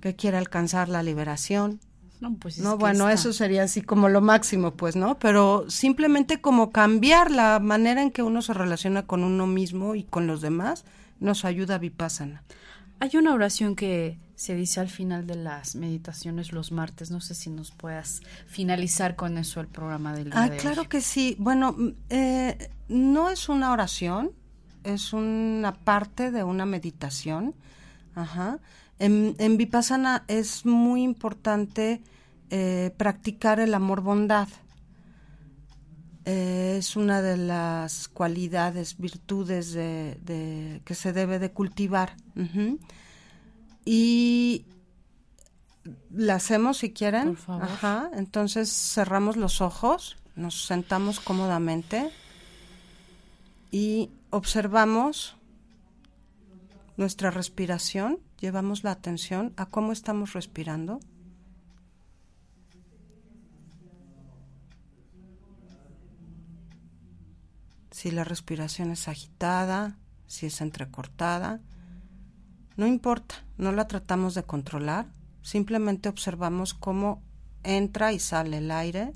que 0.00 0.16
quiera 0.16 0.38
alcanzar 0.38 0.88
la 0.88 1.04
liberación. 1.04 1.78
No, 2.20 2.34
pues 2.34 2.58
no 2.58 2.76
bueno, 2.76 3.08
eso 3.08 3.32
sería 3.32 3.62
así 3.62 3.80
como 3.80 4.08
lo 4.08 4.20
máximo, 4.20 4.72
pues, 4.72 4.96
¿no? 4.96 5.16
Pero 5.20 5.70
simplemente 5.70 6.40
como 6.40 6.72
cambiar 6.72 7.30
la 7.30 7.60
manera 7.60 8.02
en 8.02 8.10
que 8.10 8.24
uno 8.24 8.42
se 8.42 8.52
relaciona 8.52 9.06
con 9.06 9.22
uno 9.22 9.46
mismo 9.46 9.94
y 9.94 10.02
con 10.02 10.26
los 10.26 10.40
demás 10.40 10.84
nos 11.20 11.44
ayuda 11.44 11.76
a 11.76 11.78
Vipassana. 11.78 12.42
Hay 12.98 13.16
una 13.16 13.32
oración 13.32 13.76
que 13.76 14.18
se 14.38 14.54
dice 14.54 14.78
al 14.78 14.88
final 14.88 15.26
de 15.26 15.34
las 15.34 15.74
meditaciones 15.74 16.52
los 16.52 16.70
martes. 16.70 17.10
No 17.10 17.20
sé 17.20 17.34
si 17.34 17.50
nos 17.50 17.72
puedas 17.72 18.22
finalizar 18.46 19.16
con 19.16 19.36
eso 19.36 19.60
el 19.60 19.66
programa 19.66 20.14
del 20.14 20.30
día 20.30 20.44
ah, 20.44 20.50
claro 20.50 20.88
que 20.88 21.00
sí. 21.00 21.34
Bueno, 21.40 21.72
mm, 21.72 21.88
eh, 22.08 22.70
no 22.86 23.30
es 23.30 23.48
una 23.48 23.72
oración, 23.72 24.30
es 24.84 25.12
una 25.12 25.74
parte 25.82 26.30
de 26.30 26.44
una 26.44 26.66
meditación. 26.66 27.56
Ajá. 28.14 28.60
En, 29.00 29.34
en 29.38 29.56
Vipassana 29.56 30.24
es 30.28 30.64
muy 30.64 31.02
importante 31.02 32.00
eh, 32.50 32.94
practicar 32.96 33.58
el 33.58 33.74
amor 33.74 34.02
bondad. 34.02 34.46
Eh, 36.26 36.76
es 36.78 36.94
una 36.94 37.22
de 37.22 37.36
las 37.36 38.06
cualidades, 38.06 38.98
virtudes 38.98 39.72
de, 39.72 40.80
que 40.84 40.94
se 40.94 41.12
debe 41.12 41.40
de 41.40 41.50
cultivar 41.50 42.14
y 43.84 44.66
la 46.10 46.36
hacemos 46.36 46.78
si 46.78 46.92
quieren. 46.92 47.28
Por 47.28 47.36
favor. 47.36 47.64
Ajá. 47.64 48.10
Entonces 48.14 48.70
cerramos 48.70 49.36
los 49.36 49.60
ojos, 49.60 50.16
nos 50.36 50.66
sentamos 50.66 51.20
cómodamente 51.20 52.10
y 53.70 54.10
observamos 54.30 55.36
nuestra 56.96 57.30
respiración, 57.30 58.18
llevamos 58.40 58.84
la 58.84 58.90
atención 58.90 59.52
a 59.56 59.66
cómo 59.66 59.92
estamos 59.92 60.32
respirando. 60.32 61.00
Si 67.90 68.10
la 68.10 68.24
respiración 68.24 68.90
es 68.92 69.08
agitada, 69.08 69.96
si 70.26 70.46
es 70.46 70.60
entrecortada, 70.60 71.60
no 72.78 72.86
importa, 72.86 73.44
no 73.56 73.72
la 73.72 73.88
tratamos 73.88 74.34
de 74.34 74.44
controlar, 74.44 75.12
simplemente 75.42 76.08
observamos 76.08 76.74
cómo 76.74 77.24
entra 77.64 78.12
y 78.12 78.20
sale 78.20 78.58
el 78.58 78.70
aire. 78.70 79.12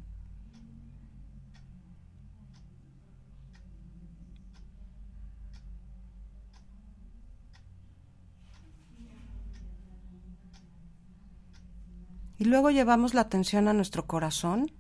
Y 12.39 12.47
luego 12.47 12.73
llevamos 12.73 13.15
la 13.15 13.21
atención 13.21 13.69
a 13.69 13.73
nuestro 13.73 14.09
corazón. 14.09 14.73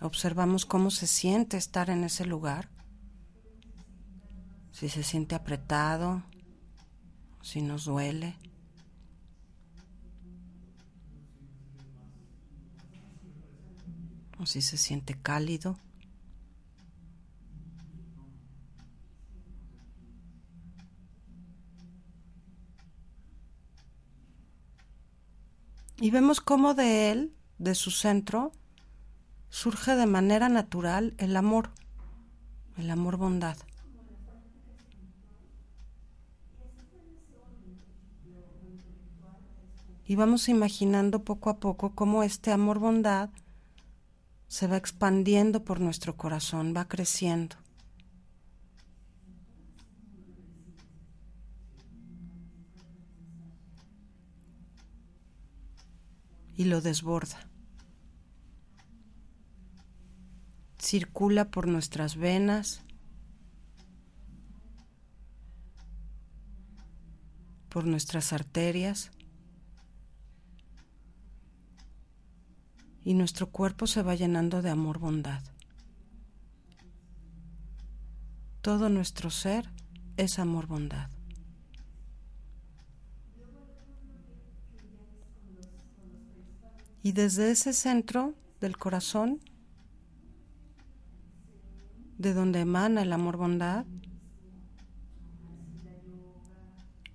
Observamos 0.00 0.64
cómo 0.64 0.92
se 0.92 1.08
siente 1.08 1.56
estar 1.56 1.90
en 1.90 2.04
ese 2.04 2.24
lugar 2.24 2.75
si 4.76 4.90
se 4.90 5.02
siente 5.02 5.34
apretado, 5.34 6.22
si 7.40 7.62
nos 7.62 7.86
duele. 7.86 8.36
O 14.38 14.44
si 14.44 14.60
se 14.60 14.76
siente 14.76 15.14
cálido. 15.14 15.78
Y 25.98 26.10
vemos 26.10 26.42
cómo 26.42 26.74
de 26.74 27.12
él, 27.12 27.34
de 27.56 27.74
su 27.74 27.90
centro, 27.90 28.52
surge 29.48 29.96
de 29.96 30.04
manera 30.04 30.50
natural 30.50 31.14
el 31.16 31.34
amor, 31.34 31.70
el 32.76 32.90
amor 32.90 33.16
bondad. 33.16 33.56
Y 40.06 40.14
vamos 40.14 40.48
imaginando 40.48 41.24
poco 41.24 41.50
a 41.50 41.58
poco 41.58 41.94
cómo 41.94 42.22
este 42.22 42.52
amor 42.52 42.78
bondad 42.78 43.30
se 44.46 44.68
va 44.68 44.76
expandiendo 44.76 45.64
por 45.64 45.80
nuestro 45.80 46.16
corazón, 46.16 46.72
va 46.76 46.86
creciendo. 46.86 47.56
Y 56.54 56.64
lo 56.64 56.80
desborda. 56.80 57.48
Circula 60.78 61.50
por 61.50 61.66
nuestras 61.66 62.16
venas, 62.16 62.82
por 67.68 67.84
nuestras 67.84 68.32
arterias 68.32 69.10
y 73.06 73.14
nuestro 73.14 73.50
cuerpo 73.50 73.86
se 73.86 74.02
va 74.02 74.16
llenando 74.16 74.62
de 74.62 74.70
amor 74.70 74.98
bondad. 74.98 75.40
Todo 78.62 78.88
nuestro 78.88 79.30
ser 79.30 79.70
es 80.16 80.40
amor 80.40 80.66
bondad. 80.66 81.08
Y 87.04 87.12
desde 87.12 87.52
ese 87.52 87.72
centro 87.74 88.34
del 88.60 88.76
corazón, 88.76 89.38
de 92.18 92.34
donde 92.34 92.58
emana 92.58 93.02
el 93.02 93.12
amor 93.12 93.36
bondad, 93.36 93.86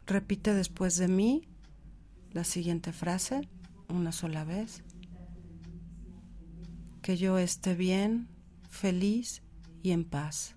repite 0.06 0.54
después 0.54 0.96
de 0.96 1.10
mí 1.10 1.50
la 2.32 2.46
siguiente 2.46 2.94
frase 2.94 3.50
una 3.90 4.14
sola 4.14 4.46
vez 4.46 4.86
que 7.02 7.18
yo 7.18 7.38
esté 7.40 7.74
bien, 7.74 8.28
feliz 8.70 9.42
y 9.82 9.92
en 9.92 10.06
paz. 10.06 10.56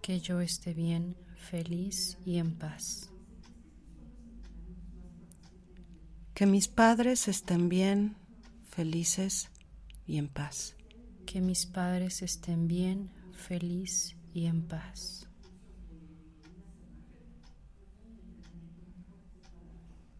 Que 0.00 0.20
yo 0.20 0.40
esté 0.40 0.74
bien, 0.74 1.16
feliz 1.36 2.18
y 2.24 2.38
en 2.38 2.56
paz. 2.56 3.10
Que 6.34 6.46
mis 6.46 6.68
padres 6.68 7.28
estén 7.28 7.68
bien, 7.68 8.16
felices 8.70 9.50
y 10.06 10.18
en 10.18 10.28
paz. 10.28 10.76
Que 11.26 11.40
mis 11.40 11.66
padres 11.66 12.22
estén 12.22 12.68
bien, 12.68 13.10
feliz 13.32 14.16
y 14.32 14.46
en 14.46 14.62
paz. 14.62 15.28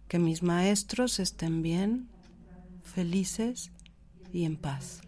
Que 0.08 0.18
mis 0.18 0.42
maestros 0.42 1.18
estén 1.20 1.62
bien, 1.62 2.08
felices 2.82 3.70
y 4.32 4.44
en 4.44 4.56
paz. 4.56 5.00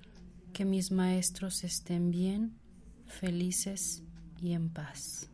Que 0.55 0.65
mis 0.65 0.93
maestros 0.93 1.65
estén 1.65 2.13
bien, 2.13 2.57
felices 3.07 4.05
y 4.41 4.53
en 4.53 4.71
paz. 4.71 5.29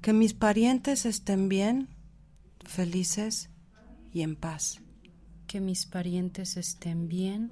Que 0.00 0.12
mis 0.12 0.32
parientes 0.32 1.06
estén 1.06 1.48
bien, 1.48 1.88
felices 2.64 3.50
y 4.12 4.22
en 4.22 4.36
paz. 4.36 4.80
Que 5.48 5.60
mis 5.60 5.84
parientes 5.84 6.56
estén 6.56 7.08
bien, 7.08 7.50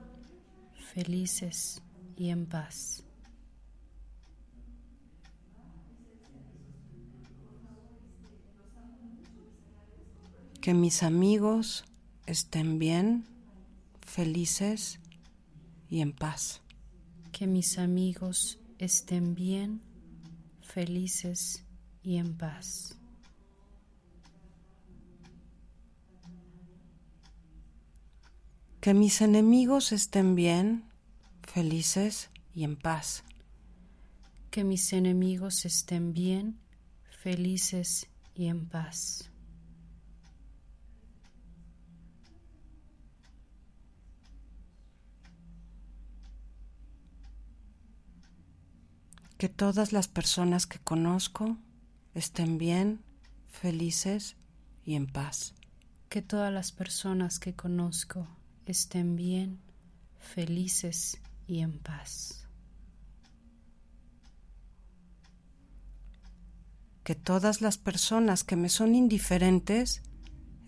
felices 0.95 1.83
y 2.17 2.29
en 2.29 2.47
paz. 2.47 3.05
Que 10.63 10.75
mis 10.75 11.03
amigos 11.03 11.85
estén 12.25 12.79
bien, 12.79 13.27
felices 14.01 15.01
y 15.91 16.03
en 16.03 16.13
paz. 16.13 16.63
Que 17.33 17.49
mis 17.49 17.79
amigos 17.79 18.61
estén 18.79 19.35
bien, 19.35 19.83
felices 20.61 21.65
y 22.05 22.19
en 22.19 22.39
paz. 22.39 22.97
Que 28.81 28.95
mis 28.95 29.21
enemigos 29.21 29.91
estén 29.91 30.37
bien, 30.37 30.85
felices 31.43 32.31
y 32.55 32.63
en 32.63 32.77
paz. 32.77 33.25
Que 34.53 34.63
mis 34.63 34.93
enemigos 34.93 35.65
estén 35.65 36.13
bien, 36.13 36.61
felices 37.11 38.07
y 38.37 38.47
en 38.47 38.69
paz. 38.69 39.32
Que 49.43 49.49
todas 49.49 49.93
las 49.93 50.07
personas 50.07 50.69
que 50.69 50.79
conozco 50.79 51.57
estén 52.15 52.59
bien, 52.59 53.03
felices 53.49 54.37
y 54.85 54.95
en 54.95 55.09
paz. 55.09 55.57
Que 56.09 56.23
todas 56.23 56.53
las 56.53 56.71
personas 56.71 57.41
que 57.41 57.53
conozco 57.53 58.29
estén 58.67 59.17
bien, 59.17 59.59
felices 60.21 61.21
y 61.49 61.59
en 61.59 61.81
paz. 61.81 62.47
Que 67.03 67.17
todas 67.17 67.61
las 67.61 67.79
personas 67.79 68.45
que 68.45 68.55
me 68.55 68.69
son 68.69 68.95
indiferentes 68.95 70.05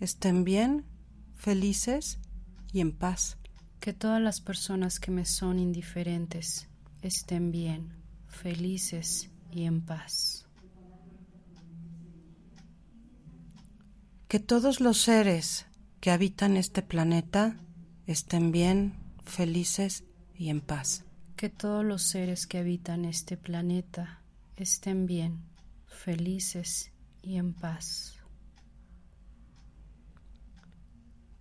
estén 0.01 0.43
bien, 0.43 0.85
felices 1.33 2.19
y 2.73 2.81
en 2.81 2.91
paz. 2.91 3.37
Que 3.79 3.93
todas 3.93 4.21
las 4.21 4.41
personas 4.41 4.99
que 4.99 5.11
me 5.11 5.23
son 5.23 5.59
indiferentes 5.59 6.67
estén 7.01 7.53
bien, 7.53 8.04
felices 8.35 9.29
y 9.51 9.63
en 9.63 9.81
paz. 9.81 10.45
Que 14.27 14.39
todos 14.39 14.79
los 14.81 14.97
seres 14.99 15.65
que 16.01 16.11
habitan 16.11 16.57
este 16.57 16.81
planeta 16.81 17.57
estén 18.05 18.51
bien, 18.51 18.93
felices 19.23 20.03
y 20.35 20.49
en 20.49 20.61
paz. 20.61 21.05
Que 21.35 21.49
todos 21.49 21.83
los 21.83 22.03
seres 22.03 22.45
que 22.45 22.59
habitan 22.59 23.05
este 23.05 23.37
planeta 23.37 24.21
estén 24.57 25.05
bien, 25.05 25.43
felices 25.87 26.91
y 27.21 27.37
en 27.37 27.53
paz. 27.53 28.13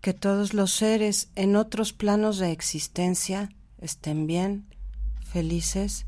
Que 0.00 0.14
todos 0.14 0.54
los 0.54 0.70
seres 0.72 1.30
en 1.34 1.56
otros 1.56 1.92
planos 1.92 2.38
de 2.38 2.52
existencia 2.52 3.50
estén 3.78 4.26
bien, 4.26 4.66
felices 5.24 6.06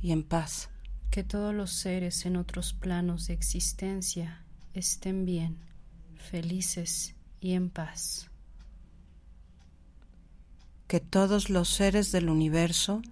y 0.00 0.12
en 0.12 0.22
paz. 0.22 0.70
Que 1.10 1.24
todos 1.24 1.54
los 1.54 1.72
seres 1.72 2.26
en 2.26 2.36
otros 2.36 2.72
planos 2.72 3.26
de 3.26 3.34
existencia 3.34 4.44
estén 4.74 5.24
bien, 5.24 5.58
felices 6.16 7.14
y 7.40 7.52
en 7.52 7.70
paz. 7.70 8.30
Que 10.86 11.00
todos 11.00 11.50
los 11.50 11.68
seres 11.68 12.12
del 12.12 12.28
universo 12.28 13.02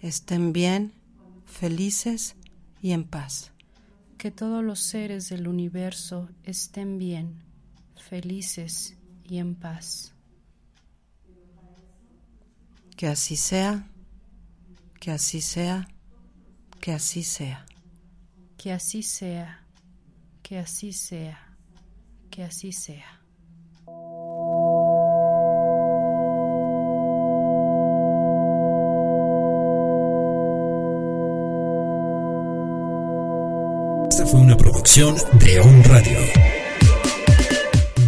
estén 0.00 0.52
bien, 0.52 0.92
felices 1.46 2.36
y 2.80 2.92
en 2.92 3.04
paz. 3.04 3.52
Que 4.18 4.30
todos 4.30 4.64
los 4.64 4.80
seres 4.80 5.28
del 5.28 5.48
universo 5.48 6.28
estén 6.44 6.98
bien, 6.98 7.42
felices 7.96 8.96
y 9.24 9.38
en 9.38 9.54
paz. 9.54 10.14
Que 12.96 13.08
así 13.08 13.36
sea, 13.36 13.88
que 15.00 15.10
así 15.10 15.40
sea, 15.40 15.88
que 16.84 16.92
así 16.92 17.22
sea. 17.22 17.64
Que 18.58 18.70
así 18.70 19.02
sea, 19.02 19.64
que 20.42 20.58
así 20.58 20.92
sea, 20.92 21.56
que 22.30 22.44
así 22.44 22.72
sea. 22.72 23.22
Esta 34.10 34.26
fue 34.26 34.40
una 34.40 34.58
producción 34.58 35.16
de 35.38 35.60
On 35.60 35.84
Radio. 35.84 36.18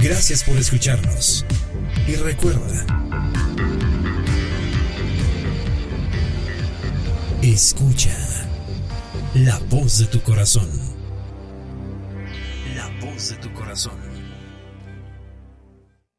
Gracias 0.02 0.44
por 0.44 0.58
escucharnos. 0.58 1.46
Y 2.06 2.16
recuerda, 2.16 2.84
escucha 7.40 8.35
la 9.44 9.58
voz 9.68 9.98
de 9.98 10.06
tu 10.06 10.22
corazón. 10.22 10.68
La 12.74 12.88
voz 13.04 13.28
de 13.30 13.36
tu 13.36 13.52
corazón. 13.52 14.05